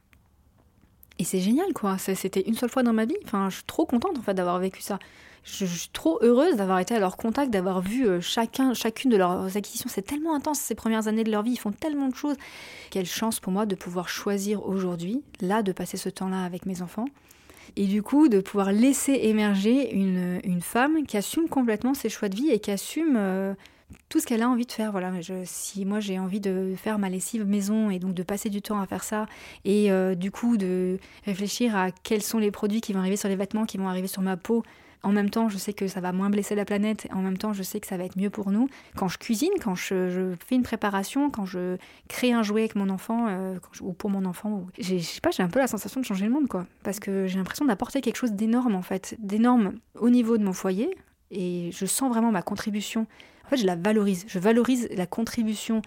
Et 1.19 1.23
c'est 1.23 1.39
génial 1.39 1.73
quoi, 1.73 1.97
c'était 1.97 2.41
une 2.41 2.55
seule 2.55 2.69
fois 2.69 2.83
dans 2.83 2.93
ma 2.93 3.05
vie. 3.05 3.17
Enfin, 3.25 3.49
je 3.49 3.55
suis 3.55 3.63
trop 3.65 3.85
contente 3.85 4.17
en 4.17 4.21
fait 4.21 4.33
d'avoir 4.33 4.59
vécu 4.59 4.81
ça 4.81 4.99
je, 5.43 5.65
suis 5.65 5.89
trop 5.91 6.19
heureuse 6.21 6.55
d'avoir 6.55 6.79
été 6.79 6.95
à 6.95 6.99
leur 6.99 7.17
contact, 7.17 7.51
d'avoir 7.51 7.81
vu 7.81 8.07
euh, 8.07 8.21
chacun, 8.21 8.73
chacune 8.73 9.11
de 9.11 9.17
leurs 9.17 9.57
acquisitions. 9.57 9.89
C'est 9.89 10.01
tellement 10.01 10.35
intense 10.35 10.59
ces 10.59 10.75
premières 10.75 11.07
années 11.07 11.23
de 11.23 11.31
leur 11.31 11.43
vie, 11.43 11.51
ils 11.51 11.59
font 11.59 11.71
tellement 11.71 12.07
de 12.07 12.15
choses. 12.15 12.37
Quelle 12.89 13.05
chance 13.05 13.39
pour 13.39 13.51
moi 13.51 13.65
de 13.65 13.75
pouvoir 13.75 14.09
choisir 14.09 14.65
aujourd'hui, 14.65 15.21
là, 15.41 15.61
de 15.61 15.71
passer 15.71 15.97
ce 15.97 16.09
temps-là 16.09 16.43
avec 16.43 16.65
mes 16.65 16.81
enfants. 16.81 17.05
Et 17.75 17.87
du 17.87 18.03
coup, 18.03 18.29
de 18.29 18.39
pouvoir 18.39 18.71
laisser 18.71 19.13
émerger 19.23 19.93
une, 19.93 20.61
femme 20.61 21.05
qui 21.05 21.17
assume 21.17 21.49
complètement 21.49 21.93
ses 21.93 22.09
choix 22.09 22.29
de 22.29 22.35
vie 22.35 22.49
et 22.49 22.59
qui 22.59 22.71
assume 22.71 23.15
euh, 23.17 23.53
tout 24.09 24.19
ce 24.19 24.27
qu'elle 24.27 24.41
a 24.41 24.49
envie 24.49 24.65
de 24.65 24.71
faire. 24.71 24.91
Voilà, 24.91 25.11
si 25.45 25.85
moi 25.85 25.99
j'ai 25.99 26.19
envie 26.19 26.39
de 26.39 26.73
faire 26.77 26.99
ma 26.99 27.09
lessive 27.09 27.45
maison 27.45 27.89
et 27.89 27.99
donc 27.99 28.13
de 28.13 28.23
passer 28.23 28.49
du 28.49 28.61
temps 28.61 28.79
à 28.79 28.85
faire 28.85 29.03
ça, 29.03 29.25
et 29.65 29.91
euh, 29.91 30.15
du 30.15 30.31
coup 30.31 30.57
de 30.57 30.99
réfléchir 31.25 31.75
à 31.75 31.91
quels 31.91 32.21
sont 32.21 32.39
les 32.39 32.51
produits 32.51 32.81
qui 32.81 32.93
vont 32.93 32.99
arriver 32.99 33.17
sur 33.17 33.29
les 33.29 33.35
vêtements, 33.35 33.65
qui 33.65 33.77
vont 33.77 33.87
arriver 33.87 34.07
sur 34.07 34.21
ma 34.21 34.37
peau, 34.37 34.63
En 35.05 35.11
même 35.11 35.29
temps, 35.29 35.49
je 35.49 35.57
sais 35.57 35.73
que 35.73 35.87
ça 35.87 35.99
va 35.99 36.13
moins 36.13 36.29
blesser 36.29 36.55
la 36.55 36.63
planète. 36.63 37.07
En 37.11 37.21
même 37.21 37.37
temps, 37.37 37.51
je 37.51 37.61
sais 37.61 37.81
que 37.81 37.87
ça 37.87 37.97
va 37.97 38.05
être 38.05 38.17
mieux 38.17 38.29
pour 38.29 38.51
nous. 38.51 38.69
Quand 38.95 39.09
je 39.09 39.17
cuisine, 39.17 39.51
quand 39.61 39.75
je, 39.75 40.33
fais 40.47 40.55
une 40.55 40.63
préparation, 40.63 41.29
quand 41.29 41.45
je 41.45 41.77
crée 42.07 42.31
un 42.31 42.41
jouet 42.41 42.61
avec 42.61 42.75
mon 42.75 42.89
enfant 42.89 43.27
euh, 43.27 43.57
ou 43.81 43.91
pour 43.91 44.09
mon 44.09 44.23
enfant, 44.23 44.65
j'ai, 44.77 44.99
je 44.99 45.05
sais 45.05 45.21
pas, 45.21 45.31
j'ai 45.31 45.43
un 45.43 45.49
peu 45.49 45.59
la 45.59 45.67
sensation 45.67 45.99
de 45.99 46.05
changer 46.05 46.25
le 46.25 46.31
monde, 46.31 46.47
quoi. 46.47 46.65
Parce 46.83 47.01
que 47.01 47.27
j'ai 47.27 47.37
l'impression 47.37 47.65
d'apporter 47.65 47.99
quelque 47.99 48.15
chose 48.15 48.31
d'énorme, 48.31 48.75
en 48.75 48.81
fait, 48.81 49.15
d'énorme 49.19 49.73
au 49.99 50.09
niveau 50.09 50.37
de 50.37 50.43
mon 50.43 50.53
foyer. 50.53 50.95
Et 51.31 51.71
je 51.73 51.85
sens 51.85 52.09
vraiment 52.09 52.31
ma 52.31 52.43
contribution. 52.43 53.07
En 53.45 53.49
fait, 53.49 53.57
je 53.57 53.65
la 53.65 53.75
valorise. 53.75 54.25
Je 54.27 54.39
valorise 54.39 54.87
la 54.95 55.05
contribution 55.05 55.81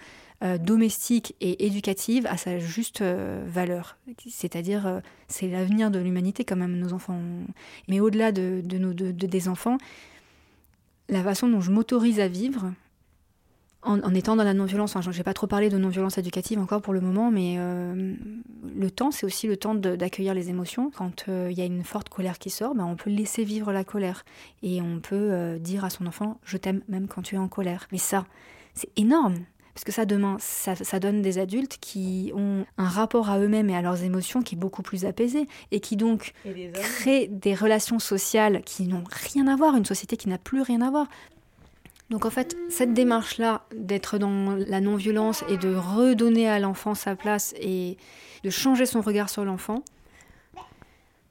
euh, 0.44 0.58
domestique 0.58 1.34
et 1.40 1.64
éducative 1.64 2.26
à 2.26 2.36
sa 2.36 2.58
juste 2.58 3.00
euh, 3.00 3.42
valeur. 3.46 3.96
C'est-à-dire, 4.28 4.86
euh, 4.86 5.00
c'est 5.28 5.48
l'avenir 5.48 5.90
de 5.90 5.98
l'humanité 5.98 6.44
quand 6.44 6.56
même, 6.56 6.78
nos 6.78 6.92
enfants. 6.92 7.18
Mais 7.88 8.00
au-delà 8.00 8.32
de, 8.32 8.60
nos, 8.76 8.92
de, 8.92 9.12
des 9.12 9.48
enfants, 9.48 9.78
la 11.08 11.22
façon 11.22 11.48
dont 11.48 11.62
je 11.62 11.70
m'autorise 11.70 12.20
à 12.20 12.28
vivre, 12.28 12.70
en, 13.86 14.14
étant 14.14 14.36
dans 14.36 14.44
la 14.44 14.54
non-violence, 14.54 14.96
enfin, 14.96 15.10
je 15.10 15.16
n'ai 15.16 15.24
pas 15.24 15.34
trop 15.34 15.46
parlé 15.46 15.70
de 15.70 15.78
non-violence 15.78 16.18
éducative 16.18 16.58
encore 16.58 16.82
pour 16.82 16.92
le 16.92 17.00
moment, 17.00 17.30
mais 17.30 17.56
le 17.58 18.90
temps, 18.90 19.10
c'est 19.10 19.24
aussi 19.24 19.46
le 19.46 19.56
temps 19.56 19.74
d'accueillir 19.74 20.34
les 20.34 20.50
émotions. 20.50 20.90
Quand 20.90 21.24
il 21.28 21.56
y 21.56 21.60
a 21.60 21.64
une 21.64 21.84
forte 21.84 22.08
colère 22.08 22.38
qui 22.38 22.50
sort, 22.50 22.74
ben, 22.74 22.84
on 22.84 22.96
peut 22.96 23.10
laisser 23.10 23.44
vivre 23.44 23.72
la 23.72 23.84
colère. 23.84 24.24
Et 24.62 24.82
on 24.82 25.00
peut 25.00 25.56
dire 25.60 25.84
à 25.84 25.90
son 25.90 26.06
enfant, 26.06 26.38
je 26.44 26.56
t'aime 26.56 26.82
même 26.88 27.08
quand 27.08 27.22
tu 27.22 27.36
es 27.36 27.38
en 27.38 27.48
colère. 27.48 27.86
Mais 27.92 27.98
ça, 27.98 28.26
c'est 28.74 28.90
énorme. 28.96 29.36
Parce 29.76 29.84
que 29.84 29.92
ça, 29.92 30.06
demain, 30.06 30.38
ça, 30.40 31.00
donne 31.00 31.20
des 31.20 31.36
adultes 31.36 31.76
qui 31.78 32.32
ont 32.34 32.64
un 32.78 32.88
rapport 32.88 33.28
à 33.28 33.38
eux-mêmes 33.38 33.68
et 33.68 33.76
à 33.76 33.82
leurs 33.82 34.04
émotions 34.04 34.40
qui 34.40 34.54
est 34.54 34.58
beaucoup 34.58 34.80
plus 34.80 35.04
apaisé 35.04 35.46
et 35.70 35.80
qui 35.80 35.96
donc 35.96 36.32
créent 36.72 37.28
des 37.28 37.54
relations 37.54 37.98
sociales 37.98 38.62
qui 38.64 38.86
n'ont 38.86 39.04
rien 39.10 39.46
à 39.46 39.54
voir, 39.54 39.76
une 39.76 39.84
société 39.84 40.16
qui 40.16 40.30
n'a 40.30 40.38
plus 40.38 40.62
rien 40.62 40.80
à 40.80 40.90
voir. 40.90 41.08
Donc 42.10 42.24
en 42.24 42.30
fait, 42.30 42.56
cette 42.68 42.94
démarche-là 42.94 43.66
d'être 43.74 44.18
dans 44.18 44.54
la 44.54 44.80
non-violence 44.80 45.44
et 45.48 45.56
de 45.56 45.74
redonner 45.74 46.48
à 46.48 46.58
l'enfant 46.58 46.94
sa 46.94 47.16
place 47.16 47.54
et 47.60 47.96
de 48.44 48.50
changer 48.50 48.86
son 48.86 49.00
regard 49.00 49.28
sur 49.28 49.44
l'enfant, 49.44 49.82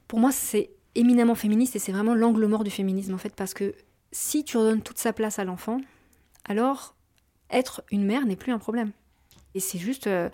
pour 0.06 0.18
moi, 0.18 0.32
c'est 0.32 0.70
éminemment 0.94 1.34
féministe 1.34 1.76
et 1.76 1.78
c'est 1.78 1.92
vraiment 1.92 2.14
l'angle 2.14 2.46
mort 2.46 2.64
du 2.64 2.70
féminisme 2.70 3.14
en 3.14 3.18
fait, 3.18 3.34
parce 3.34 3.54
que 3.54 3.74
si 4.12 4.44
tu 4.44 4.56
redonnes 4.56 4.82
toute 4.82 4.98
sa 4.98 5.12
place 5.12 5.38
à 5.38 5.44
l'enfant, 5.44 5.80
alors 6.44 6.94
être 7.50 7.82
une 7.90 8.04
mère 8.04 8.26
n'est 8.26 8.36
plus 8.36 8.52
un 8.52 8.58
problème. 8.58 8.92
Et 9.54 9.60
c'est 9.60 9.78
juste 9.78 10.06
euh, 10.06 10.28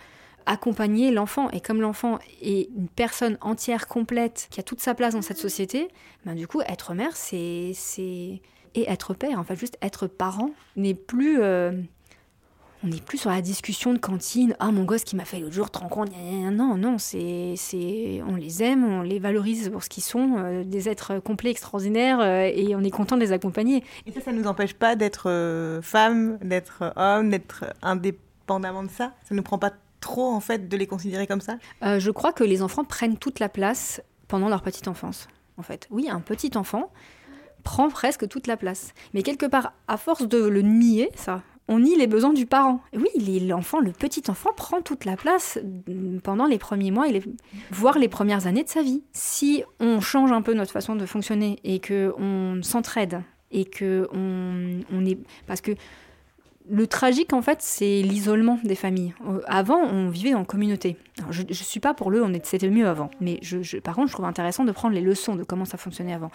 accompagner 0.46 1.10
l'enfant. 1.10 1.50
Et 1.50 1.60
comme 1.60 1.80
l'enfant 1.80 2.18
est 2.40 2.68
une 2.76 2.88
personne 2.88 3.38
entière, 3.40 3.86
complète, 3.86 4.48
qui 4.50 4.60
a 4.60 4.62
toute 4.62 4.80
sa 4.80 4.94
place 4.94 5.14
dans 5.14 5.22
cette 5.22 5.38
société, 5.38 5.88
ben 6.24 6.34
du 6.34 6.46
coup, 6.46 6.60
être 6.62 6.94
mère, 6.94 7.16
c'est... 7.16 7.72
Et 8.74 8.90
être 8.90 9.14
père, 9.14 9.38
en 9.38 9.44
fait, 9.44 9.56
juste 9.56 9.78
être 9.82 10.06
parent 10.06 10.50
n'est 10.76 10.94
plus... 10.94 11.40
Euh, 11.42 11.72
on 12.84 12.88
n'est 12.88 13.00
plus 13.00 13.18
sur 13.18 13.30
la 13.30 13.42
discussion 13.42 13.92
de 13.92 13.98
cantine. 13.98 14.56
Ah, 14.58 14.72
mon 14.72 14.84
gosse 14.84 15.04
qui 15.04 15.14
m'a 15.14 15.24
fait 15.24 15.38
l'autre 15.38 15.54
jour, 15.54 15.70
te 15.70 15.78
rends 15.78 15.88
compte 15.88 16.10
Non, 16.16 16.76
non, 16.76 16.98
c'est, 16.98 17.54
c'est, 17.56 18.20
on 18.26 18.34
les 18.34 18.62
aime, 18.62 18.84
on 18.84 19.02
les 19.02 19.20
valorise 19.20 19.70
pour 19.70 19.84
ce 19.84 19.88
qu'ils 19.88 20.02
sont, 20.02 20.34
euh, 20.38 20.64
des 20.64 20.88
êtres 20.88 21.20
complets, 21.20 21.50
extraordinaires, 21.50 22.18
euh, 22.20 22.50
et 22.52 22.74
on 22.74 22.82
est 22.82 22.90
content 22.90 23.16
de 23.16 23.20
les 23.20 23.30
accompagner. 23.30 23.84
Et 24.06 24.10
ça, 24.10 24.20
ça 24.20 24.32
ne 24.32 24.40
nous 24.40 24.48
empêche 24.48 24.74
pas 24.74 24.96
d'être 24.96 25.30
euh, 25.30 25.80
femme, 25.80 26.38
d'être 26.42 26.92
homme, 26.96 27.30
d'être 27.30 27.72
indépendamment 27.82 28.82
de 28.82 28.90
ça? 28.90 29.12
Ça 29.22 29.32
ne 29.32 29.36
nous 29.36 29.44
prend 29.44 29.58
pas 29.58 29.72
trop, 30.00 30.32
en 30.32 30.40
fait, 30.40 30.68
de 30.68 30.76
les 30.76 30.88
considérer 30.88 31.28
comme 31.28 31.40
ça? 31.40 31.58
Je 31.82 32.10
crois 32.10 32.32
que 32.32 32.42
les 32.42 32.62
enfants 32.62 32.84
prennent 32.84 33.16
toute 33.16 33.38
la 33.38 33.48
place 33.48 34.02
pendant 34.26 34.48
leur 34.48 34.62
petite 34.62 34.88
enfance, 34.88 35.28
en 35.56 35.62
fait. 35.62 35.86
Oui, 35.90 36.08
un 36.10 36.20
petit 36.20 36.50
enfant 36.56 36.90
prend 37.62 37.88
presque 37.88 38.28
toute 38.28 38.46
la 38.46 38.56
place. 38.56 38.92
Mais 39.14 39.22
quelque 39.22 39.46
part, 39.46 39.72
à 39.88 39.96
force 39.96 40.26
de 40.28 40.38
le 40.38 40.62
nier, 40.62 41.10
ça, 41.14 41.42
on 41.68 41.78
nie 41.78 41.96
les 41.96 42.06
besoins 42.06 42.32
du 42.32 42.46
parent. 42.46 42.80
oui, 42.92 43.40
l'enfant, 43.40 43.80
le 43.80 43.92
petit 43.92 44.22
enfant 44.28 44.50
prend 44.56 44.82
toute 44.82 45.04
la 45.04 45.16
place 45.16 45.58
pendant 46.22 46.46
les 46.46 46.58
premiers 46.58 46.90
mois, 46.90 47.08
et 47.08 47.22
voire 47.70 47.98
les 47.98 48.08
premières 48.08 48.46
années 48.46 48.64
de 48.64 48.68
sa 48.68 48.82
vie. 48.82 49.02
Si 49.12 49.62
on 49.80 50.00
change 50.00 50.32
un 50.32 50.42
peu 50.42 50.54
notre 50.54 50.72
façon 50.72 50.96
de 50.96 51.06
fonctionner 51.06 51.58
et 51.64 51.78
que 51.78 52.12
on 52.18 52.62
s'entraide 52.62 53.22
et 53.52 53.64
que 53.64 54.08
on, 54.12 55.04
est 55.04 55.18
parce 55.46 55.60
que 55.60 55.72
le 56.72 56.86
tragique, 56.86 57.34
en 57.34 57.42
fait, 57.42 57.58
c'est 57.60 58.00
l'isolement 58.00 58.58
des 58.64 58.74
familles. 58.74 59.12
Avant, 59.46 59.76
on 59.76 60.08
vivait 60.08 60.32
en 60.32 60.46
communauté. 60.46 60.96
je 61.28 61.42
ne 61.42 61.52
suis 61.52 61.80
pas 61.80 61.92
pour 61.92 62.10
le, 62.10 62.24
on 62.24 62.32
c'était 62.42 62.70
mieux 62.70 62.88
avant. 62.88 63.10
Mais 63.20 63.38
je, 63.42 63.78
par 63.78 63.94
contre, 63.94 64.08
je 64.08 64.14
trouve 64.14 64.24
intéressant 64.24 64.64
de 64.64 64.72
prendre 64.72 64.94
les 64.94 65.02
leçons 65.02 65.34
de 65.34 65.44
comment 65.44 65.66
ça 65.66 65.76
fonctionnait 65.76 66.14
avant. 66.14 66.30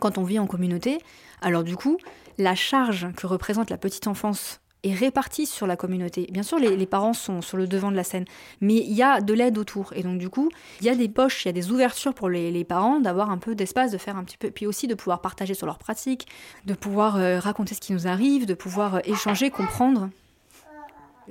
Quand 0.00 0.18
on 0.18 0.24
vit 0.24 0.40
en 0.40 0.48
communauté, 0.48 0.98
alors 1.40 1.62
du 1.62 1.76
coup, 1.76 1.98
la 2.36 2.56
charge 2.56 3.12
que 3.16 3.28
représente 3.28 3.70
la 3.70 3.78
petite 3.78 4.08
enfance 4.08 4.60
est 4.86 4.94
répartie 4.94 5.46
sur 5.46 5.66
la 5.66 5.76
communauté. 5.76 6.28
Bien 6.30 6.42
sûr, 6.42 6.58
les, 6.58 6.86
parents 6.86 7.12
sont 7.12 7.42
sur 7.42 7.56
le 7.56 7.66
devant 7.66 7.90
de 7.90 7.96
la 7.96 8.04
scène, 8.04 8.24
mais 8.60 8.76
il 8.76 8.92
y 8.92 9.02
a 9.02 9.20
de 9.20 9.34
l'aide 9.34 9.58
autour. 9.58 9.92
Et 9.94 10.02
donc, 10.02 10.18
du 10.18 10.28
coup, 10.28 10.50
il 10.80 10.86
y 10.86 10.90
a 10.90 10.94
des 10.94 11.08
poches, 11.08 11.44
il 11.44 11.48
y 11.48 11.50
a 11.50 11.52
des 11.52 11.70
ouvertures 11.70 12.14
pour 12.14 12.28
les, 12.28 12.64
parents 12.64 13.00
d'avoir 13.00 13.30
un 13.30 13.38
peu 13.38 13.54
d'espace, 13.54 13.92
de 13.92 13.98
faire 13.98 14.16
un 14.16 14.24
petit 14.24 14.38
peu, 14.38 14.50
puis 14.50 14.66
aussi 14.66 14.86
de 14.86 14.94
pouvoir 14.94 15.20
partager 15.20 15.54
sur 15.54 15.66
leurs 15.66 15.78
pratiques, 15.78 16.26
de 16.64 16.74
pouvoir 16.74 17.16
euh, 17.16 17.38
raconter 17.38 17.74
ce 17.74 17.80
qui 17.80 17.92
nous 17.92 18.08
arrive, 18.08 18.46
de 18.46 18.54
pouvoir 18.54 18.96
euh, 18.96 19.00
échanger, 19.04 19.50
comprendre. 19.50 20.10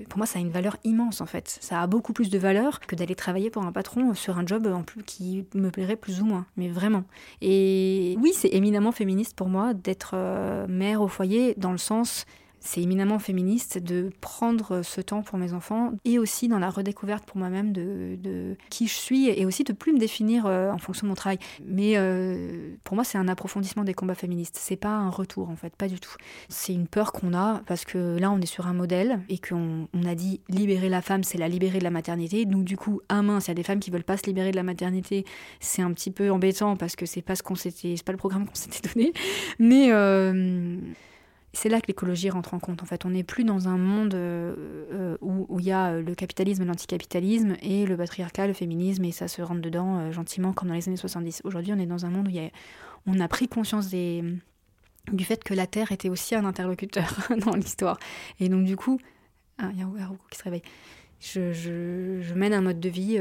Pour 0.10 0.18
moi, 0.18 0.28
ça 0.28 0.40
a 0.40 0.42
une 0.42 0.50
valeur 0.50 0.78
immense 0.84 1.22
en 1.22 1.26
fait. 1.26 1.58
Ça 1.62 1.82
a 1.82 1.88
beaucoup 1.88 2.14
plus 2.14 2.30
de 2.30 2.38
valeur 2.38 2.80
que 2.82 2.96
d'aller 2.96 3.16
travailler 3.16 3.50
pour 3.50 3.64
un 3.64 3.72
patron 3.72 4.14
sur 4.14 4.38
un 4.38 4.46
job 4.46 4.68
en 4.68 4.84
plus 4.84 5.04
qui 5.04 5.46
me 5.54 5.70
plairait 5.72 5.96
plus 5.96 6.22
ou 6.22 6.26
moins, 6.26 6.46
mais 6.58 6.68
vraiment. 6.68 7.06
Et 7.42 8.18
oui, 8.22 8.34
c'est 8.34 8.50
éminemment 8.50 8.92
féministe 8.92 9.36
pour 9.36 9.48
moi 9.48 9.74
d'être 9.74 10.12
euh, 10.14 10.68
mère 10.68 11.02
au 11.02 11.08
foyer 11.08 11.54
dans 11.58 11.72
le 11.72 11.78
sens 11.78 12.26
c'est 12.66 12.82
éminemment 12.82 13.20
féministe 13.20 13.78
de 13.78 14.10
prendre 14.22 14.82
ce 14.82 15.00
temps 15.00 15.22
pour 15.22 15.38
mes 15.38 15.54
enfants 15.54 15.94
et 16.04 16.18
aussi 16.18 16.48
dans 16.48 16.58
la 16.58 16.72
redécouverte 16.72 17.24
pour 17.24 17.38
moi-même 17.38 17.72
de, 17.72 18.58
qui 18.70 18.88
je 18.88 18.94
suis 18.94 19.30
et 19.30 19.46
aussi 19.46 19.64
de 19.64 19.72
plus 19.72 19.94
me 19.94 20.00
définir 20.00 20.46
euh, 20.48 20.72
en 20.72 20.80
fonction 20.80 21.06
de 21.06 21.10
mon 21.10 21.16
travail. 21.16 21.38
Mais 21.64 21.94
euh, 21.96 22.76
pour 22.84 22.96
moi, 22.96 23.04
c'est 23.04 23.20
un 23.20 23.28
approfondissement 23.28 23.84
des 23.84 23.94
combats 23.94 24.16
féministes. 24.16 24.58
C'est 24.60 24.76
pas 24.76 24.90
un 24.90 25.10
retour 25.10 25.50
en 25.50 25.56
fait, 25.56 25.76
pas 25.76 25.88
du 25.88 26.00
tout. 26.00 26.16
C'est 26.50 26.74
une 26.74 26.88
peur 26.88 27.12
qu'on 27.14 27.34
a 27.34 27.62
parce 27.68 27.86
que 27.86 28.18
là, 28.18 28.32
on 28.32 28.42
est 28.42 28.48
sur 28.48 28.66
un 28.66 28.74
modèle 28.74 29.20
et 29.30 29.38
qu'on 29.38 29.88
on 29.94 30.04
a 30.06 30.16
dit 30.16 30.42
libérer 30.50 30.90
la 30.90 31.04
femme, 31.04 31.24
c'est 31.24 31.38
la 31.38 31.48
libérer 31.48 31.78
de 31.78 31.84
la 31.84 31.92
maternité. 31.92 32.46
Donc 32.46 32.64
du 32.64 32.78
coup, 32.78 33.02
un 33.10 33.22
mince, 33.22 33.46
il 33.46 33.50
y 33.50 33.52
a 33.52 33.56
des 33.56 33.64
femmes 33.64 33.80
qui 33.80 33.92
veulent 33.92 34.04
pas 34.04 34.18
se 34.18 34.26
libérer 34.26 34.50
de 34.50 34.56
la 34.56 34.64
maternité. 34.64 35.24
C'est 35.60 35.84
un 35.84 35.94
petit 35.94 36.10
peu 36.10 36.32
embêtant 36.32 36.76
parce 36.76 36.96
que 36.96 37.06
c'est 37.06 37.22
pas 37.22 37.36
ce 37.36 37.44
qu'on 37.44 37.56
s'était, 37.56 37.96
c'est 37.96 38.06
pas 38.06 38.12
le 38.12 38.18
programme 38.18 38.48
qu'on 38.48 38.56
s'était 38.56 38.90
donné. 38.90 39.14
Mais 39.60 39.92
euh, 39.92 40.78
c'est 41.56 41.70
là 41.70 41.80
que 41.80 41.88
l'écologie 41.88 42.30
rentre 42.30 42.54
en 42.54 42.60
compte. 42.60 42.84
En 42.84 42.86
fait, 42.86 43.06
on 43.06 43.12
n'est 43.12 43.24
plus 43.24 43.44
dans 43.44 43.68
un 43.68 43.78
monde 43.78 44.14
euh, 44.14 44.54
euh, 44.92 45.18
où 45.22 45.60
il 45.60 45.66
y 45.66 45.72
a 45.72 46.00
le 46.00 46.16
capitalisme 46.16 46.66
l'anticapitalisme 46.66 47.56
et 47.62 47.86
le 47.86 47.96
patriarcat, 47.96 48.48
le 48.48 48.54
féminisme, 48.54 49.06
et 49.06 49.12
ça 49.12 49.28
se 49.28 49.42
rentre 49.42 49.62
dedans 49.62 49.98
euh, 49.98 50.12
gentiment 50.12 50.54
comme 50.54 50.68
dans 50.68 50.74
les 50.74 50.88
années 50.88 50.98
70. 50.98 51.42
Aujourd'hui, 51.46 51.74
on 51.74 51.80
est 51.80 51.86
dans 51.86 52.06
un 52.06 52.10
monde 52.10 52.28
où 52.28 53.12
on 53.12 53.20
a 53.20 53.28
pris 53.28 53.48
conscience 53.48 53.90
du 53.90 54.42
fait 55.22 55.44
que 55.44 55.54
la 55.54 55.66
Terre 55.66 55.92
était 55.92 56.10
aussi 56.10 56.36
un 56.36 56.46
interlocuteur 56.46 57.30
dans 57.46 57.56
l'histoire. 57.56 57.98
Et 58.40 58.50
donc, 58.50 58.66
du 58.66 58.76
coup, 58.76 59.00
ah, 59.58 59.70
il 59.74 59.80
y 59.80 59.82
a 59.82 59.86
un 59.86 60.18
qui 60.30 60.38
se 60.38 60.44
réveille. 60.44 60.64
Je, 61.22 62.34
mène 62.34 62.54
un 62.54 62.62
mode 62.62 62.82
de 62.82 62.90
vie 62.90 63.18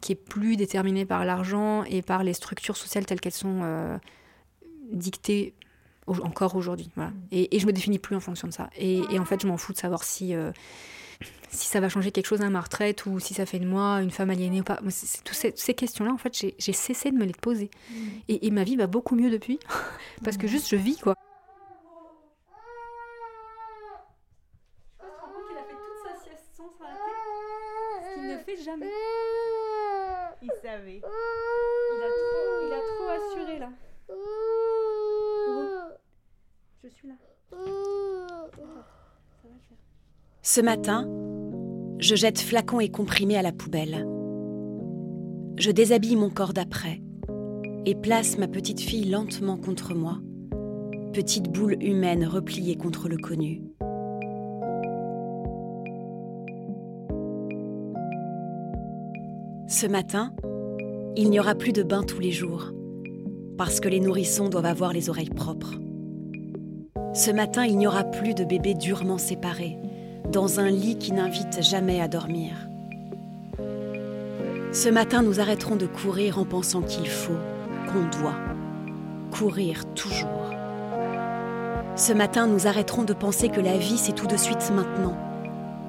qui 0.00 0.12
est 0.12 0.14
plus 0.14 0.56
déterminé 0.56 1.04
par 1.04 1.24
l'argent 1.24 1.82
et 1.82 2.02
par 2.02 2.22
les 2.22 2.32
structures 2.32 2.76
sociales 2.76 3.04
telles 3.04 3.20
qu'elles 3.20 3.32
sont 3.32 3.98
dictées 4.92 5.54
encore 6.06 6.56
aujourd'hui. 6.56 6.90
Voilà. 6.96 7.12
Et, 7.30 7.56
et, 7.56 7.58
je 7.58 7.66
me 7.66 7.72
définis 7.72 7.98
plus 7.98 8.16
en 8.16 8.20
fonction 8.20 8.48
de 8.48 8.52
ça. 8.52 8.70
Et, 8.76 9.02
en 9.18 9.24
fait, 9.24 9.40
je 9.40 9.46
m'en 9.46 9.56
fous 9.56 9.72
de 9.72 9.78
savoir 9.78 10.04
si, 10.04 10.34
euh, 10.34 10.52
si 11.48 11.66
ça 11.66 11.80
va 11.80 11.88
changer 11.88 12.12
quelque 12.12 12.26
chose 12.26 12.42
à 12.42 12.50
ma 12.50 12.60
retraite 12.60 13.06
ou 13.06 13.18
si 13.20 13.34
ça 13.34 13.46
fait 13.46 13.58
de 13.58 13.66
moi 13.66 14.00
une 14.02 14.10
femme 14.10 14.30
aliénée 14.30 14.60
ou 14.60 14.64
pas. 14.64 14.76
toutes 14.76 15.34
ces, 15.34 15.52
ces 15.56 15.74
questions-là, 15.74 16.12
en 16.12 16.18
fait, 16.18 16.34
j'ai 16.58 16.72
cessé 16.72 17.10
de 17.10 17.16
me 17.16 17.24
les 17.24 17.32
poser. 17.32 17.70
Mm. 17.90 17.94
Et, 18.28 18.50
ma 18.50 18.64
vie 18.64 18.76
va 18.76 18.86
beaucoup 18.86 19.16
mieux 19.16 19.30
depuis. 19.30 19.58
parce 20.24 20.36
que 20.36 20.46
juste, 20.46 20.68
je 20.68 20.76
vis, 20.76 20.98
quoi. 20.98 21.14
ne 28.26 28.38
fait 28.38 28.56
jamais. 28.56 28.90
Il 30.42 30.50
savait. 30.62 31.00
Il 31.00 32.02
a 32.02 32.08
trop, 32.08 32.66
il 32.66 32.72
a 32.72 32.80
trop 32.80 33.08
assuré 33.08 33.58
là. 33.58 33.70
Je 36.82 36.88
suis 36.88 36.95
là. 36.95 36.95
Ce 40.42 40.60
matin, 40.60 41.08
je 41.98 42.14
jette 42.14 42.40
flacons 42.40 42.80
et 42.80 42.88
comprimés 42.88 43.36
à 43.36 43.42
la 43.42 43.52
poubelle. 43.52 44.06
Je 45.56 45.70
déshabille 45.70 46.16
mon 46.16 46.30
corps 46.30 46.52
d'après 46.52 47.02
et 47.84 47.94
place 47.94 48.38
ma 48.38 48.48
petite 48.48 48.80
fille 48.80 49.10
lentement 49.10 49.56
contre 49.56 49.94
moi, 49.94 50.18
petite 51.12 51.50
boule 51.50 51.82
humaine 51.82 52.26
repliée 52.26 52.76
contre 52.76 53.08
le 53.08 53.16
connu. 53.16 53.62
Ce 59.68 59.86
matin, 59.86 60.34
il 61.16 61.30
n'y 61.30 61.40
aura 61.40 61.54
plus 61.54 61.72
de 61.72 61.82
bain 61.82 62.02
tous 62.02 62.20
les 62.20 62.32
jours. 62.32 62.72
parce 63.56 63.80
que 63.80 63.88
les 63.88 64.00
nourrissons 64.00 64.48
doivent 64.48 64.66
avoir 64.66 64.92
les 64.92 65.08
oreilles 65.08 65.30
propres. 65.30 65.74
Ce 67.16 67.30
matin, 67.30 67.64
il 67.64 67.78
n'y 67.78 67.86
aura 67.86 68.04
plus 68.04 68.34
de 68.34 68.44
bébés 68.44 68.74
durement 68.74 69.16
séparés, 69.16 69.78
dans 70.30 70.60
un 70.60 70.68
lit 70.68 70.98
qui 70.98 71.12
n'invite 71.12 71.62
jamais 71.62 72.02
à 72.02 72.08
dormir. 72.08 72.68
Ce 74.70 74.90
matin, 74.90 75.22
nous 75.22 75.40
arrêterons 75.40 75.76
de 75.76 75.86
courir 75.86 76.38
en 76.38 76.44
pensant 76.44 76.82
qu'il 76.82 77.08
faut, 77.08 77.38
qu'on 77.86 78.20
doit. 78.20 78.36
Courir 79.30 79.86
toujours. 79.94 80.28
Ce 81.96 82.12
matin, 82.12 82.46
nous 82.46 82.66
arrêterons 82.66 83.04
de 83.04 83.14
penser 83.14 83.48
que 83.48 83.62
la 83.62 83.78
vie, 83.78 83.96
c'est 83.96 84.14
tout 84.14 84.26
de 84.26 84.36
suite 84.36 84.70
maintenant. 84.74 85.16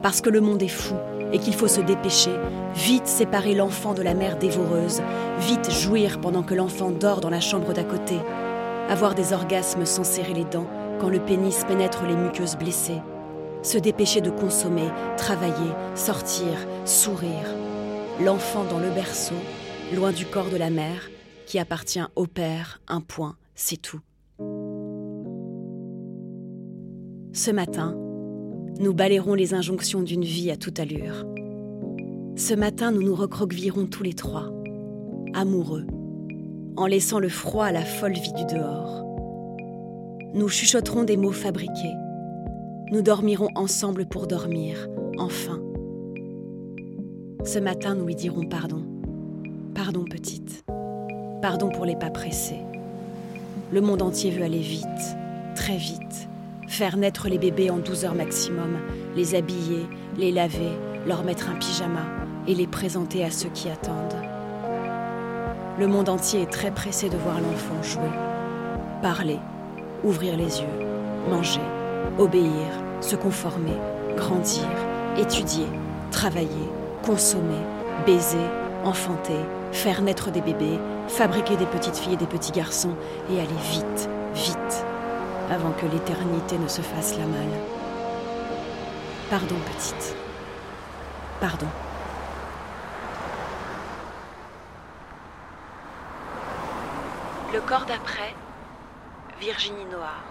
Parce 0.01 0.21
que 0.21 0.29
le 0.29 0.39
monde 0.39 0.63
est 0.63 0.69
fou 0.69 0.95
et 1.33 1.39
qu'il 1.39 1.55
faut 1.55 1.67
se 1.67 1.81
dépêcher, 1.81 2.31
vite 2.73 3.05
séparer 3.07 3.53
l'enfant 3.53 3.93
de 3.93 4.01
la 4.01 4.13
mère 4.13 4.37
dévoreuse, 4.37 5.01
vite 5.41 5.71
jouir 5.71 6.21
pendant 6.21 6.43
que 6.43 6.55
l'enfant 6.55 6.89
dort 6.89 7.19
dans 7.19 7.29
la 7.29 7.41
chambre 7.41 7.73
d'à 7.73 7.83
côté, 7.83 8.15
avoir 8.87 9.13
des 9.13 9.33
orgasmes 9.33 9.85
sans 9.85 10.05
serrer 10.05 10.33
les 10.33 10.45
dents 10.45 10.67
quand 10.99 11.09
le 11.09 11.19
pénis 11.19 11.63
pénètre 11.65 12.05
les 12.05 12.15
muqueuses 12.15 12.57
blessées, 12.57 13.01
se 13.61 13.77
dépêcher 13.77 14.21
de 14.21 14.29
consommer, 14.29 14.87
travailler, 15.17 15.71
sortir, 15.95 16.53
sourire. 16.85 17.55
L'enfant 18.23 18.63
dans 18.63 18.79
le 18.79 18.89
berceau, 18.89 19.35
loin 19.95 20.11
du 20.11 20.25
corps 20.25 20.49
de 20.49 20.57
la 20.57 20.69
mère, 20.69 21.09
qui 21.45 21.59
appartient 21.59 22.03
au 22.15 22.25
père, 22.25 22.81
un 22.87 23.01
point, 23.01 23.35
c'est 23.55 23.81
tout. 23.81 23.99
Ce 27.33 27.51
matin, 27.51 27.95
nous 28.79 28.93
balayerons 28.93 29.33
les 29.33 29.53
injonctions 29.53 30.01
d'une 30.01 30.23
vie 30.23 30.51
à 30.51 30.57
toute 30.57 30.79
allure. 30.79 31.25
Ce 32.35 32.53
matin, 32.53 32.91
nous 32.91 33.03
nous 33.03 33.15
recroquevillerons 33.15 33.85
tous 33.85 34.03
les 34.03 34.13
trois, 34.13 34.51
amoureux, 35.33 35.85
en 36.75 36.85
laissant 36.85 37.19
le 37.19 37.29
froid 37.29 37.65
à 37.65 37.71
la 37.71 37.85
folle 37.85 38.13
vie 38.13 38.33
du 38.33 38.45
dehors. 38.45 39.06
Nous 40.33 40.49
chuchoterons 40.49 41.03
des 41.03 41.17
mots 41.17 41.31
fabriqués. 41.31 41.93
Nous 42.91 43.01
dormirons 43.01 43.49
ensemble 43.55 44.05
pour 44.05 44.27
dormir, 44.27 44.87
enfin. 45.17 45.59
Ce 47.43 47.59
matin, 47.59 47.95
nous 47.95 48.05
lui 48.05 48.15
dirons 48.15 48.47
pardon. 48.47 48.83
Pardon, 49.73 50.05
petite. 50.05 50.63
Pardon 51.41 51.69
pour 51.69 51.85
les 51.85 51.95
pas 51.95 52.09
pressés. 52.09 52.61
Le 53.71 53.81
monde 53.81 54.01
entier 54.01 54.31
veut 54.31 54.43
aller 54.43 54.59
vite, 54.59 54.85
très 55.55 55.77
vite 55.77 56.27
faire 56.67 56.97
naître 56.97 57.29
les 57.29 57.37
bébés 57.37 57.69
en 57.69 57.77
12 57.77 58.05
heures 58.05 58.15
maximum, 58.15 58.77
les 59.15 59.35
habiller, 59.35 59.85
les 60.17 60.31
laver, 60.31 60.71
leur 61.07 61.23
mettre 61.23 61.49
un 61.49 61.55
pyjama 61.55 62.05
et 62.47 62.53
les 62.53 62.67
présenter 62.67 63.23
à 63.23 63.31
ceux 63.31 63.49
qui 63.49 63.69
attendent. 63.69 64.21
Le 65.79 65.87
monde 65.87 66.09
entier 66.09 66.41
est 66.41 66.51
très 66.51 66.71
pressé 66.71 67.09
de 67.09 67.17
voir 67.17 67.39
l'enfant 67.39 67.81
jouer, 67.83 68.11
parler, 69.01 69.39
ouvrir 70.03 70.37
les 70.37 70.61
yeux, 70.61 70.67
manger, 71.29 71.61
obéir, 72.17 72.67
se 73.01 73.15
conformer, 73.15 73.77
grandir, 74.15 74.67
étudier, 75.17 75.67
travailler, 76.11 76.69
consommer, 77.03 77.61
baiser, 78.05 78.37
enfanter, 78.83 79.39
faire 79.71 80.01
naître 80.01 80.31
des 80.31 80.41
bébés, 80.41 80.79
fabriquer 81.07 81.55
des 81.55 81.65
petites 81.65 81.97
filles 81.97 82.13
et 82.13 82.17
des 82.17 82.25
petits 82.25 82.51
garçons 82.51 82.95
et 83.31 83.39
aller 83.39 83.47
vite, 83.71 84.09
vite 84.33 84.85
avant 85.49 85.71
que 85.71 85.85
l'éternité 85.85 86.57
ne 86.57 86.67
se 86.67 86.81
fasse 86.81 87.17
la 87.17 87.25
malle. 87.25 87.57
Pardon, 89.29 89.55
petite. 89.73 90.15
Pardon. 91.39 91.67
Le 97.53 97.61
corps 97.61 97.85
d'après, 97.85 98.33
Virginie 99.39 99.85
Noir. 99.91 100.23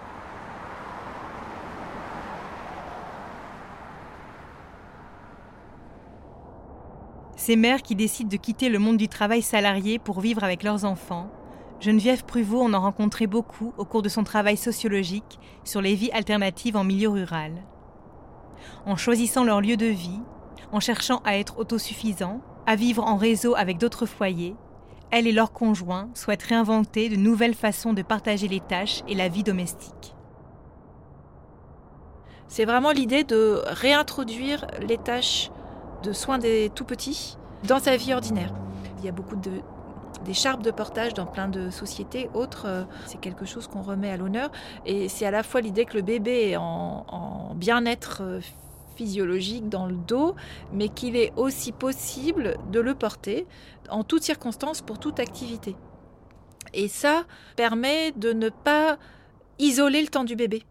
Ces 7.36 7.54
mères 7.54 7.82
qui 7.82 7.94
décident 7.94 8.28
de 8.28 8.36
quitter 8.36 8.68
le 8.68 8.80
monde 8.80 8.96
du 8.96 9.08
travail 9.08 9.42
salarié 9.42 10.00
pour 10.00 10.20
vivre 10.20 10.42
avec 10.42 10.64
leurs 10.64 10.84
enfants 10.84 11.30
Geneviève 11.78 12.24
Pruvot 12.24 12.62
en 12.62 12.72
a 12.72 12.78
rencontré 12.78 13.28
beaucoup 13.28 13.72
au 13.78 13.84
cours 13.84 14.02
de 14.02 14.08
son 14.08 14.24
travail 14.24 14.56
sociologique 14.56 15.38
sur 15.62 15.80
les 15.80 15.94
vies 15.94 16.10
alternatives 16.10 16.76
en 16.76 16.82
milieu 16.82 17.10
rural. 17.10 17.52
En 18.86 18.96
choisissant 18.96 19.44
leur 19.44 19.60
lieu 19.60 19.76
de 19.76 19.86
vie, 19.86 20.20
en 20.72 20.80
cherchant 20.80 21.20
à 21.24 21.36
être 21.36 21.58
autosuffisants, 21.58 22.40
à 22.66 22.74
vivre 22.74 23.04
en 23.04 23.16
réseau 23.16 23.54
avec 23.54 23.78
d'autres 23.78 24.06
foyers, 24.06 24.56
elles 25.10 25.26
et 25.26 25.32
leurs 25.32 25.52
conjoints 25.52 26.08
souhaitent 26.14 26.42
réinventer 26.42 27.08
de 27.08 27.16
nouvelles 27.16 27.54
façons 27.54 27.92
de 27.92 28.02
partager 28.02 28.48
les 28.48 28.60
tâches 28.60 29.02
et 29.08 29.14
la 29.14 29.28
vie 29.28 29.42
domestique. 29.42 30.14
C'est 32.48 32.64
vraiment 32.64 32.92
l'idée 32.92 33.24
de 33.24 33.62
réintroduire 33.66 34.66
les 34.80 34.98
tâches 34.98 35.50
de 36.02 36.12
soins 36.12 36.38
des 36.38 36.70
tout 36.74 36.84
petits 36.84 37.36
dans 37.64 37.78
sa 37.78 37.96
vie 37.96 38.14
ordinaire. 38.14 38.52
Il 38.98 39.04
y 39.04 39.08
a 39.08 39.12
beaucoup 39.12 39.36
de, 39.36 39.50
des 40.24 40.34
charpes 40.34 40.62
de 40.62 40.70
portage 40.70 41.14
dans 41.14 41.26
plein 41.26 41.48
de 41.48 41.70
sociétés 41.70 42.30
autres. 42.34 42.66
Euh, 42.66 42.84
c'est 43.06 43.20
quelque 43.20 43.44
chose 43.44 43.66
qu'on 43.66 43.82
remet 43.82 44.10
à 44.10 44.16
l'honneur. 44.16 44.50
Et 44.84 45.08
c'est 45.08 45.26
à 45.26 45.30
la 45.30 45.42
fois 45.42 45.60
l'idée 45.60 45.84
que 45.84 45.94
le 45.94 46.02
bébé 46.02 46.50
est 46.50 46.56
en, 46.56 47.54
bien-être 47.54 48.22
euh, 48.22 48.40
physiologique 48.96 49.68
dans 49.68 49.86
le 49.86 49.94
dos, 49.94 50.34
mais 50.72 50.88
qu'il 50.88 51.16
est 51.16 51.32
aussi 51.36 51.72
possible 51.72 52.56
de 52.72 52.80
le 52.80 52.94
porter 52.94 53.46
en 53.90 54.04
toutes 54.04 54.22
circonstances 54.22 54.82
pour 54.82 54.98
toute 54.98 55.20
activité. 55.20 55.76
Et 56.74 56.88
ça 56.88 57.24
permet 57.56 58.12
de 58.12 58.32
ne 58.32 58.48
pas 58.48 58.98
isoler 59.58 60.02
le 60.02 60.08
temps 60.08 60.24
du 60.24 60.36
bébé. 60.36 60.62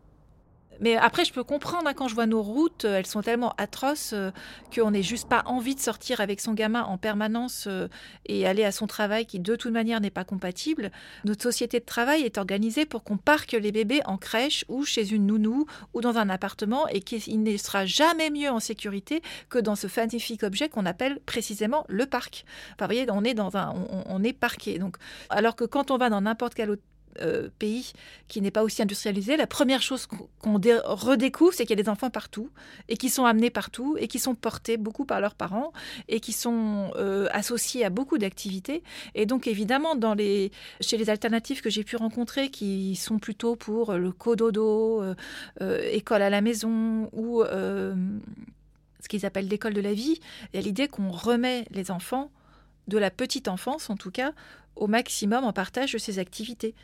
Mais 0.80 0.96
après, 0.96 1.26
je 1.26 1.34
peux 1.34 1.44
comprendre 1.44 1.88
hein, 1.88 1.94
quand 1.94 2.08
je 2.08 2.16
vois 2.16 2.26
nos 2.26 2.42
routes, 2.42 2.86
euh, 2.86 2.98
elles 2.98 3.06
sont 3.06 3.22
tellement 3.22 3.54
atroces 3.58 4.14
euh, 4.14 4.32
qu'on 4.74 4.92
n'ait 4.92 5.04
juste 5.04 5.28
pas 5.28 5.44
envie 5.46 5.76
de 5.76 5.80
sortir 5.80 6.22
avec 6.22 6.42
son 6.42 6.54
gamin 6.54 6.84
en 6.84 6.98
permanence 6.98 7.66
euh, 7.68 7.88
et 8.26 8.48
aller 8.48 8.64
à 8.64 8.72
son 8.72 8.88
travail 8.88 9.26
qui 9.26 9.40
de 9.40 9.56
toute 9.56 9.72
manière 9.72 10.02
n'est 10.02 10.10
pas 10.10 10.24
compatible. 10.24 10.92
Notre 11.24 11.44
société 11.44 11.80
de 11.80 11.86
travail 11.86 12.24
est 12.24 12.38
organisée 12.38 12.86
pour 12.86 13.04
qu'on 13.04 13.18
parque 13.18 13.54
les 13.54 13.72
bébés 13.72 14.02
en 14.06 14.18
crèche 14.18 14.66
ou 14.70 14.86
chez 14.86 15.14
une 15.14 15.26
nounou 15.26 15.66
ou 15.94 16.02
dans 16.02 16.18
un 16.18 16.30
appartement 16.30 16.88
et 16.88 17.02
qu'il 17.02 17.42
ne 17.44 17.58
sera 17.58 17.86
jamais 17.86 18.30
mieux 18.30 18.50
en 18.50 18.60
sécurité 18.60 19.22
que 19.50 19.60
dans 19.60 19.76
ce 19.76 19.88
magnifique 20.06 20.44
objet 20.44 20.70
qu'on 20.70 20.86
appelle 20.86 21.20
précisément 21.26 21.86
le 21.88 22.06
parc. 22.06 22.46
Vous 22.80 22.86
voyez, 22.86 23.06
on 23.10 23.24
est 23.24 23.34
dans 23.34 23.58
un, 23.58 23.74
on 24.08 24.24
est 24.24 24.34
parqué. 24.34 24.78
Donc, 24.78 24.98
alors 25.30 25.56
que 25.56 25.64
quand 25.64 25.92
on 25.92 25.98
va 25.98 26.10
dans 26.10 26.22
n'importe 26.22 26.54
quel 26.54 26.70
autre 26.70 26.84
euh, 27.22 27.50
pays 27.60 27.94
qui 28.28 28.42
n'est 28.42 28.52
pas 28.52 28.64
aussi 28.64 28.82
industrialisé, 28.82 29.38
la 29.38 29.48
première 29.48 29.82
chose 29.82 30.08
qu'on 30.08 30.54
redécouvre, 30.54 31.54
c'est 31.54 31.66
qu'il 31.66 31.78
y 31.78 31.80
a 31.80 31.84
des 31.84 31.90
enfants 31.90 32.10
partout 32.10 32.50
et 32.90 32.98
qui 32.98 33.10
sont 33.10 33.26
amenés 33.26 33.50
partout 33.50 33.96
et 34.00 34.08
qui 34.08 34.20
sont 34.20 34.36
portés 34.36 34.78
beaucoup 34.78 35.06
par 35.06 35.22
leurs 35.22 35.36
parents 35.36 35.72
et 36.08 36.20
qui 36.20 36.34
sont 36.34 36.92
euh, 36.96 37.28
associés 37.32 37.86
à 37.86 37.90
beaucoup 37.90 38.18
d'activités. 38.18 38.84
Et 39.14 39.26
donc 39.26 39.48
évidemment, 39.48 39.96
chez 40.82 40.98
les 40.98 41.10
alternatives 41.10 41.62
que 41.62 41.70
j'ai 41.70 41.84
pu 41.84 41.96
rencontrer, 41.96 42.50
qui 42.50 42.96
sont 42.96 43.20
plutôt 43.20 43.56
pour 43.56 43.94
le 43.94 44.12
cododo, 44.12 45.04
euh, 45.62 45.90
école 45.92 46.22
à 46.22 46.30
la 46.30 46.42
maison 46.42 47.10
ou 47.14 47.44
ce 47.44 49.08
qu'ils 49.08 49.26
appellent 49.26 49.48
l'école 49.48 49.74
de 49.74 49.82
la 49.82 49.94
vie, 49.94 50.20
il 50.52 50.58
y 50.58 50.60
a 50.60 50.62
l'idée 50.62 50.88
qu'on 50.88 51.12
remet 51.12 51.66
les 51.72 51.92
enfants 51.92 52.32
de 52.88 52.98
la 52.98 53.12
petite 53.12 53.48
enfance 53.48 53.90
en 53.90 53.96
tout 53.96 54.12
cas 54.12 54.34
au 54.76 54.88
maximum 54.88 55.44
en 55.44 55.54
partage 55.54 55.94
de 55.94 55.98
ces 55.98 56.20
activités 56.20 56.76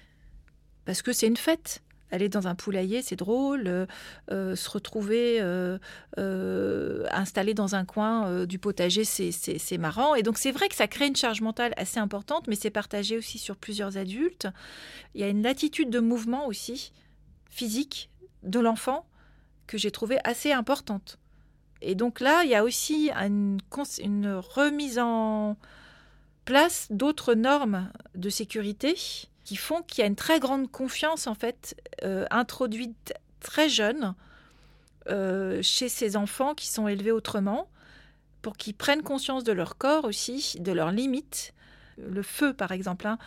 parce 0.86 1.02
que 1.02 1.14
c'est 1.14 1.28
une 1.28 1.38
fête. 1.38 1.82
Aller 2.12 2.28
dans 2.28 2.48
un 2.48 2.56
poulailler, 2.56 3.02
c'est 3.02 3.16
drôle. 3.16 3.68
Euh, 3.68 3.86
euh, 4.32 4.56
se 4.56 4.70
retrouver 4.70 5.38
euh, 5.40 5.78
installé 7.10 7.54
dans 7.54 7.76
un 7.76 7.86
coin 7.86 8.46
du 8.46 8.60
potager, 8.60 9.06
c'est 9.06 9.78
marrant. 9.78 10.16
Et 10.16 10.24
donc 10.24 10.38
c'est 10.38 10.52
vrai 10.52 10.68
que 10.68 10.76
ça 10.76 10.88
crée 10.88 11.08
une 11.08 11.16
charge 11.16 11.42
mentale 11.42 11.74
assez 11.78 12.00
importante, 12.00 12.48
mais 12.48 12.56
c'est 12.56 12.70
partagé 12.70 13.18
aussi 13.18 13.38
sur 13.38 13.56
plusieurs 13.56 13.98
adultes. 13.98 14.48
Il 15.16 15.22
y 15.22 15.24
a 15.24 15.30
une 15.30 15.42
latitude 15.42 15.90
de 15.90 16.00
mouvement 16.00 16.48
aussi, 16.48 16.92
physique, 17.50 18.10
de 18.44 18.60
l'enfant, 18.60 19.06
que 19.68 19.78
j'ai 19.78 19.92
trouvé 19.92 20.18
assez 20.26 20.52
importante. 20.52 21.18
Et 21.82 21.96
donc 21.96 22.20
là, 22.20 22.44
il 22.44 22.50
y 22.50 22.56
a 22.56 22.64
aussi 22.64 23.10
une 23.10 23.62
remise 24.56 25.00
en 25.00 25.56
place 26.44 26.88
d'autres 26.90 27.36
normes 27.36 27.90
de 28.16 28.30
sécurité 28.30 28.96
qui 29.52 29.58
font 29.58 29.82
qu'il 29.82 30.00
y 30.00 30.06
a 30.06 30.08
une 30.08 30.16
très 30.16 30.40
grande 30.40 30.72
confiance 30.72 31.28
en 31.28 31.36
fait 31.36 31.76
euh, 32.04 32.26
introduite 32.32 33.14
très 33.42 33.68
jeune 33.68 34.16
euh, 35.10 35.62
chez 35.62 35.90
ces 35.90 36.16
enfants 36.16 36.56
qui 36.56 36.68
sont 36.68 36.88
élevés 36.88 37.12
autrement, 37.12 37.68
pour 38.42 38.56
qu'ils 38.56 38.76
prennent 38.76 39.02
conscience 39.02 39.44
de 39.44 39.52
leur 39.52 39.78
corps 39.78 40.06
aussi, 40.06 40.56
de 40.62 40.72
leurs 40.72 40.92
limites. 40.92 41.54
Le 41.98 42.24
feu, 42.24 42.54
par 42.54 42.72
exemple, 42.72 43.06
hein. 43.06 43.18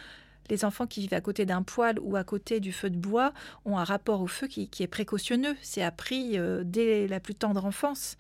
les 0.49 0.65
enfants 0.65 0.87
qui 0.87 1.01
vivent 1.01 1.13
à 1.13 1.21
côté 1.21 1.45
d'un 1.45 1.63
poêle 1.63 1.99
ou 2.01 2.17
à 2.17 2.25
côté 2.25 2.59
du 2.59 2.73
feu 2.73 2.89
de 2.89 2.97
bois 2.97 3.35
ont 3.67 3.77
un 3.77 3.85
rapport 3.85 4.23
au 4.23 4.27
feu 4.27 4.47
qui, 4.47 4.71
est 4.81 4.87
précautionneux. 4.87 5.57
C'est 5.61 5.83
appris 5.83 6.39
euh, 6.39 6.63
dès 6.65 7.07
la 7.07 7.21
plus 7.21 7.35
tendre 7.35 7.67
enfance. 7.67 8.17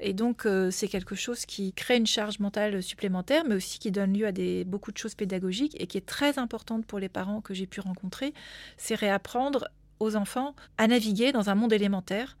Et 0.00 0.14
donc, 0.14 0.46
euh, 0.46 0.70
c'est 0.70 0.88
quelque 0.88 1.14
chose 1.14 1.44
qui 1.44 1.72
crée 1.74 1.96
une 1.96 2.06
charge 2.06 2.38
mentale 2.38 2.82
supplémentaire, 2.82 3.44
mais 3.46 3.54
aussi 3.54 3.78
qui 3.78 3.90
donne 3.90 4.16
lieu 4.16 4.26
à 4.26 4.32
beaucoup 4.64 4.92
de 4.92 4.98
choses 4.98 5.14
pédagogiques 5.14 5.76
et 5.78 5.86
qui 5.86 5.98
est 5.98 6.06
très 6.06 6.38
importante 6.38 6.86
pour 6.86 6.98
les 6.98 7.10
parents 7.10 7.42
que 7.42 7.52
j'ai 7.52 7.66
pu 7.66 7.80
rencontrer. 7.80 8.32
C'est 8.78 8.94
réapprendre 8.94 9.68
aux 10.00 10.16
enfants 10.16 10.54
à 10.78 10.88
naviguer 10.88 11.32
dans 11.32 11.50
un 11.50 11.54
monde 11.54 11.72
élémentaire. 11.72 12.38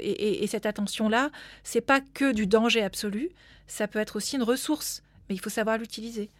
et, 0.00 0.46
cette 0.46 0.66
attention-là, 0.66 1.30
c'est 1.62 1.82
pas 1.82 2.00
que 2.00 2.32
du 2.32 2.46
danger 2.46 2.82
absolu, 2.82 3.30
ça 3.66 3.86
peut 3.86 3.98
être 3.98 4.16
aussi 4.16 4.36
une 4.36 4.42
ressource, 4.42 5.02
mais 5.28 5.34
il 5.34 5.38
faut 5.38 5.50
savoir 5.50 5.78
l'utiliser. 5.78 6.30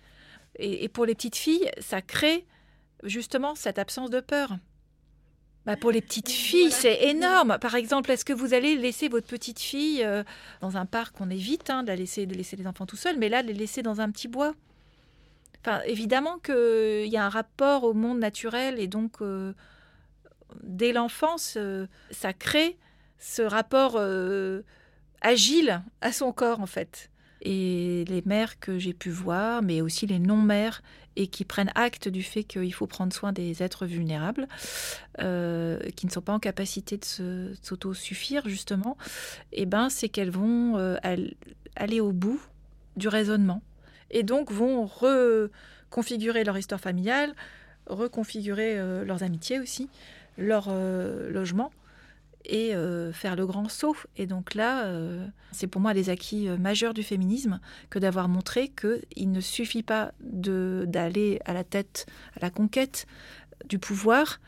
Et, 0.58 0.88
pour 0.88 1.04
les 1.04 1.14
petites 1.14 1.36
filles, 1.36 1.70
ça 1.78 2.00
crée 2.00 2.46
justement 3.04 3.54
cette 3.54 3.78
absence 3.78 4.10
de 4.10 4.20
peur. 4.20 4.56
Bah 5.64 5.76
pour 5.76 5.92
les 5.92 6.00
petites 6.00 6.28
filles, 6.28 6.72
c'est 6.72 7.04
énorme. 7.04 7.58
Par 7.60 7.76
exemple, 7.76 8.10
est-ce 8.10 8.24
que 8.24 8.32
vous 8.32 8.52
allez 8.52 8.76
laisser 8.76 9.08
votre 9.08 9.28
petite 9.28 9.60
fille 9.60 10.02
euh, 10.02 10.24
dans 10.60 10.76
un 10.76 10.86
parc 10.86 11.20
On 11.20 11.30
évite 11.30 11.70
hein, 11.70 11.84
de, 11.84 11.88
la 11.88 11.96
laisser, 11.96 12.26
les 12.26 12.66
enfants 12.66 12.86
tout 12.86 12.96
seuls, 12.96 13.16
mais 13.16 13.28
là, 13.28 13.42
de 13.42 13.48
les 13.48 13.54
laisser 13.54 13.82
dans 13.82 14.00
un 14.00 14.10
petit 14.10 14.26
bois? 14.26 14.54
Enfin, 15.60 15.80
évidemment 15.86 16.38
qu'il 16.38 17.06
y 17.06 17.16
a 17.16 17.24
un 17.24 17.28
rapport 17.28 17.84
au 17.84 17.94
monde 17.94 18.18
naturel 18.18 18.80
et 18.80 18.88
donc 18.88 19.22
euh, 19.22 19.52
dès 20.64 20.92
l'enfance, 20.92 21.54
euh, 21.56 21.86
ça 22.10 22.32
crée 22.32 22.76
ce 23.18 23.42
rapport 23.42 24.00
agile 25.20 25.80
à 26.00 26.10
son 26.10 26.32
corps 26.32 26.58
en 26.58 26.66
fait. 26.66 27.08
Et 27.40 28.04
les 28.08 28.22
mères 28.26 28.58
que 28.58 28.80
j'ai 28.80 28.92
pu 28.92 29.10
voir, 29.10 29.62
mais 29.62 29.80
aussi 29.80 30.06
les 30.08 30.18
non-mères 30.18 30.82
et 31.16 31.26
qui 31.26 31.44
prennent 31.44 31.72
acte 31.74 32.08
du 32.08 32.22
fait 32.22 32.44
qu'il 32.44 32.72
faut 32.72 32.86
prendre 32.86 33.12
soin 33.12 33.32
des 33.32 33.62
êtres 33.62 33.86
vulnérables, 33.86 34.48
euh, 35.20 35.78
qui 35.96 36.06
ne 36.06 36.10
sont 36.10 36.20
pas 36.20 36.32
en 36.32 36.38
capacité 36.38 36.96
de 36.96 37.54
s'auto-suffire, 37.62 38.48
justement, 38.48 38.96
et 39.52 39.62
eh 39.62 39.66
ben, 39.66 39.88
c'est 39.90 40.08
qu'elles 40.08 40.30
vont 40.30 40.76
euh, 40.76 40.96
aller 41.76 42.00
au 42.00 42.12
bout 42.12 42.40
du 42.96 43.08
raisonnement. 43.08 43.62
Et 44.10 44.22
donc 44.22 44.50
vont 44.50 44.86
reconfigurer 44.86 46.44
leur 46.44 46.58
histoire 46.58 46.80
familiale, 46.80 47.34
reconfigurer 47.86 48.78
euh, 48.78 49.04
leurs 49.04 49.22
amitiés 49.22 49.58
aussi, 49.58 49.88
leur 50.38 50.70
logement 50.70 51.70
et 52.44 52.74
euh, 52.74 53.12
faire 53.12 53.36
le 53.36 53.46
grand 53.46 53.68
saut. 53.68 53.96
Et 54.16 54.26
donc 54.26 54.54
là, 54.54 54.84
euh, 54.84 55.26
c'est 55.52 55.66
pour 55.66 55.80
moi 55.80 55.94
des 55.94 56.10
acquis 56.10 56.48
euh, 56.48 56.56
majeurs 56.56 56.94
du 56.94 57.02
féminisme 57.02 57.60
que 57.90 57.98
d'avoir 57.98 58.28
montré 58.28 58.68
qu'il 58.68 59.30
ne 59.30 59.40
suffit 59.40 59.82
pas 59.82 60.12
d'aller 60.20 61.40
à 61.44 61.52
la 61.52 61.64
tête, 61.64 62.06
à 62.36 62.40
la 62.40 62.50
conquête 62.50 63.06
du 63.68 63.78
pouvoir. 63.78 64.40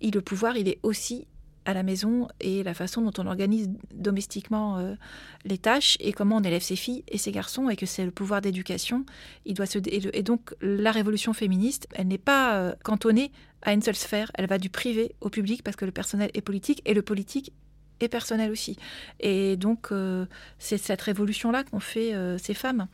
Et 0.00 0.10
le 0.10 0.20
pouvoir, 0.20 0.56
il 0.56 0.68
est 0.68 0.78
aussi 0.82 1.26
à 1.64 1.74
la 1.74 1.82
maison 1.82 2.28
et 2.40 2.62
la 2.62 2.74
façon 2.74 3.02
dont 3.02 3.12
on 3.18 3.26
organise 3.26 3.70
domestiquement 3.94 4.96
les 5.44 5.58
tâches 5.58 5.96
et 6.00 6.12
comment 6.12 6.36
on 6.36 6.42
élève 6.42 6.62
ses 6.62 6.76
filles 6.76 7.04
et 7.08 7.18
ses 7.18 7.32
garçons 7.32 7.68
et 7.68 7.76
que 7.76 7.86
c'est 7.86 8.04
le 8.04 8.10
pouvoir 8.10 8.40
d'éducation. 8.40 9.04
Il 9.44 9.54
doit 9.54 9.66
se 9.66 9.78
et 9.86 10.22
donc 10.22 10.54
la 10.60 10.90
révolution 10.90 11.32
féministe, 11.32 11.86
elle 11.94 12.08
n'est 12.08 12.18
pas 12.18 12.74
cantonnée 12.82 13.30
à 13.62 13.72
une 13.72 13.82
seule 13.82 13.96
sphère. 13.96 14.30
Elle 14.34 14.46
va 14.46 14.58
du 14.58 14.70
privé 14.70 15.14
au 15.20 15.30
public 15.30 15.62
parce 15.62 15.76
que 15.76 15.84
le 15.84 15.92
personnel 15.92 16.30
est 16.34 16.40
politique 16.40 16.82
et 16.84 16.94
le 16.94 17.02
politique 17.02 17.52
est 18.00 18.08
personnel 18.08 18.50
aussi. 18.50 18.76
Et 19.20 19.56
donc, 19.56 19.88
euh, 19.92 20.26
c'est 20.58 20.78
cette 20.78 21.00
révolution-là 21.02 21.64
qu'ont 21.64 21.80
fait 21.80 22.14
euh, 22.14 22.38
ces 22.38 22.54
femmes. 22.54 22.88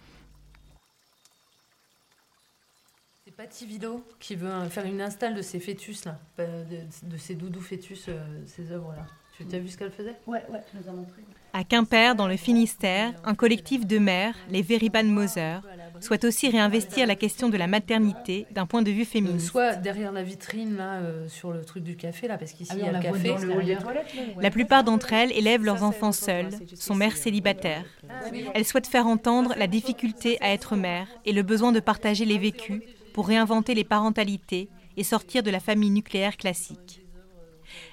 C'est 3.38 3.44
pas 3.44 3.50
Tivido 3.50 4.04
qui 4.18 4.34
veut 4.34 4.50
faire 4.68 4.84
une 4.84 5.00
installe 5.00 5.32
de 5.36 5.42
ces 5.42 5.60
fœtus, 5.60 6.04
là, 6.06 6.18
de, 6.38 7.16
ces 7.16 7.36
doudous 7.36 7.60
fœtus, 7.60 8.06
euh, 8.08 8.18
ces 8.46 8.72
œuvres-là. 8.72 9.06
Tu 9.48 9.54
as 9.54 9.60
vu 9.60 9.68
ce 9.68 9.78
qu'elle 9.78 9.92
faisait? 9.92 10.16
Ouais, 10.26 10.42
ouais, 10.50 10.58
tu 10.68 10.76
nous 10.76 10.88
as 10.88 10.92
montré. 10.92 11.22
À 11.52 11.62
Quimper, 11.62 12.16
dans 12.16 12.26
le 12.26 12.36
Finistère, 12.36 13.14
un 13.24 13.36
collectif 13.36 13.86
de 13.86 13.98
mères, 13.98 14.34
les 14.50 14.62
Veriban 14.62 15.04
Moser, 15.04 15.58
souhaite 16.00 16.24
aussi 16.24 16.50
réinvestir 16.50 17.06
la 17.06 17.14
question 17.14 17.48
de 17.48 17.56
la 17.56 17.68
maternité 17.68 18.48
d'un 18.50 18.66
point 18.66 18.82
de 18.82 18.90
vue 18.90 19.04
féministe. 19.04 19.46
Soit 19.46 19.76
derrière 19.76 20.10
la 20.10 20.24
vitrine, 20.24 20.76
là, 20.76 20.94
euh, 20.94 21.28
sur 21.28 21.52
le 21.52 21.64
truc 21.64 21.84
du 21.84 21.96
café, 21.96 22.26
là, 22.26 22.38
parce 22.38 22.52
qu'ici, 22.52 22.72
ah 22.74 22.76
il 22.76 22.84
y 22.84 22.88
a 22.88 22.92
le 22.92 23.00
café. 23.00 23.36
La 24.40 24.50
plupart 24.50 24.82
d'entre 24.82 25.12
elles 25.12 25.30
élèvent 25.30 25.64
leurs 25.64 25.84
enfants 25.84 26.10
seules, 26.10 26.50
sont 26.74 26.96
mères 26.96 27.16
célibataires. 27.16 27.84
Elles 28.54 28.64
souhaitent 28.64 28.88
faire 28.88 29.06
entendre 29.06 29.54
la 29.56 29.68
difficulté 29.68 30.38
à 30.40 30.52
être 30.52 30.74
mère 30.74 31.06
et 31.24 31.32
le 31.32 31.44
besoin 31.44 31.70
de 31.70 31.78
partager 31.78 32.24
les 32.24 32.38
vécus 32.38 32.82
pour 33.18 33.26
réinventer 33.26 33.74
les 33.74 33.82
parentalités 33.82 34.68
et 34.96 35.02
sortir 35.02 35.42
de 35.42 35.50
la 35.50 35.58
famille 35.58 35.90
nucléaire 35.90 36.36
classique. 36.36 37.04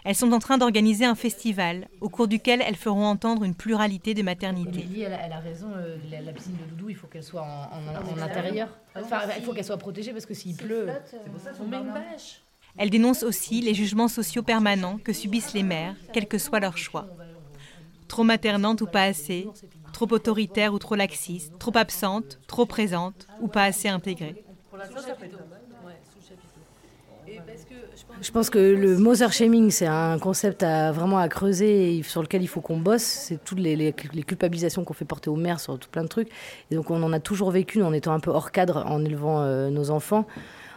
Elles 0.03 0.13
sont 0.13 0.31
en 0.33 0.37
train 0.37 0.59
d'organiser 0.59 1.03
un 1.03 1.15
festival 1.15 1.87
au 1.99 2.09
cours 2.09 2.27
duquel 2.27 2.61
elles 2.61 2.75
feront 2.75 3.07
entendre 3.07 3.43
une 3.43 3.55
pluralité 3.55 4.13
de 4.13 4.21
maternités. 4.21 4.85
elle, 4.99 5.31
a 5.33 5.39
raison, 5.39 5.71
euh, 5.77 5.97
la, 6.11 6.31
piscine 6.31 6.55
de 6.63 6.69
Doudou, 6.69 6.91
il 6.91 6.95
faut 6.95 7.07
qu'elle 7.07 7.23
soit 7.23 7.41
en, 7.41 8.21
intérieur. 8.21 8.69
Enfin, 8.95 9.21
il 9.35 9.43
faut 9.43 9.53
qu'elle 9.53 9.65
soit 9.65 9.79
protégée 9.79 10.11
parce 10.11 10.27
que 10.27 10.35
s'il 10.35 10.57
pleut, 10.57 10.89
on 11.59 11.67
met 11.67 11.77
une 11.77 11.91
bâche. 11.91 12.43
Elle 12.77 12.91
dénonce 12.91 13.23
aussi 13.23 13.61
les 13.61 13.73
jugements 13.73 14.07
sociaux 14.07 14.43
permanents 14.43 14.99
que 14.99 15.11
subissent 15.11 15.55
les 15.55 15.63
mères, 15.63 15.95
quel 16.13 16.27
que 16.27 16.37
soit 16.37 16.59
leur 16.59 16.77
choix. 16.77 17.07
Trop 18.07 18.23
maternante 18.23 18.81
ou 18.81 18.85
pas 18.85 19.05
assez, 19.05 19.47
trop 19.91 20.07
autoritaire 20.13 20.75
ou 20.75 20.77
trop 20.77 20.93
laxiste, 20.93 21.57
trop 21.57 21.75
absente, 21.75 22.37
trop 22.45 22.67
présente 22.67 23.25
ou 23.41 23.47
pas 23.47 23.63
assez 23.63 23.89
intégrée. 23.89 24.44
Je 28.21 28.31
pense 28.31 28.49
que 28.49 28.59
le 28.59 28.97
Mother 28.97 29.31
Shaming, 29.31 29.71
c'est 29.71 29.87
un 29.87 30.19
concept 30.19 30.63
à, 30.63 30.91
vraiment 30.91 31.17
à 31.17 31.27
creuser 31.27 31.97
et 31.97 32.03
sur 32.03 32.21
lequel 32.21 32.41
il 32.41 32.47
faut 32.47 32.61
qu'on 32.61 32.77
bosse. 32.77 33.01
C'est 33.01 33.43
toutes 33.43 33.59
les, 33.59 33.93
culpabilisations 33.93 34.83
qu'on 34.83 34.93
fait 34.93 35.05
porter 35.05 35.29
aux 35.29 35.35
mères 35.35 35.59
sur 35.59 35.77
tout 35.79 35.89
plein 35.89 36.03
de 36.03 36.07
trucs. 36.07 36.29
Et 36.71 36.75
donc 36.75 36.91
on 36.91 37.01
en 37.01 37.13
a 37.13 37.19
toujours 37.19 37.51
vécu 37.51 37.81
en 37.81 37.93
étant 37.93 38.13
un 38.13 38.19
peu 38.19 38.31
hors 38.31 38.51
cadre 38.51 38.85
en 38.87 39.03
élevant 39.03 39.41
euh, 39.41 39.69
nos 39.69 39.89
enfants. 39.89 40.25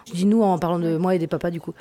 Je 0.08 0.12
dis 0.14 0.26
nous 0.26 0.42
en 0.42 0.58
parlant 0.58 0.78
de 0.78 0.96
moi 0.96 1.14
et 1.14 1.18
des 1.18 1.26
papas 1.26 1.50
du 1.50 1.60
coup. 1.60 1.74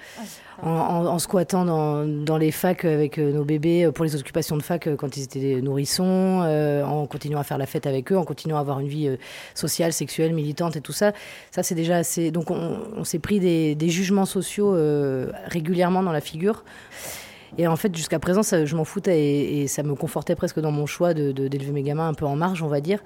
En, 0.62 1.20
squattant 1.20 1.66
dans, 1.66 2.38
les 2.38 2.52
facs 2.52 2.84
avec 2.84 3.20
euh, 3.20 3.32
nos 3.32 3.44
bébés 3.44 3.86
euh, 3.86 3.92
pour 3.92 4.04
les 4.04 4.16
occupations 4.16 4.58
de 4.58 4.64
fac 4.64 4.88
euh, 4.88 4.96
quand 4.96 5.16
ils 5.16 5.24
étaient 5.24 5.62
nourrissons, 5.62 6.42
en 6.84 7.06
continuant 7.06 7.40
à 7.40 7.44
faire 7.44 7.60
la 7.60 7.68
fête 7.68 7.86
avec 7.86 8.12
eux, 8.12 8.18
en 8.18 8.26
continuant 8.26 8.58
à 8.58 8.62
avoir 8.62 8.80
une 8.80 8.88
vie 8.88 9.10
sociale, 9.54 9.94
sexuelle, 9.94 10.34
militante 10.34 10.76
et 10.76 10.82
tout 10.82 10.94
ça. 10.94 11.14
Ça 11.52 11.64
c'est 11.64 11.76
déjà 11.76 11.98
assez. 11.98 12.32
Donc 12.32 12.50
on, 12.52 13.04
s'est 13.04 13.20
pris 13.20 13.40
des, 13.40 13.76
des 13.76 13.90
jugements 13.90 14.26
sociaux 14.26 14.76
régulièrement 15.46 16.04
dans 16.04 16.12
la 16.12 16.22
figure. 16.22 16.64
Et 17.58 17.68
en 17.68 17.76
fait, 17.76 17.96
jusqu'à 17.96 18.20
présent, 18.20 18.44
ça, 18.44 18.66
je 18.66 18.76
m'en 18.76 18.84
foutais 18.84 19.20
et, 19.20 19.68
ça 19.68 19.84
me 19.84 19.96
confortait 19.96 20.36
presque 20.36 20.60
dans 20.60 20.72
mon 20.72 20.86
choix 20.86 21.14
de, 21.14 21.32
d'élever 21.32 21.72
mes 21.72 21.84
gamins 21.84 22.08
un 22.08 22.14
peu 22.14 22.26
en 22.26 22.36
marge, 22.36 22.62
on 22.62 22.68
va 22.68 22.82
dire. 22.82 23.00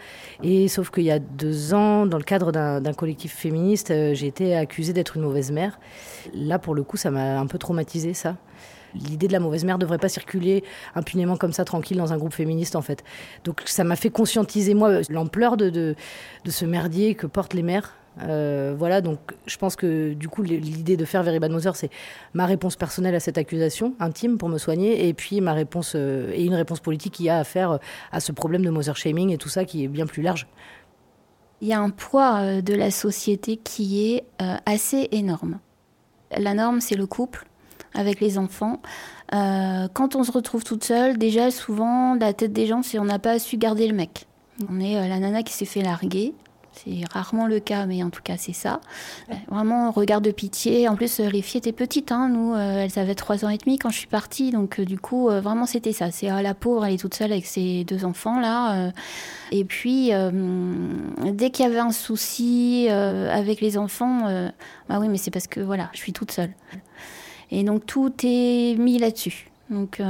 Et 0.43 0.67
sauf 0.67 0.89
qu'il 0.89 1.03
y 1.03 1.11
a 1.11 1.19
deux 1.19 1.73
ans, 1.73 2.05
dans 2.05 2.17
le 2.17 2.23
cadre 2.23 2.51
d'un, 2.51 2.93
collectif 2.93 3.33
féministe, 3.33 3.91
euh, 3.91 4.13
j'ai 4.13 4.27
été 4.27 4.55
accusée 4.55 4.93
d'être 4.93 5.15
une 5.17 5.23
mauvaise 5.23 5.51
mère. 5.51 5.79
Là, 6.33 6.59
pour 6.59 6.75
le 6.75 6.83
coup, 6.83 6.97
ça 6.97 7.11
m'a 7.11 7.39
un 7.39 7.47
peu 7.47 7.57
traumatisé 7.57 8.13
ça. 8.13 8.35
L'idée 8.93 9.27
de 9.27 9.33
la 9.33 9.39
mauvaise 9.39 9.63
mère 9.63 9.77
ne 9.77 9.81
devrait 9.81 9.97
pas 9.97 10.09
circuler 10.09 10.63
impunément 10.95 11.37
comme 11.37 11.53
ça, 11.53 11.63
tranquille, 11.63 11.97
dans 11.97 12.11
un 12.11 12.17
groupe 12.17 12.33
féministe, 12.33 12.75
en 12.75 12.81
fait. 12.81 13.03
Donc 13.45 13.61
ça 13.65 13.83
m'a 13.83 13.95
fait 13.95 14.09
conscientiser, 14.09 14.73
moi, 14.73 14.99
l'ampleur 15.09 15.55
de, 15.55 15.69
de, 15.69 15.95
de 16.43 16.51
ce 16.51 16.65
merdier 16.65 17.15
que 17.15 17.27
portent 17.27 17.53
les 17.53 17.63
mères 17.63 17.95
euh, 18.19 18.75
voilà, 18.77 19.01
donc 19.01 19.19
je 19.45 19.57
pense 19.57 19.75
que 19.75 20.13
du 20.13 20.27
coup, 20.27 20.43
l'idée 20.43 20.97
de 20.97 21.05
faire 21.05 21.23
Very 21.23 21.39
Bad 21.39 21.51
Mother, 21.51 21.75
c'est 21.75 21.89
ma 22.33 22.45
réponse 22.45 22.75
personnelle 22.75 23.15
à 23.15 23.19
cette 23.19 23.37
accusation 23.37 23.95
intime 23.99 24.37
pour 24.37 24.49
me 24.49 24.57
soigner, 24.57 25.07
et 25.07 25.13
puis 25.13 25.41
ma 25.41 25.53
réponse 25.53 25.93
euh, 25.95 26.31
et 26.33 26.43
une 26.43 26.55
réponse 26.55 26.79
politique 26.79 27.13
qui 27.13 27.29
a 27.29 27.39
à 27.39 27.43
faire 27.43 27.71
euh, 27.71 27.77
à 28.11 28.19
ce 28.19 28.31
problème 28.31 28.65
de 28.65 28.69
mother 28.69 28.95
shaming 28.97 29.31
et 29.31 29.37
tout 29.37 29.49
ça 29.49 29.65
qui 29.65 29.83
est 29.83 29.87
bien 29.87 30.05
plus 30.05 30.21
large. 30.21 30.47
Il 31.61 31.67
y 31.67 31.73
a 31.73 31.79
un 31.79 31.91
poids 31.91 32.61
de 32.61 32.73
la 32.73 32.89
société 32.89 33.55
qui 33.55 34.11
est 34.11 34.23
assez 34.65 35.09
énorme. 35.11 35.59
La 36.35 36.55
norme, 36.55 36.81
c'est 36.81 36.95
le 36.95 37.05
couple 37.05 37.45
avec 37.93 38.19
les 38.19 38.39
enfants. 38.39 38.81
quand 39.31 40.15
on 40.15 40.23
se 40.23 40.31
retrouve 40.31 40.63
toute 40.63 40.83
seule, 40.83 41.19
déjà 41.19 41.51
souvent 41.51 42.15
la 42.15 42.33
tête 42.33 42.51
des 42.51 42.65
gens, 42.65 42.81
c'est 42.81 42.97
on 42.97 43.05
n'a 43.05 43.19
pas 43.19 43.37
su 43.37 43.57
garder 43.57 43.87
le 43.87 43.93
mec. 43.93 44.25
On 44.71 44.79
est 44.79 45.07
la 45.07 45.19
nana 45.19 45.43
qui 45.43 45.53
s'est 45.53 45.65
fait 45.65 45.83
larguer, 45.83 46.33
c'est 46.73 47.03
rarement 47.11 47.47
le 47.47 47.59
cas, 47.59 47.85
mais 47.85 48.01
en 48.01 48.09
tout 48.09 48.21
cas, 48.23 48.37
c'est 48.37 48.53
ça. 48.53 48.79
Euh, 49.29 49.33
vraiment, 49.49 49.91
regard 49.91 50.21
de 50.21 50.31
pitié. 50.31 50.87
En 50.87 50.95
plus, 50.95 51.19
euh, 51.19 51.29
les 51.29 51.41
filles 51.41 51.59
étaient 51.59 51.73
petites. 51.73 52.11
Hein. 52.11 52.29
Nous, 52.29 52.53
euh, 52.53 52.85
elles 52.85 52.97
avaient 52.97 53.15
trois 53.15 53.43
ans 53.43 53.49
et 53.49 53.57
demi 53.57 53.77
quand 53.77 53.89
je 53.89 53.97
suis 53.97 54.07
partie. 54.07 54.51
Donc, 54.51 54.79
du 54.79 54.97
coup, 54.97 55.29
vraiment, 55.29 55.65
c'était 55.65 55.91
ça. 55.91 56.11
C'est 56.11 56.27
la 56.27 56.53
pauvre, 56.53 56.85
elle 56.85 56.93
est 56.93 56.97
toute 56.97 57.13
seule 57.13 57.31
avec 57.31 57.45
ses 57.45 57.83
deux 57.83 58.05
enfants-là. 58.05 58.91
et 59.51 59.65
puis, 59.65 60.11
dès 61.33 61.49
qu'il 61.49 61.65
y 61.65 61.67
avait 61.67 61.79
un 61.79 61.91
souci 61.91 62.87
avec 62.89 63.61
les 63.61 63.77
enfants, 63.77 64.51
bah 64.89 64.97
oui, 64.99 65.09
mais 65.09 65.17
c'est 65.17 65.31
parce 65.31 65.47
que, 65.47 65.59
voilà, 65.59 65.89
je 65.93 65.97
suis 65.97 66.13
toute 66.13 66.31
seule. 66.31 66.51
Et 67.51 67.63
donc, 67.63 67.85
tout 67.85 68.13
est 68.23 68.75
mis 68.77 68.97
là-dessus. 68.97 69.49
Donc, 69.69 70.01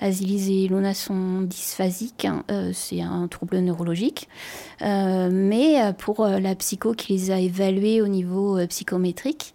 Azilis 0.00 0.64
et 0.64 0.68
Luna 0.68 0.94
sont 0.94 1.42
dysphasiques, 1.42 2.24
hein. 2.24 2.44
euh, 2.50 2.70
c'est 2.72 3.00
un 3.00 3.26
trouble 3.28 3.58
neurologique. 3.58 4.28
Euh, 4.82 5.28
mais 5.32 5.92
pour 5.98 6.20
euh, 6.20 6.38
la 6.38 6.54
psycho 6.54 6.92
qui 6.94 7.12
les 7.12 7.30
a 7.30 7.38
évalués 7.40 8.00
au 8.00 8.08
niveau 8.08 8.64
psychométrique, 8.66 9.54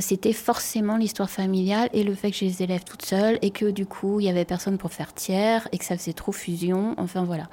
c'était 0.00 0.34
forcément 0.34 0.98
l'histoire 0.98 1.30
familiale 1.30 1.88
et 1.94 2.04
le 2.04 2.14
fait 2.14 2.30
que 2.30 2.36
j'ai 2.36 2.44
les 2.44 2.62
élèves 2.62 2.84
toutes 2.84 3.02
seules 3.02 3.38
et 3.40 3.50
que 3.50 3.70
du 3.70 3.86
coup, 3.86 4.20
il 4.20 4.26
y 4.26 4.28
avait 4.28 4.44
personne 4.44 4.76
pour 4.76 4.92
faire 4.92 5.14
tiers 5.14 5.66
et 5.72 5.78
que 5.78 5.86
ça 5.86 5.96
faisait 5.96 6.12
trop 6.12 6.32
fusion. 6.32 6.94
Enfin 6.98 7.24
voilà. 7.24 7.48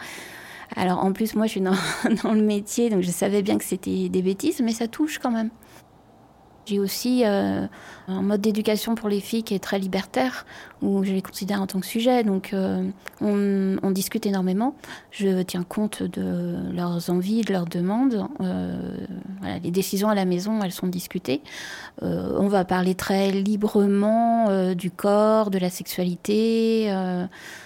Alors 0.76 1.00
en 1.06 1.14
plus, 1.14 1.36
moi, 1.36 1.46
je 1.46 1.52
suis 1.52 1.62
dans, 1.62 1.72
dans 2.24 2.34
le 2.34 2.42
métier, 2.42 2.90
donc 2.90 3.02
je 3.02 3.12
savais 3.12 3.42
bien 3.44 3.58
que 3.58 3.64
c'était 3.64 4.10
des 4.10 4.22
bêtises, 4.22 4.60
mais 4.60 4.74
ça 4.74 4.90
touche 4.90 5.20
quand 5.20 5.32
même. 5.32 5.52
J'ai 6.68 6.82
aussi 6.82 7.24
euh, 7.24 7.66
un 8.10 8.22
mode 8.22 8.42
d'éducation 8.42 8.96
pour 8.96 9.08
les 9.08 9.22
filles 9.22 9.44
qui 9.44 9.54
est 9.54 9.60
très 9.60 9.80
libertaire, 9.80 10.46
où 10.82 11.02
je 11.06 11.14
les 11.14 11.22
considère 11.22 11.62
en 11.62 11.68
tant 11.68 11.80
que 11.80 11.86
sujet. 11.86 12.26
Donc, 12.26 12.50
euh, 12.52 12.84
on, 13.22 13.92
discute 13.92 14.26
énormément. 14.26 14.76
Je 15.10 15.44
tiens 15.44 15.64
compte 15.64 16.04
de 16.04 16.58
leurs 16.74 17.10
envies, 17.10 17.44
de 17.44 17.54
leurs 17.54 17.68
demandes. 17.68 18.28
Euh, 18.42 18.98
les 19.64 19.72
décisions 19.72 20.10
à 20.10 20.16
la 20.16 20.26
maison, 20.26 20.62
elles 20.62 20.74
sont 20.74 20.88
discutées. 20.88 21.42
On 22.02 22.48
va 22.50 22.66
parler 22.66 22.96
très 22.96 23.32
librement 23.32 24.74
du 24.76 24.92
corps, 24.92 25.50
de 25.50 25.58
la 25.58 25.70
sexualité. 25.70 26.94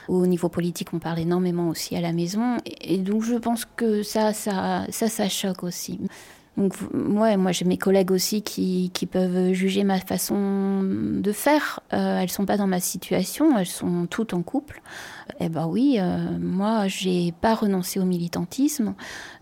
au 0.08 0.28
niveau 0.28 0.48
politique, 0.48 0.90
on 0.94 1.00
parle 1.00 1.20
énormément 1.20 1.70
aussi 1.70 1.96
à 1.96 2.02
la 2.02 2.14
maison. 2.14 2.58
Et, 2.68 2.94
et 2.94 2.98
donc, 3.00 3.24
je 3.24 3.36
pense 3.36 3.66
que 3.66 4.04
ça, 4.04 4.32
ça, 4.32 4.86
ça, 4.90 5.10
ça 5.10 5.28
choque 5.28 5.64
aussi. 5.64 6.00
Moi, 6.58 7.52
j'ai 7.52 7.66
mes 7.66 7.78
collègues 7.78 8.12
aussi 8.12 8.42
qui, 8.42 8.92
peuvent 9.10 9.54
juger 9.54 9.84
ma 9.84 10.00
façon 10.00 10.84
de 10.84 11.32
faire. 11.32 11.80
Euh, 11.94 12.20
elles 12.20 12.30
sont 12.30 12.46
pas 12.46 12.58
dans 12.58 12.68
ma 12.68 12.80
situation, 12.80 13.58
elles 13.58 13.66
sont 13.66 14.06
toutes 14.06 14.34
en 14.34 14.42
couple. 14.42 14.82
Eh 15.40 15.50
ben 15.50 15.66
oui, 15.66 15.98
euh, 16.00 16.38
moi, 16.40 16.88
j'ai 16.88 17.34
pas 17.42 17.56
renoncé 17.56 18.00
au 18.00 18.06
militantisme. 18.06 18.94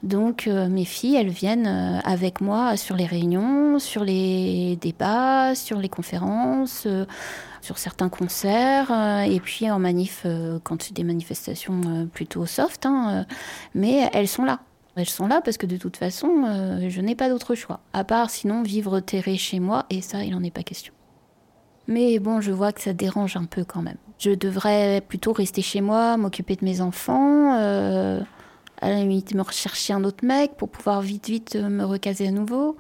Donc, 0.04 0.48
euh, 0.48 0.70
mes 0.70 0.86
filles, 0.86 1.16
elles 1.16 1.30
viennent 1.30 1.68
euh, 1.68 2.00
avec 2.04 2.42
moi 2.42 2.78
sur 2.78 2.96
les 2.96 3.06
réunions, 3.06 3.80
sur 3.80 4.04
les 4.04 4.78
débats, 4.82 5.56
sur 5.56 5.78
les 5.80 5.90
conférences 5.90 6.88
sur 7.62 7.78
certains 7.78 8.08
concerts 8.08 8.90
et 9.28 9.42
puis 9.42 9.70
en 9.70 9.80
manif 9.80 10.26
quand 10.64 10.82
c'est 10.82 10.94
des 10.94 11.04
manifestations 11.04 12.08
plutôt 12.14 12.46
soft. 12.46 12.86
Hein, 12.86 13.26
mais 13.76 14.10
elles 14.14 14.30
sont 14.30 14.46
là. 14.46 14.62
Elles 15.00 15.10
sont 15.10 15.28
là 15.28 15.42
parce 15.42 15.58
que 15.58 15.66
de 15.66 15.78
toute 15.78 15.98
façon, 15.98 16.44
euh, 16.46 16.90
je 16.90 17.02
n'ai 17.02 17.16
pas 17.16 17.30
d'autre 17.30 17.56
choix. 17.56 17.80
À 17.94 18.04
part 18.04 18.30
sinon 18.30 18.64
vivre 18.64 19.00
terré 19.00 19.38
chez 19.38 19.60
moi, 19.60 19.86
et 19.90 20.02
ça, 20.02 20.24
il 20.24 20.32
n'en 20.32 20.44
est 20.44 20.52
pas 20.52 20.64
question. 20.64 20.94
Mais 21.88 22.20
bon, 22.20 22.42
je 22.42 22.52
vois 22.52 22.72
que 22.72 22.82
ça 22.82 22.94
dérange 22.94 23.36
un 23.36 23.46
peu 23.46 23.64
quand 23.64 23.82
même. 23.82 23.98
Je 24.20 24.32
devrais 24.32 25.02
plutôt 25.02 25.32
rester 25.32 25.62
chez 25.62 25.82
moi, 25.82 26.18
m'occuper 26.18 26.56
de 26.56 26.66
mes 26.66 26.82
enfants, 26.82 27.58
euh, 27.58 28.20
à 28.82 28.90
la 28.90 28.96
limite 28.98 29.34
me 29.34 29.42
rechercher 29.42 29.94
un 29.94 30.04
autre 30.04 30.26
mec 30.26 30.56
pour 30.58 30.70
pouvoir 30.70 31.02
vite, 31.02 31.28
vite 31.28 31.56
me 31.56 31.84
recaser 31.84 32.28
à 32.28 32.32
nouveau, 32.32 32.78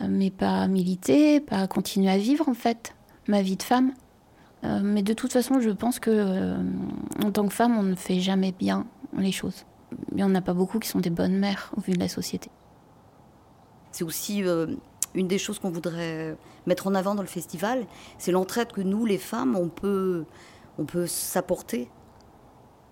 euh, 0.00 0.06
mais 0.08 0.30
pas 0.30 0.66
militer, 0.68 1.40
pas 1.40 1.66
continuer 1.66 2.10
à 2.10 2.18
vivre 2.18 2.48
en 2.48 2.54
fait, 2.54 2.94
ma 3.26 3.42
vie 3.42 3.56
de 3.56 3.62
femme. 3.62 3.92
Euh, 4.64 4.80
mais 4.82 5.02
de 5.02 5.12
toute 5.12 5.32
façon, 5.32 5.60
je 5.60 5.70
pense 5.70 5.98
que 5.98 6.10
euh, 6.10 6.56
en 7.22 7.30
tant 7.30 7.46
que 7.46 7.52
femme, 7.52 7.76
on 7.78 7.82
ne 7.82 7.94
fait 7.94 8.20
jamais 8.20 8.52
bien 8.52 8.86
les 9.16 9.32
choses 9.32 9.64
il 10.10 10.16
n'y 10.16 10.22
en 10.22 10.34
a 10.34 10.40
pas 10.40 10.54
beaucoup 10.54 10.78
qui 10.78 10.88
sont 10.88 11.00
des 11.00 11.10
bonnes 11.10 11.38
mères 11.38 11.72
au 11.76 11.80
vu 11.80 11.92
de 11.92 11.98
la 11.98 12.08
société. 12.08 12.50
C'est 13.92 14.04
aussi 14.04 14.42
euh, 14.44 14.74
une 15.14 15.28
des 15.28 15.38
choses 15.38 15.58
qu'on 15.58 15.70
voudrait 15.70 16.36
mettre 16.66 16.86
en 16.86 16.94
avant 16.94 17.14
dans 17.14 17.22
le 17.22 17.28
festival, 17.28 17.86
c'est 18.18 18.32
l'entraide 18.32 18.72
que 18.72 18.80
nous, 18.80 19.06
les 19.06 19.18
femmes, 19.18 19.56
on 19.56 19.68
peut, 19.68 20.24
on 20.78 20.84
peut 20.84 21.06
s'apporter 21.06 21.90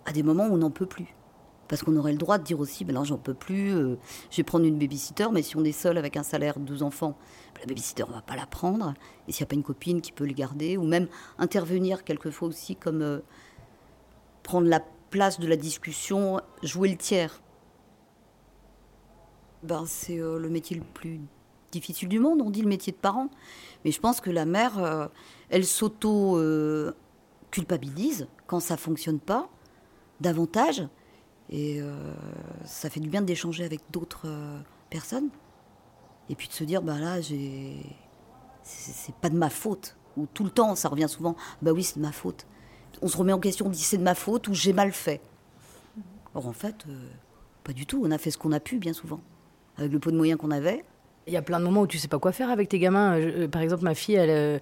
à 0.05 0.13
des 0.13 0.23
moments 0.23 0.47
où 0.47 0.55
on 0.55 0.59
n'en 0.59 0.71
peut 0.71 0.87
plus. 0.87 1.15
Parce 1.69 1.83
qu'on 1.83 1.97
aurait 1.97 2.13
le 2.13 2.19
droit 2.19 2.39
de 2.39 2.45
dire 2.45 2.61
aussi, 2.61 2.85
ben 2.85 2.95
non, 2.95 3.05
j'en 3.05 3.17
peux 3.17 3.35
plus, 3.35 3.75
euh, 3.75 3.97
je 4.31 4.37
vais 4.37 4.43
prendre 4.43 4.67
une 4.67 4.79
babysitter, 4.79 5.29
mais 5.33 5.43
si 5.43 5.57
on 5.57 5.65
est 5.65 5.73
seul 5.73 5.97
avec 5.97 6.17
un 6.17 6.23
salaire 6.23 6.59
de 6.59 6.65
deux 6.65 6.83
enfants, 6.83 7.17
la 7.61 7.67
babysitter, 7.67 8.05
on 8.07 8.13
va 8.13 8.21
pas 8.21 8.37
la 8.37 8.47
prendre. 8.47 8.93
Et 9.27 9.33
s'il 9.33 9.43
n'y 9.43 9.47
a 9.47 9.49
pas 9.49 9.55
une 9.55 9.63
copine 9.63 10.03
qui 10.03 10.13
peut 10.13 10.25
les 10.25 10.35
garder, 10.35 10.77
ou 10.77 10.85
même 10.85 11.09
intervenir 11.39 12.05
quelquefois 12.05 12.49
aussi 12.49 12.77
comme 12.77 13.01
euh, 13.01 13.21
prendre 14.43 14.69
la 14.69 14.83
place 15.13 15.39
de 15.39 15.47
la 15.47 15.57
discussion, 15.57 16.41
jouer 16.65 16.89
le 16.89 16.97
tiers. 16.97 17.41
Ben, 19.63 19.85
c'est 19.87 20.19
euh, 20.19 20.39
le 20.39 20.49
métier 20.49 20.77
le 20.77 20.83
plus 20.83 21.21
difficile 21.73 22.09
du 22.09 22.19
monde, 22.19 22.43
on 22.43 22.51
dit 22.51 22.63
le 22.63 22.69
métier 22.69 22.93
de 22.93 22.97
parent. 22.97 23.29
Mais 23.85 23.91
je 23.91 24.01
pense 24.01 24.21
que 24.21 24.31
la 24.31 24.45
mère, 24.45 24.79
euh, 24.79 25.09
elle 25.51 25.65
s'auto-culpabilise 25.65 28.29
quand 28.47 28.61
ça 28.61 28.77
fonctionne 28.77 29.19
pas, 29.21 29.49
davantage. 30.21 30.87
Et 31.51 31.83
euh, 31.83 32.15
ça 32.65 32.89
fait 32.89 33.01
du 33.01 33.09
bien 33.09 33.23
d'échanger 33.23 33.65
avec 33.65 33.81
d'autres 33.91 34.29
euh, 34.29 34.61
personnes. 34.91 35.31
Et 36.29 36.37
puis 36.37 36.47
de 36.47 36.53
se 36.53 36.63
dire, 36.63 36.83
bah 36.83 36.99
là. 36.99 37.17
C'est 38.65 39.17
pas 39.17 39.29
de 39.29 39.37
ma 39.37 39.51
faute. 39.51 39.97
Ou 40.17 40.27
tout 40.27 40.45
le 40.45 40.51
temps, 40.51 40.77
ça 40.77 40.89
revient 40.89 41.09
souvent, 41.09 41.35
bah 41.63 41.73
oui, 41.73 41.83
c'est 41.83 41.97
de 41.97 42.03
ma 42.03 42.13
faute 42.13 42.47
on 43.01 43.09
se 43.09 43.17
remet 43.17 43.33
en 43.33 43.39
question, 43.41 43.67
on 43.67 43.71
dit 43.71 43.79
c'est 43.83 43.99
de 43.99 44.03
ma 44.03 44.15
faute 44.15 44.49
ou 44.49 44.55
j'ai 44.55 44.73
mal 44.73 44.93
fait. 44.93 45.21
Or 46.35 46.47
en 46.47 46.53
fait, 46.53 46.77
euh, 46.89 46.93
pas 47.65 47.73
du 47.73 47.87
tout. 47.87 48.03
On 48.05 48.11
a 48.11 48.19
fait 48.19 48.31
ce 48.31 48.39
qu'on 48.39 48.53
a 48.53 48.61
pu 48.61 48.79
bien 48.79 48.93
souvent, 48.93 49.21
avec 49.79 49.93
le 49.93 49.99
peu 49.99 50.11
de 50.13 50.17
moyens 50.17 50.39
qu'on 50.41 50.51
avait. 50.51 50.85
Il 51.27 51.33
y 51.33 51.37
a 51.37 51.43
plein 51.43 51.61
de 51.61 51.65
moments 51.65 51.83
où 51.83 51.87
tu 51.87 51.99
sais 51.99 52.09
pas 52.09 52.19
quoi 52.19 52.33
faire 52.33 52.51
avec 52.51 52.69
tes 52.69 52.79
gamins. 52.79 53.21
Je- 53.21 53.29
euh, 53.45 53.49
par 53.49 53.63
exemple, 53.63 53.85
ma 53.85 53.95
fille, 53.95 54.17
elle, 54.17 54.31
euh, 54.31 54.59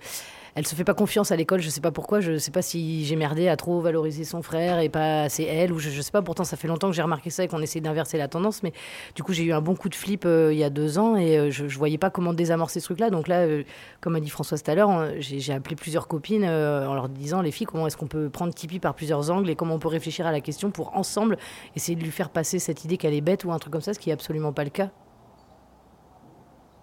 elle 0.54 0.66
se 0.66 0.74
fait 0.74 0.84
pas 0.84 0.94
confiance 0.94 1.32
à 1.32 1.36
l'école. 1.36 1.60
Je 1.60 1.70
sais 1.70 1.80
pas 1.80 1.90
pourquoi. 1.90 2.20
Je 2.20 2.38
sais 2.38 2.50
pas 2.50 2.62
si 2.62 3.04
j'ai 3.04 3.16
merdé 3.16 3.48
à 3.48 3.56
trop 3.56 3.80
valoriser 3.80 4.24
son 4.24 4.42
frère 4.42 4.78
et 4.80 4.88
pas 4.88 5.22
assez 5.22 5.44
elle, 5.44 5.72
ou 5.72 5.78
je, 5.78 5.90
je 5.90 6.00
sais 6.00 6.10
pas. 6.10 6.22
Pourtant, 6.22 6.44
ça 6.44 6.56
fait 6.56 6.68
longtemps 6.68 6.88
que 6.88 6.96
j'ai 6.96 7.02
remarqué 7.02 7.30
ça 7.30 7.44
et 7.44 7.48
qu'on 7.48 7.60
essaie 7.62 7.80
d'inverser 7.80 8.18
la 8.18 8.28
tendance. 8.28 8.62
Mais 8.62 8.72
du 9.14 9.22
coup, 9.22 9.32
j'ai 9.32 9.44
eu 9.44 9.52
un 9.52 9.60
bon 9.60 9.74
coup 9.74 9.88
de 9.88 9.94
flip 9.94 10.24
euh, 10.26 10.52
il 10.52 10.58
y 10.58 10.64
a 10.64 10.70
deux 10.70 10.98
ans 10.98 11.16
et 11.16 11.38
euh, 11.38 11.50
je, 11.50 11.68
je 11.68 11.78
voyais 11.78 11.98
pas 11.98 12.10
comment 12.10 12.32
désamorcer 12.32 12.80
ce 12.80 12.86
truc-là. 12.86 13.10
Donc 13.10 13.28
là, 13.28 13.40
euh, 13.40 13.62
comme 14.00 14.16
a 14.16 14.20
dit 14.20 14.30
Françoise 14.30 14.62
tout 14.62 14.70
à 14.70 14.74
l'heure, 14.74 14.90
euh, 14.90 15.12
j'ai 15.18 15.52
appelé 15.52 15.76
plusieurs 15.76 16.08
copines 16.08 16.44
en 16.44 16.94
leur 16.94 17.08
disant 17.08 17.42
les 17.42 17.50
filles, 17.50 17.66
comment 17.66 17.86
est-ce 17.86 17.96
qu'on 17.96 18.06
peut 18.06 18.28
prendre 18.28 18.52
Tipeee 18.54 18.80
par 18.80 18.94
plusieurs 18.94 19.30
angles 19.30 19.50
et 19.50 19.56
comment 19.56 19.74
on 19.74 19.78
peut 19.78 19.88
réfléchir 19.88 20.26
à 20.26 20.32
la 20.32 20.40
question 20.40 20.70
pour 20.70 20.96
ensemble 20.96 21.38
essayer 21.76 21.96
de 21.96 22.02
lui 22.02 22.10
faire 22.10 22.30
passer 22.30 22.58
cette 22.58 22.84
idée 22.84 22.96
qu'elle 22.96 23.14
est 23.14 23.20
bête 23.20 23.44
ou 23.44 23.52
un 23.52 23.58
truc 23.58 23.72
comme 23.72 23.80
ça, 23.82 23.94
ce 23.94 23.98
qui 23.98 24.10
est 24.10 24.12
absolument 24.12 24.52
pas 24.52 24.64
le 24.64 24.70
cas. 24.70 24.90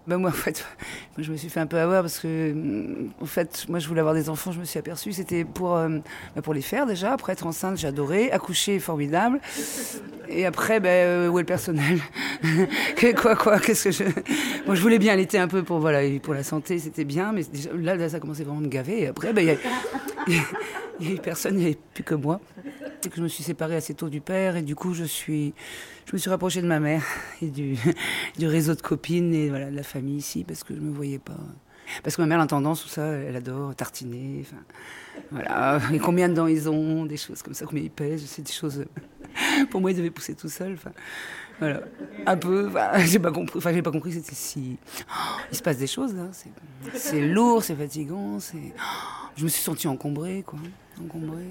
Ben 0.08 0.18
moi, 0.18 0.30
en 0.30 0.34
fait, 0.34 0.66
moi, 1.18 1.24
je 1.26 1.32
me 1.32 1.38
suis 1.38 1.50
fait 1.50 1.60
un 1.60 1.68
peu 1.68 1.78
avoir 1.78 2.02
parce 2.02 2.20
que, 2.20 2.52
hum, 2.54 3.10
en 3.22 3.26
fait, 3.26 3.66
moi, 3.68 3.80
je 3.80 3.88
voulais 3.90 4.00
avoir 4.00 4.16
des 4.16 4.30
enfants, 4.30 4.52
je 4.54 4.60
me 4.60 4.64
suis 4.66 4.80
aperçue, 4.80 5.12
c'était 5.12 5.44
pour, 5.44 5.76
euh, 5.76 5.90
ben, 6.36 6.42
pour 6.42 6.54
les 6.54 6.62
faire 6.62 6.86
déjà. 6.86 7.12
Après, 7.14 7.34
être 7.34 7.46
enceinte, 7.46 7.78
j'ai 7.78 7.88
adoré. 7.88 8.32
Accoucher, 8.32 8.80
formidable. 8.80 9.40
Et 10.30 10.46
après, 10.46 10.80
ben, 10.80 11.30
où 11.30 11.38
est 11.40 11.42
le 11.42 11.46
personnel? 11.46 12.00
Quoi, 13.22 13.36
quoi 13.36 13.60
Qu'est-ce 13.60 13.86
que 13.86 13.92
je. 13.92 14.04
Moi, 14.66 14.76
je 14.76 14.82
voulais 14.82 15.00
bien 15.00 15.14
allaiter 15.14 15.40
un 15.40 15.48
peu 15.48 15.64
pour, 15.64 15.80
voilà, 15.80 16.00
pour 16.22 16.34
la 16.34 16.44
santé, 16.44 16.80
c'était 16.80 17.04
bien, 17.06 17.34
mais 17.34 17.42
là, 17.82 18.10
ça 18.10 18.20
commençait 18.20 18.44
vraiment 18.44 18.62
me 18.62 18.68
gaver. 18.68 19.02
Et 19.04 19.08
après, 19.08 19.32
il 19.36 19.44
y 19.44 19.50
a- 19.52 19.56
il 21.00 21.08
y 21.08 21.12
a 21.12 21.16
eu 21.16 21.20
personne, 21.20 21.56
il 21.56 21.60
n'y 21.60 21.66
avait 21.66 21.78
plus 21.94 22.04
que 22.04 22.16
moi. 22.16 22.40
Que 23.02 23.16
je 23.16 23.22
me 23.22 23.28
suis 23.28 23.44
séparée 23.44 23.76
assez 23.76 23.94
tôt 23.94 24.10
du 24.10 24.20
père, 24.22 24.58
et 24.58 24.64
du 24.64 24.76
coup, 24.76 24.94
je 24.94 25.04
suis, 25.06 25.54
je 26.08 26.14
me 26.14 26.18
suis 26.18 26.30
rapprochée 26.30 26.62
de 26.62 26.68
ma 26.68 26.80
mère 26.80 27.04
et 27.42 27.48
du, 27.48 27.78
du 28.38 28.48
réseau 28.48 28.76
de 28.76 28.82
copines 28.82 29.34
et 29.34 29.50
voilà, 29.50 29.70
de 29.72 29.76
la 29.76 29.84
famille 29.84 30.18
ici, 30.18 30.44
parce 30.44 30.64
que 30.64 30.74
je 30.76 30.80
me 30.82 30.92
voyais 30.94 31.20
pas. 31.20 31.38
Parce 32.04 32.18
que 32.18 32.22
ma 32.22 32.28
mère 32.28 32.42
a 32.42 32.48
tendance, 32.48 32.82
tout 32.84 32.90
ça, 32.90 33.06
elle 33.06 33.36
adore 33.38 33.74
tartiner, 33.76 34.44
voilà. 35.32 35.80
Et 35.94 36.00
combien 36.00 36.28
de 36.28 36.34
dents 36.34 36.48
ils 36.48 36.68
ont, 36.70 37.06
des 37.06 37.16
choses 37.18 37.42
comme 37.42 37.54
ça, 37.54 37.66
combien 37.66 37.84
ils 37.84 37.92
pèsent, 37.92 38.26
c'est 38.26 38.42
des 38.42 38.52
choses. 38.52 38.84
Pour 39.70 39.80
moi, 39.80 39.92
ils 39.92 39.98
devaient 39.98 40.10
pousser 40.10 40.36
tout 40.36 40.50
seuls, 40.50 40.74
enfin, 40.74 40.92
voilà. 41.60 41.82
Un 42.26 42.36
peu, 42.36 42.68
enfin, 42.68 42.92
j'ai 43.06 43.20
pas 43.20 43.32
compris, 43.32 43.58
enfin, 43.58 43.72
j'ai 43.72 43.82
pas 43.84 43.92
compris 43.92 44.12
c'était 44.12 44.36
si. 44.36 44.78
Il 45.52 45.56
se 45.58 45.64
passe 45.64 45.78
des 45.78 45.88
choses, 45.88 46.14
là. 46.14 46.28
c'est- 46.34 46.50
C'est 46.94 47.22
lourd, 47.26 47.64
c'est 47.64 47.76
fatigant, 47.76 48.40
c'est. 48.42 48.74
Je 49.38 49.44
me 49.46 49.50
suis 49.50 49.62
sentie 49.62 49.88
encombrée, 49.88 50.44
quoi. 50.46 50.60
Encombrée. 51.02 51.48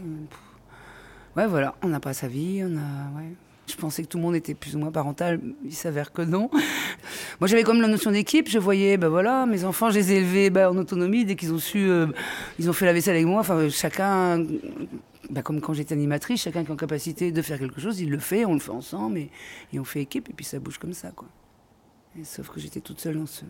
Ouais, 1.37 1.47
voilà, 1.47 1.75
on 1.83 1.89
n'a 1.89 2.01
pas 2.01 2.15
sa 2.15 2.29
vie, 2.29 2.63
on 2.65 2.77
a. 2.77 3.19
Ouais. 3.21 3.33
Je 3.69 3.75
pensais 3.75 4.03
que 4.05 4.09
tout 4.09 4.17
le 4.17 4.23
monde 4.23 4.37
était 4.37 4.55
plus 4.55 4.77
ou 4.77 4.79
moins 4.79 4.93
parental, 4.93 5.41
il 5.65 5.75
s'avère 5.75 6.13
que 6.13 6.23
non. 6.23 6.51
Moi, 7.41 7.49
j'avais 7.49 7.65
comme 7.65 7.81
la 7.81 7.89
notion 7.89 8.13
d'équipe, 8.13 8.49
je 8.49 8.59
voyais, 8.61 8.97
ben 8.97 9.09
voilà, 9.09 9.45
mes 9.45 9.65
enfants, 9.65 9.91
je 9.91 9.97
les 9.97 10.13
ai 10.13 10.17
élevés 10.19 10.51
ben, 10.51 10.69
en 10.69 10.77
autonomie 10.77 11.25
dès 11.25 11.35
qu'ils 11.35 11.53
ont 11.53 11.59
su. 11.59 11.79
euh, 11.91 12.07
ils 12.61 12.71
ont 12.71 12.73
fait 12.73 12.87
la 12.87 12.93
vaisselle 12.93 13.17
avec 13.17 13.27
moi, 13.27 13.41
enfin, 13.41 13.69
chacun. 13.69 14.39
ben, 15.29 15.43
comme 15.43 15.61
quand 15.61 15.75
j'étais 15.75 15.95
animatrice, 15.95 16.43
chacun 16.43 16.63
qui 16.63 16.71
est 16.71 16.73
en 16.73 16.77
capacité 16.77 17.33
de 17.33 17.43
faire 17.43 17.59
quelque 17.59 17.81
chose, 17.81 18.01
il 18.01 18.09
le 18.09 18.19
fait, 18.19 18.45
on 18.45 18.55
le 18.55 18.61
fait 18.61 18.71
ensemble, 18.71 19.19
et, 19.19 19.31
et 19.73 19.81
on 19.81 19.85
fait 19.85 20.01
équipe, 20.01 20.31
et 20.31 20.33
puis 20.33 20.45
ça 20.45 20.61
bouge 20.61 20.79
comme 20.79 20.93
ça, 20.95 21.11
quoi. 21.11 21.27
Et 22.19 22.25
sauf 22.25 22.49
que 22.49 22.61
j'étais 22.61 22.81
toute 22.81 23.01
seule 23.01 23.19
dans 23.19 23.27
ce. 23.27 23.43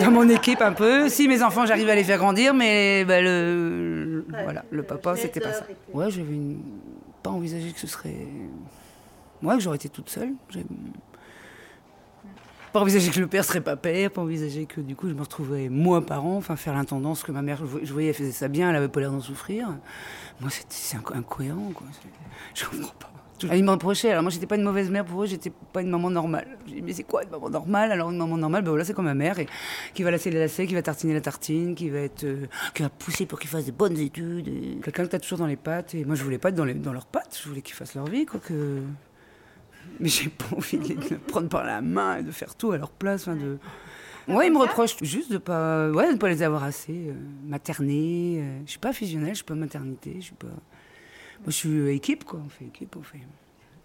Dans 0.00 0.10
mon 0.10 0.28
équipe 0.28 0.60
un 0.62 0.72
peu. 0.72 1.08
Si 1.08 1.28
mes 1.28 1.42
enfants, 1.42 1.66
j'arrivais 1.66 1.92
à 1.92 1.94
les 1.96 2.04
faire 2.04 2.18
grandir, 2.18 2.54
mais 2.54 3.04
ben, 3.04 3.22
le, 3.24 4.24
voilà, 4.44 4.64
le 4.70 4.82
papa, 4.82 5.16
c'était 5.16 5.40
pas 5.40 5.52
ça. 5.52 5.66
Ouais, 5.92 6.10
j'avais 6.10 6.32
une- 6.34 6.60
pas 7.22 7.30
envisagé 7.30 7.72
que 7.72 7.80
ce 7.80 7.86
serait. 7.86 8.26
Ouais, 9.42 9.54
que 9.56 9.60
j'aurais 9.60 9.76
été 9.76 9.88
toute 9.88 10.08
seule. 10.10 10.30
J'ai 10.50 10.64
pas 12.72 12.80
envisagé 12.80 13.10
que 13.10 13.18
le 13.20 13.26
père 13.26 13.44
serait 13.44 13.60
pas 13.62 13.76
père, 13.76 14.10
pas 14.10 14.20
envisagé 14.20 14.66
que 14.66 14.80
du 14.82 14.94
coup 14.94 15.08
je 15.08 15.14
me 15.14 15.20
retrouvais 15.22 15.68
moi 15.70 16.04
parent, 16.04 16.36
enfin 16.36 16.54
faire 16.54 16.74
l'intendance 16.74 17.22
que 17.22 17.32
ma 17.32 17.40
mère, 17.40 17.56
je 17.58 17.64
vo- 17.64 17.80
je 17.82 17.92
voyais, 17.92 18.08
elle 18.10 18.14
faisait 18.14 18.30
ça 18.30 18.48
bien, 18.48 18.68
elle 18.68 18.76
avait 18.76 18.88
pas 18.88 19.00
l'air 19.00 19.10
d'en 19.10 19.20
souffrir. 19.22 19.68
Moi, 20.40 20.50
c'est 20.68 20.96
inco- 20.98 21.16
incohérent, 21.16 21.70
quoi. 21.74 21.86
Je 22.54 22.64
comprends 22.66 22.94
pas. 22.98 23.10
Ils 23.42 23.64
me 23.64 23.70
reprochaient. 23.70 24.10
Alors 24.10 24.22
moi, 24.22 24.30
j'étais 24.30 24.46
pas 24.46 24.56
une 24.56 24.62
mauvaise 24.62 24.90
mère 24.90 25.04
pour 25.04 25.22
eux, 25.22 25.26
j'étais 25.26 25.52
pas 25.72 25.82
une 25.82 25.90
maman 25.90 26.10
normale. 26.10 26.58
J'ai 26.66 26.76
dit, 26.76 26.82
mais 26.82 26.92
c'est 26.92 27.04
quoi 27.04 27.22
une 27.22 27.30
maman 27.30 27.50
normale? 27.50 27.92
Alors 27.92 28.10
une 28.10 28.18
maman 28.18 28.36
normale, 28.36 28.62
ben 28.62 28.70
voilà, 28.70 28.84
c'est 28.84 28.94
comme 28.94 29.04
ma 29.04 29.14
mère, 29.14 29.38
et, 29.38 29.46
qui 29.94 30.02
va 30.02 30.10
lasser 30.10 30.30
les 30.30 30.38
lacets, 30.38 30.66
qui 30.66 30.74
va 30.74 30.82
tartiner 30.82 31.14
la 31.14 31.20
tartine, 31.20 31.74
qui 31.74 31.88
va 31.90 32.00
être, 32.00 32.24
euh, 32.24 32.46
qui 32.74 32.82
va 32.82 32.88
pousser 32.88 33.26
pour 33.26 33.38
qu'ils 33.38 33.50
fassent 33.50 33.66
de 33.66 33.72
bonnes 33.72 33.98
études. 33.98 34.48
et 34.48 34.78
Quelqu'un 34.82 35.04
que 35.04 35.10
t'as 35.10 35.18
toujours 35.18 35.38
dans 35.38 35.46
les 35.46 35.56
pattes. 35.56 35.94
Et 35.94 36.04
moi, 36.04 36.14
je 36.14 36.24
voulais 36.24 36.38
pas 36.38 36.48
être 36.50 36.54
dans, 36.56 36.64
les, 36.64 36.74
dans 36.74 36.92
leurs 36.92 37.06
pattes. 37.06 37.38
Je 37.42 37.48
voulais 37.48 37.62
qu'ils 37.62 37.74
fassent 37.76 37.94
leur 37.94 38.06
vie, 38.06 38.26
quoi 38.26 38.40
que. 38.40 38.82
Mais 40.00 40.08
j'ai 40.08 40.28
pas 40.28 40.44
envie 40.56 40.78
de 40.78 40.88
les 40.88 41.16
prendre 41.16 41.48
par 41.48 41.64
la 41.64 41.80
main 41.80 42.18
et 42.18 42.22
de 42.22 42.30
faire 42.30 42.54
tout 42.54 42.72
à 42.72 42.78
leur 42.78 42.90
place. 42.90 43.22
enfin, 43.28 43.36
de... 43.36 43.58
Ouais, 44.28 44.48
ils 44.48 44.52
me 44.52 44.58
reprochent 44.58 44.96
juste 45.00 45.32
de 45.32 45.38
pas, 45.38 45.88
ouais, 45.90 46.12
de 46.12 46.18
pas 46.18 46.28
les 46.28 46.42
avoir 46.42 46.62
assez 46.62 47.08
euh, 47.08 47.14
maternés. 47.46 48.40
euh. 48.40 48.60
Je 48.66 48.70
suis 48.72 48.78
pas 48.78 48.92
fusionnelle, 48.92 49.30
je 49.30 49.36
suis 49.36 49.44
pas 49.44 49.54
maternité, 49.54 50.16
je 50.18 50.26
suis 50.26 50.34
pas. 50.34 50.48
Moi, 51.40 51.46
je 51.48 51.52
suis 51.52 51.68
euh, 51.78 51.92
équipe, 51.94 52.24
quoi. 52.24 52.40
On 52.44 52.48
fait 52.48 52.64
équipe, 52.66 52.94
on 52.98 53.02
fait. 53.02 53.18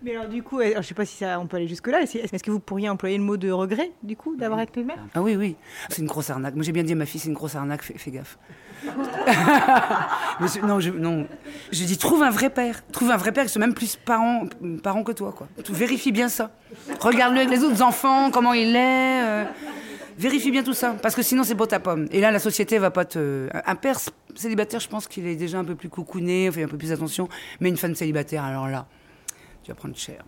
Mais 0.01 0.15
alors, 0.17 0.27
du 0.27 0.43
coup, 0.43 0.59
euh, 0.59 0.73
je 0.77 0.81
sais 0.81 0.93
pas 0.93 1.05
si 1.05 1.17
ça, 1.17 1.39
on 1.39 1.47
peut 1.47 1.55
aller 1.55 1.67
jusque-là. 1.67 2.01
Est-ce 2.01 2.43
que 2.43 2.51
vous 2.51 2.59
pourriez 2.59 2.89
employer 2.89 3.17
le 3.17 3.23
mot 3.23 3.37
de 3.37 3.49
regret, 3.51 3.91
du 4.03 4.17
coup, 4.17 4.35
d'avoir 4.35 4.59
été 4.59 4.83
mère 4.83 4.97
Ah 5.15 5.21
oui, 5.21 5.35
oui. 5.37 5.55
C'est 5.89 6.01
une 6.01 6.07
grosse 6.07 6.29
arnaque. 6.29 6.55
Moi, 6.55 6.63
j'ai 6.65 6.73
bien 6.73 6.83
dit 6.83 6.91
à 6.91 6.95
ma 6.95 7.05
fille, 7.05 7.21
c'est 7.21 7.29
une 7.29 7.33
grosse 7.35 7.55
arnaque, 7.55 7.83
fais, 7.83 7.97
fais 7.97 8.11
gaffe. 8.11 8.37
Non, 10.63 10.79
je, 10.79 10.89
non. 10.91 11.25
J'ai 11.71 11.85
dit, 11.85 11.97
trouve 11.97 12.21
un 12.23 12.29
vrai 12.31 12.49
père. 12.49 12.83
Trouve 12.91 13.11
un 13.11 13.17
vrai 13.17 13.31
père 13.31 13.45
qui 13.45 13.51
soit 13.51 13.59
même 13.61 13.73
plus 13.73 13.95
parent, 13.95 14.43
parent 14.81 15.03
que 15.03 15.11
toi, 15.13 15.31
quoi. 15.31 15.47
Vérifie 15.69 16.11
bien 16.11 16.27
ça. 16.27 16.51
Regarde-le 16.99 17.39
avec 17.39 17.49
les 17.51 17.63
autres 17.63 17.81
enfants, 17.81 18.29
comment 18.31 18.51
il 18.53 18.75
est. 18.75 19.23
euh, 19.23 19.43
Vérifie 20.17 20.51
bien 20.51 20.63
tout 20.63 20.73
ça, 20.73 20.95
parce 21.01 21.15
que 21.15 21.21
sinon 21.21 21.43
c'est 21.43 21.55
beau 21.55 21.65
ta 21.65 21.79
pomme. 21.79 22.07
Et 22.11 22.21
là, 22.21 22.31
la 22.31 22.39
société 22.39 22.77
va 22.77 22.91
pas 22.91 23.05
te. 23.05 23.49
Un 23.65 23.75
père 23.75 23.99
célibataire, 24.35 24.79
je 24.79 24.87
pense 24.87 25.07
qu'il 25.07 25.27
est 25.27 25.35
déjà 25.35 25.59
un 25.59 25.65
peu 25.65 25.75
plus 25.75 25.89
coucouné, 25.89 26.51
fait 26.51 26.63
un 26.63 26.67
peu 26.67 26.77
plus 26.77 26.91
attention. 26.91 27.29
Mais 27.59 27.69
une 27.69 27.77
femme 27.77 27.95
célibataire, 27.95 28.43
alors 28.43 28.67
là, 28.67 28.87
tu 29.63 29.71
vas 29.71 29.75
prendre 29.75 29.95
cher. 29.95 30.23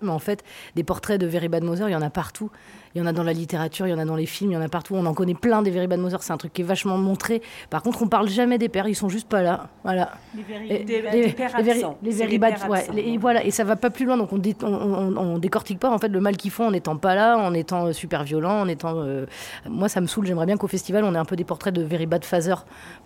Mais 0.00 0.10
en 0.10 0.18
fait, 0.18 0.44
des 0.74 0.84
portraits 0.84 1.20
de 1.20 1.26
Very 1.26 1.48
Bad 1.48 1.64
il 1.64 1.90
y 1.90 1.94
en 1.94 2.02
a 2.02 2.10
partout. 2.10 2.50
Il 2.94 3.00
y 3.00 3.02
en 3.02 3.06
a 3.06 3.12
dans 3.12 3.24
la 3.24 3.32
littérature, 3.32 3.88
il 3.88 3.90
y 3.90 3.92
en 3.92 3.98
a 3.98 4.04
dans 4.04 4.14
les 4.14 4.24
films, 4.26 4.52
il 4.52 4.54
y 4.54 4.56
en 4.56 4.60
a 4.62 4.68
partout. 4.68 4.94
On 4.94 5.04
en 5.04 5.14
connaît 5.14 5.34
plein 5.34 5.62
des 5.62 5.72
Very 5.72 5.88
Bad 5.88 5.98
Mother. 5.98 6.22
C'est 6.22 6.32
un 6.32 6.36
truc 6.36 6.52
qui 6.52 6.62
est 6.62 6.64
vachement 6.64 6.96
montré. 6.96 7.42
Par 7.68 7.82
contre, 7.82 8.02
on 8.02 8.06
parle 8.06 8.28
jamais 8.28 8.56
des 8.56 8.68
pères. 8.68 8.86
Ils 8.86 8.94
sont 8.94 9.08
juste 9.08 9.28
pas 9.28 9.42
là. 9.42 9.66
Voilà. 9.82 10.12
Les 10.36 10.42
very- 10.44 10.70
Et- 10.72 10.84
des- 10.84 11.02
les- 11.02 11.26
des 11.26 11.32
pères 11.32 11.56
les 11.56 11.62
very- 11.64 11.78
absents. 11.82 11.98
les 12.04 12.12
C'est 12.12 12.18
very 12.18 12.30
les 12.30 12.38
bad- 12.38 12.54
ouais, 12.70 12.86
et 12.96 13.18
voilà. 13.18 13.44
Et 13.44 13.50
ça 13.50 13.64
va 13.64 13.74
pas 13.74 13.90
plus 13.90 14.06
loin. 14.06 14.16
Donc 14.16 14.32
on, 14.32 14.38
dé- 14.38 14.54
on, 14.62 14.66
on- 14.72 15.16
on 15.16 15.38
décortique 15.38 15.80
pas 15.80 15.90
en 15.90 15.98
fait 15.98 16.06
le 16.06 16.20
mal 16.20 16.36
qu'ils 16.36 16.52
font 16.52 16.68
en 16.68 16.70
n'étant 16.70 16.96
pas 16.96 17.16
là, 17.16 17.36
en 17.36 17.52
étant 17.52 17.86
euh, 17.86 17.92
super 17.92 18.22
violent, 18.22 18.60
en 18.60 18.68
étant. 18.68 18.94
euh, 18.98 19.26
Moi, 19.68 19.88
ça 19.88 20.00
me 20.00 20.06
saoule. 20.06 20.26
J'aimerais 20.26 20.46
bien 20.46 20.56
qu'au 20.56 20.68
festival, 20.68 21.02
on 21.02 21.14
ait 21.16 21.18
un 21.18 21.24
peu 21.24 21.34
des 21.34 21.42
portraits 21.44 21.74
de 21.74 21.82
Very 21.82 22.06
Bad 22.06 22.24
Father, 22.24 22.54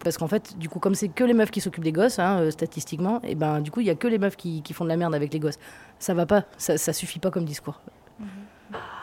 parce 0.05 0.19
qu'en 0.19 0.29
fait, 0.29 0.59
du 0.59 0.69
coup, 0.69 0.81
comme 0.81 0.95
c'est 0.95 1.09
que 1.09 1.25
les 1.25 1.33
meufs 1.33 1.51
qui 1.51 1.63
s'occupent 1.63 1.85
des 1.85 1.93
gosses, 1.93 2.19
hein, 2.19 2.41
euh, 2.41 2.51
statistiquement, 2.51 3.23
et 3.25 3.35
ben 3.35 3.61
du 3.63 3.71
coup, 3.71 3.81
il 3.81 3.87
y 3.87 3.91
a 3.91 3.95
que 3.95 4.07
les 4.07 4.19
meufs 4.19 4.37
qui, 4.37 4.61
qui 4.61 4.75
font 4.75 4.85
de 4.85 4.91
la 4.91 4.99
merde 4.99 5.15
avec 5.15 5.33
les 5.33 5.41
gosses. 5.41 5.59
Ça 5.99 6.13
va 6.13 6.27
pas. 6.27 6.45
Ça, 6.59 6.77
ça 6.77 6.93
suffit 6.93 7.19
pas 7.21 7.31
comme 7.31 7.47
discours. 7.47 7.81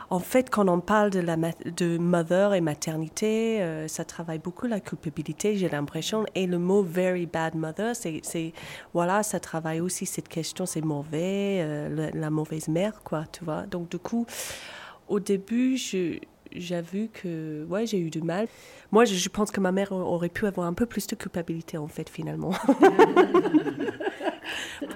En 0.09 0.19
fait, 0.19 0.49
quand 0.49 0.67
on 0.67 0.79
parle 0.79 1.09
de, 1.09 1.97
mother 1.97 2.53
et 2.53 2.61
maternité, 2.61 3.61
euh, 3.61 3.87
ça 3.87 4.05
travaille 4.05 4.39
beaucoup 4.39 4.67
la 4.67 4.79
culpabilité, 4.79 5.57
j'ai 5.57 5.69
l'impression. 5.69 6.25
Et 6.35 6.45
le 6.45 6.59
mot 6.59 6.83
very 6.83 7.25
bad 7.25 7.55
mother, 7.55 7.95
c'est, 7.95 8.53
voilà, 8.93 9.23
ça 9.23 9.39
travaille 9.39 9.81
aussi 9.81 10.05
cette 10.05 10.27
question, 10.27 10.65
c'est 10.65 10.81
mauvais, 10.81 11.59
euh, 11.61 12.11
la 12.13 12.29
mauvaise 12.29 12.67
mère, 12.67 13.01
quoi, 13.03 13.23
tu 13.31 13.43
vois. 13.43 13.63
Donc, 13.63 13.89
du 13.89 13.97
coup, 13.97 14.25
au 15.07 15.19
début, 15.19 15.77
je, 15.77 16.19
j'ai 16.51 16.81
vu 16.81 17.09
que, 17.11 17.65
ouais, 17.69 17.85
j'ai 17.85 17.99
eu 17.99 18.09
du 18.09 18.21
mal. 18.21 18.47
Moi, 18.91 19.05
je, 19.05 19.15
je 19.15 19.29
pense 19.29 19.51
que 19.51 19.59
ma 19.59 19.71
mère 19.71 19.91
aurait 19.91 20.29
pu 20.29 20.45
avoir 20.45 20.67
un 20.67 20.73
peu 20.73 20.85
plus 20.85 21.07
de 21.07 21.15
culpabilité, 21.15 21.77
en 21.77 21.87
fait, 21.87 22.09
finalement. 22.09 22.53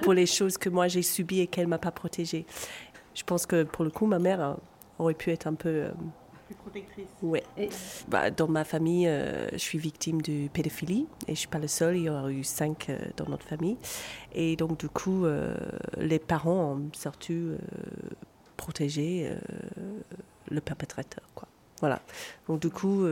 pour 0.01 0.13
les 0.13 0.25
choses 0.25 0.57
que 0.57 0.69
moi 0.69 0.87
j'ai 0.87 1.01
subies 1.01 1.41
et 1.41 1.47
qu'elle 1.47 1.67
m'a 1.67 1.77
pas 1.77 1.91
protégée. 1.91 2.45
Je 3.15 3.23
pense 3.23 3.45
que 3.45 3.63
pour 3.63 3.83
le 3.83 3.91
coup, 3.91 4.05
ma 4.05 4.19
mère 4.19 4.57
aurait 4.99 5.13
pu 5.15 5.31
être 5.31 5.47
un 5.47 5.53
peu. 5.55 5.69
euh, 5.69 5.91
Plus 6.45 6.55
protectrice. 6.55 7.07
Ouais. 7.21 7.43
Bah, 8.07 8.31
dans 8.31 8.47
ma 8.47 8.63
famille, 8.63 9.07
euh, 9.07 9.49
je 9.53 9.57
suis 9.57 9.77
victime 9.77 10.21
de 10.21 10.47
pédophilie 10.47 11.07
et 11.27 11.35
je 11.35 11.39
suis 11.39 11.47
pas 11.47 11.59
le 11.59 11.67
seul. 11.67 11.97
Il 11.97 12.03
y 12.03 12.09
en 12.09 12.25
a 12.25 12.31
eu 12.31 12.43
cinq 12.43 12.89
euh, 12.89 12.97
dans 13.17 13.25
notre 13.27 13.45
famille. 13.45 13.77
Et 14.33 14.55
donc, 14.55 14.79
du 14.79 14.89
coup, 14.89 15.25
euh, 15.25 15.55
les 15.97 16.19
parents 16.19 16.73
ont 16.75 16.89
surtout 16.93 17.55
protégé 18.57 19.31
le 20.49 20.59
perpétrateur. 20.61 21.23
Quoi. 21.35 21.47
Voilà. 21.79 22.01
Donc, 22.47 22.61
du 22.61 22.69
coup, 22.69 23.05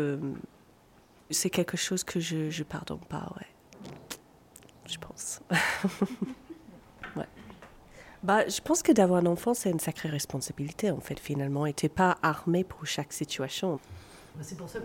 c'est 1.30 1.50
quelque 1.50 1.78
chose 1.78 2.04
que 2.04 2.20
je, 2.20 2.50
je 2.50 2.64
pardonne 2.64 3.00
pas, 3.08 3.32
ouais. 3.38 3.46
Je 4.88 4.98
pense. 4.98 5.42
Bah, 8.28 8.46
je 8.46 8.60
pense 8.60 8.84
que 8.84 8.92
d'avoir 8.92 9.22
un 9.22 9.26
enfant, 9.26 9.54
c'est 9.54 9.72
une 9.72 9.80
sacrée 9.80 10.10
responsabilité, 10.10 10.92
en 10.92 11.00
fait, 11.00 11.18
finalement. 11.18 11.66
Et 11.66 11.72
t'es 11.72 11.88
pas 11.88 12.18
armé 12.22 12.66
pour 12.66 12.86
chaque 12.86 13.14
situation. 13.14 13.80
C'est 14.42 14.58
pour 14.58 14.68
ça 14.68 14.80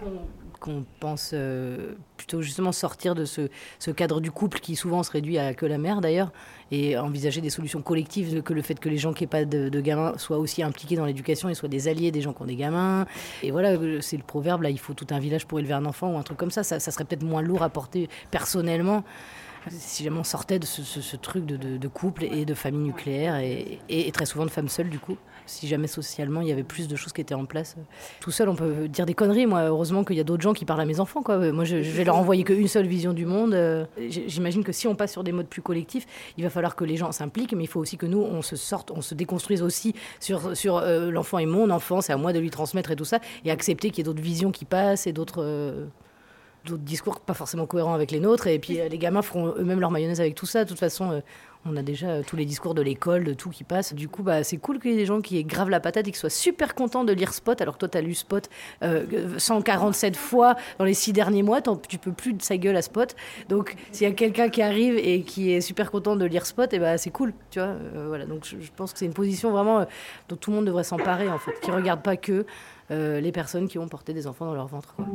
qu'on 0.61 0.85
pense 1.01 1.33
euh, 1.35 1.95
plutôt 2.17 2.41
justement 2.41 2.71
sortir 2.71 3.17
de 3.17 3.25
ce, 3.25 3.49
cadre 3.91 4.21
du 4.21 4.31
couple 4.31 4.61
qui 4.61 4.77
souvent 4.77 5.03
se 5.03 5.11
réduit 5.11 5.39
à 5.39 5.55
que 5.55 5.67
la 5.67 5.77
mère 5.77 6.01
d'ailleurs 6.01 6.33
et 6.71 6.97
envisager 6.97 7.41
des 7.41 7.51
solutions 7.51 7.83
collectives, 7.83 8.43
que 8.43 8.55
le 8.55 8.63
fait 8.63 8.77
que 8.79 8.89
les 8.89 8.97
gens 8.97 9.13
qui 9.13 9.25
n'aient 9.25 9.29
pas 9.29 9.45
de, 9.45 9.81
gamins 9.81 10.17
soient 10.19 10.39
aussi 10.39 10.63
impliqués 10.63 10.95
dans 10.95 11.05
l'éducation 11.05 11.49
et 11.49 11.55
soient 11.55 11.69
des 11.69 11.89
alliés 11.89 12.13
des 12.13 12.21
gens 12.21 12.33
qui 12.33 12.43
ont 12.43 12.47
des 12.47 12.57
gamins. 12.57 13.07
Et 13.43 13.51
voilà, 13.51 13.73
euh, 13.73 14.01
c'est 14.01 14.17
le 14.17 14.23
proverbe, 14.23 14.63
là, 14.63 14.71
il 14.71 14.79
faut 14.79 14.95
tout 14.95 15.09
un 15.11 15.19
village 15.19 15.47
pour 15.47 15.59
élever 15.59 15.75
un 15.75 15.85
enfant 15.85 16.15
ou 16.15 16.17
un 16.17 16.23
truc 16.23 16.39
comme. 16.39 16.53
Ça, 16.53 16.63
ça 16.63 16.79
serait 16.79 17.05
peut-être 17.05 17.25
moins 17.25 17.43
lourd 17.43 17.65
à 17.65 17.71
porter 17.71 18.09
personnellement 18.31 19.03
si 19.71 20.05
jamais 20.05 20.19
on 20.19 20.25
sortait 20.25 20.59
de 20.59 20.67
ce, 20.67 21.17
truc 21.17 21.47
de, 21.47 21.89
couple 21.89 22.25
et 22.25 22.45
de 22.45 22.55
famille 22.55 22.83
nucléaire 22.83 23.37
et, 23.39 24.11
très 24.13 24.27
souvent 24.27 24.45
de 24.45 24.51
femmes 24.51 24.69
seules 24.69 24.91
du 24.91 24.99
coup. 24.99 25.17
Si 25.45 25.67
jamais 25.67 25.89
socialement 25.89 26.41
il 26.41 26.49
y 26.49 26.53
avait 26.53 26.63
plus 26.63 26.87
de 26.87 26.95
choses 26.95 27.13
qui 27.13 27.21
étaient 27.21 27.35
en 27.35 27.47
place. 27.47 27.77
Tout 28.21 28.31
seul 28.31 28.49
on 28.49 28.55
peut 28.55 28.89
dire 28.89 29.07
des 29.07 29.15
conneries. 29.15 29.47
Moi 29.47 29.63
heureusement 29.63 30.05
qu'il 30.05 30.17
y 30.17 30.21
a 30.21 30.25
d'autres 30.25 30.43
gens 30.43 30.53
qui 30.53 30.65
parlent 30.65 30.81
à 30.81 30.85
mes 30.85 31.01
enfants. 31.01 31.23
Quoi. 31.23 31.53
Moi 31.53 31.65
je, 31.65 31.83
je 31.83 31.91
vais 31.91 32.05
leur 32.05 32.17
envoyer 32.17 32.45
qu'une 32.45 32.69
seule 32.69 32.87
vision 32.87 33.13
du 33.13 33.27
monde. 33.27 33.55
Euh, 33.55 33.85
J'imagine 34.09 34.65
que 34.65 34.73
si 34.73 34.87
on 34.87 34.95
passe 34.95 35.13
sur 35.13 35.25
des 35.25 35.33
modes 35.33 35.49
plus 35.49 35.63
collectifs, 35.63 36.07
il 36.37 36.45
va 36.45 36.51
falloir 36.51 36.77
que 36.77 36.85
les 36.85 36.97
gens 36.97 37.11
s'impliquent, 37.13 37.55
mais 37.55 37.65
il 37.65 37.69
faut 37.69 37.81
aussi 37.81 37.97
que 37.97 38.07
nous 38.07 38.21
on 38.21 38.43
se 38.43 38.57
sorte, 38.57 38.91
on 38.91 39.03
se 39.03 39.15
déconstruise 39.15 39.63
aussi 39.63 39.95
sur, 40.21 40.53
euh, 40.77 41.11
l'enfant 41.11 41.39
est 41.39 41.47
mon 41.47 41.71
enfant, 41.71 42.01
c'est 42.01 42.13
à 42.13 42.17
moi 42.17 42.33
de 42.33 42.39
lui 42.39 42.51
transmettre 42.51 42.91
et 42.91 42.97
tout 42.97 43.05
ça, 43.05 43.19
et 43.45 43.51
accepter 43.51 43.91
qu'il 43.91 43.99
y 43.99 44.01
ait 44.03 44.05
d'autres 44.05 44.23
visions 44.23 44.51
qui 44.51 44.65
passent 44.65 45.07
et 45.07 45.13
d'autres... 45.13 45.43
euh, 45.43 45.87
d'autres 46.65 46.83
discours 46.83 47.21
pas 47.21 47.35
forcément 47.35 47.67
cohérents 47.67 47.95
avec 47.95 48.11
les 48.11 48.21
nôtres. 48.21 48.47
Et 48.47 48.59
puis 48.59 48.81
euh, 48.81 48.89
les 48.89 48.99
gamins 48.99 49.23
feront 49.23 49.55
eux-mêmes 49.57 49.81
leur 49.81 49.91
mayonnaise 49.91 50.21
avec 50.21 50.35
tout 50.35 50.47
ça. 50.47 50.65
De 50.65 50.69
toute 50.69 50.79
façon, 50.79 51.11
euh, 51.11 51.21
on 51.65 51.77
a 51.77 51.83
déjà 51.83 52.09
euh, 52.09 52.23
tous 52.27 52.37
les 52.37 52.45
discours 52.45 52.75
de 52.75 52.83
l'école, 52.83 53.25
de 53.25 53.35
tout 53.35 53.51
qui 53.51 53.65
passe. 53.65 53.95
Du 53.95 54.09
coup, 54.09 54.23
bah, 54.23 54.43
c'est 54.43 54.57
cool 54.57 54.81
qu'il 54.81 54.91
y 54.91 54.95
ait 54.95 54.97
des 54.97 55.07
gens 55.07 55.21
qui 55.21 55.39
aient 55.39 55.45
grave 55.45 55.71
la 55.71 55.81
patate 55.81 56.09
et 56.09 56.13
qui 56.13 56.19
soient 56.19 56.31
super 56.31 56.75
contents 56.75 57.05
de 57.05 57.13
lire 57.13 57.33
Spot, 57.33 57.61
alors 57.61 57.75
que 57.75 57.81
toi, 57.81 57.89
tu 57.89 57.99
as 57.99 58.01
lu 58.01 58.15
Spot 58.15 58.49
euh, 58.83 59.39
147 59.39 60.17
fois 60.17 60.57
dans 60.79 60.85
les 60.85 60.95
six 60.95 61.13
derniers 61.13 61.43
mois. 61.43 61.61
Tu 61.89 61.99
peux 61.99 62.13
plus 62.13 62.33
de 62.33 62.43
sa 62.43 62.57
gueule 62.57 62.77
à 62.77 62.83
Spot. 62.83 63.15
Donc, 63.49 63.77
s'il 63.93 64.07
y 64.07 64.11
a 64.11 64.15
quelqu'un 64.15 64.49
qui 64.49 64.63
arrive 64.63 64.97
et 64.97 65.23
qui 65.23 65.53
est 65.53 65.61
super 65.61 65.91
content 65.91 66.17
de 66.17 66.25
lire 66.25 66.47
Spot, 66.47 66.73
et 66.73 66.79
bah, 66.79 66.99
c'est 66.99 67.11
cool. 67.11 67.33
Tu 67.51 67.61
vois 67.61 67.69
Euh, 67.69 68.07
voilà. 68.09 68.27
Donc, 68.27 68.45
je, 68.45 68.57
je 68.61 68.71
pense 68.75 68.93
que 68.93 68.99
c'est 68.99 69.07
une 69.07 69.15
position 69.15 69.53
vraiment 69.53 69.81
euh, 69.81 69.85
dont 70.29 70.37
tout 70.37 70.51
le 70.51 70.57
monde 70.57 70.67
devrait 70.67 70.85
s'emparer, 70.85 71.29
en 71.29 71.39
fait, 71.39 71.59
qui 71.61 71.71
regarde 71.71 72.03
pas 72.03 72.17
que 72.17 72.45
les 72.91 73.33
personnes 73.33 73.69
qui 73.69 73.79
ont 73.79 73.89
porté 73.89 74.13
des 74.13 74.27
enfants 74.27 74.45
dans 74.45 74.53
leur 74.53 74.67
ventre. 74.67 74.95
quoi. 74.97 75.07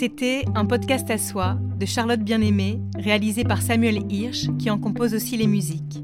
C'était 0.00 0.46
un 0.54 0.64
podcast 0.64 1.10
à 1.10 1.18
soi 1.18 1.58
de 1.78 1.84
Charlotte 1.84 2.22
Bien-Aimée, 2.22 2.80
réalisé 2.94 3.44
par 3.44 3.60
Samuel 3.60 4.10
Hirsch, 4.10 4.46
qui 4.58 4.70
en 4.70 4.78
compose 4.78 5.12
aussi 5.12 5.36
les 5.36 5.46
musiques, 5.46 6.02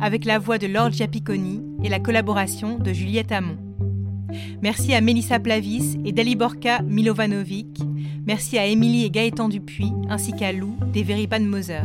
avec 0.00 0.24
la 0.24 0.38
voix 0.38 0.56
de 0.56 0.66
Lord 0.66 0.92
Giapiconi 0.92 1.62
et 1.84 1.90
la 1.90 2.00
collaboration 2.00 2.78
de 2.78 2.94
Juliette 2.94 3.32
Hamon. 3.32 3.58
Merci 4.62 4.94
à 4.94 5.02
Mélissa 5.02 5.38
Plavis 5.38 5.98
et 6.06 6.12
Daliborka 6.12 6.80
Milovanovic. 6.80 7.78
Merci 8.26 8.56
à 8.56 8.64
Émilie 8.64 9.04
et 9.04 9.10
Gaëtan 9.10 9.50
Dupuis, 9.50 9.92
ainsi 10.08 10.32
qu'à 10.32 10.52
Lou 10.52 10.74
des 10.94 11.02
Veriban 11.02 11.40
Moser. 11.40 11.82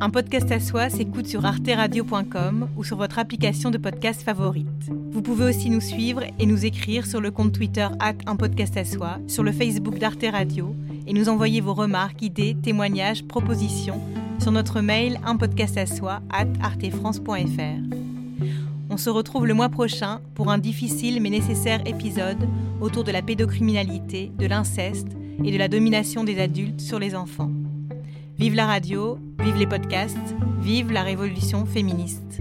Un 0.00 0.08
podcast 0.08 0.50
à 0.50 0.60
soi 0.60 0.88
s'écoute 0.88 1.26
sur 1.26 1.44
arteradio.com 1.44 2.68
ou 2.74 2.84
sur 2.84 2.96
votre 2.96 3.18
application 3.18 3.70
de 3.70 3.76
podcast 3.76 4.22
favorite. 4.22 4.90
Vous 5.10 5.20
pouvez 5.20 5.44
aussi 5.44 5.68
nous 5.68 5.82
suivre 5.82 6.22
et 6.38 6.46
nous 6.46 6.64
écrire 6.64 7.06
sur 7.06 7.20
le 7.20 7.30
compte 7.30 7.52
Twitter 7.52 7.86
at 8.00 8.14
un 8.26 8.36
podcast 8.36 8.78
à 8.78 8.86
soi, 8.86 9.18
sur 9.26 9.42
le 9.42 9.52
Facebook 9.52 9.98
d'Arte 9.98 10.24
Radio 10.32 10.74
et 11.06 11.12
nous 11.12 11.28
envoyer 11.28 11.60
vos 11.60 11.74
remarques, 11.74 12.22
idées, 12.22 12.56
témoignages, 12.60 13.24
propositions 13.24 14.00
sur 14.40 14.52
notre 14.52 14.80
mail 14.80 15.18
un 15.24 15.36
podcast 15.36 15.76
à 15.76 15.86
soi 15.86 16.20
at 16.30 16.46
artefrance.fr. 16.62 17.96
On 18.90 18.96
se 18.96 19.10
retrouve 19.10 19.46
le 19.46 19.54
mois 19.54 19.68
prochain 19.68 20.20
pour 20.34 20.50
un 20.50 20.58
difficile 20.58 21.20
mais 21.20 21.30
nécessaire 21.30 21.86
épisode 21.86 22.48
autour 22.80 23.04
de 23.04 23.12
la 23.12 23.22
pédocriminalité, 23.22 24.30
de 24.38 24.46
l'inceste 24.46 25.08
et 25.44 25.52
de 25.52 25.58
la 25.58 25.68
domination 25.68 26.24
des 26.24 26.40
adultes 26.40 26.80
sur 26.80 26.98
les 26.98 27.14
enfants. 27.14 27.50
Vive 28.38 28.54
la 28.54 28.66
radio, 28.66 29.18
vive 29.42 29.56
les 29.56 29.66
podcasts, 29.66 30.34
vive 30.60 30.92
la 30.92 31.02
révolution 31.02 31.66
féministe. 31.66 32.40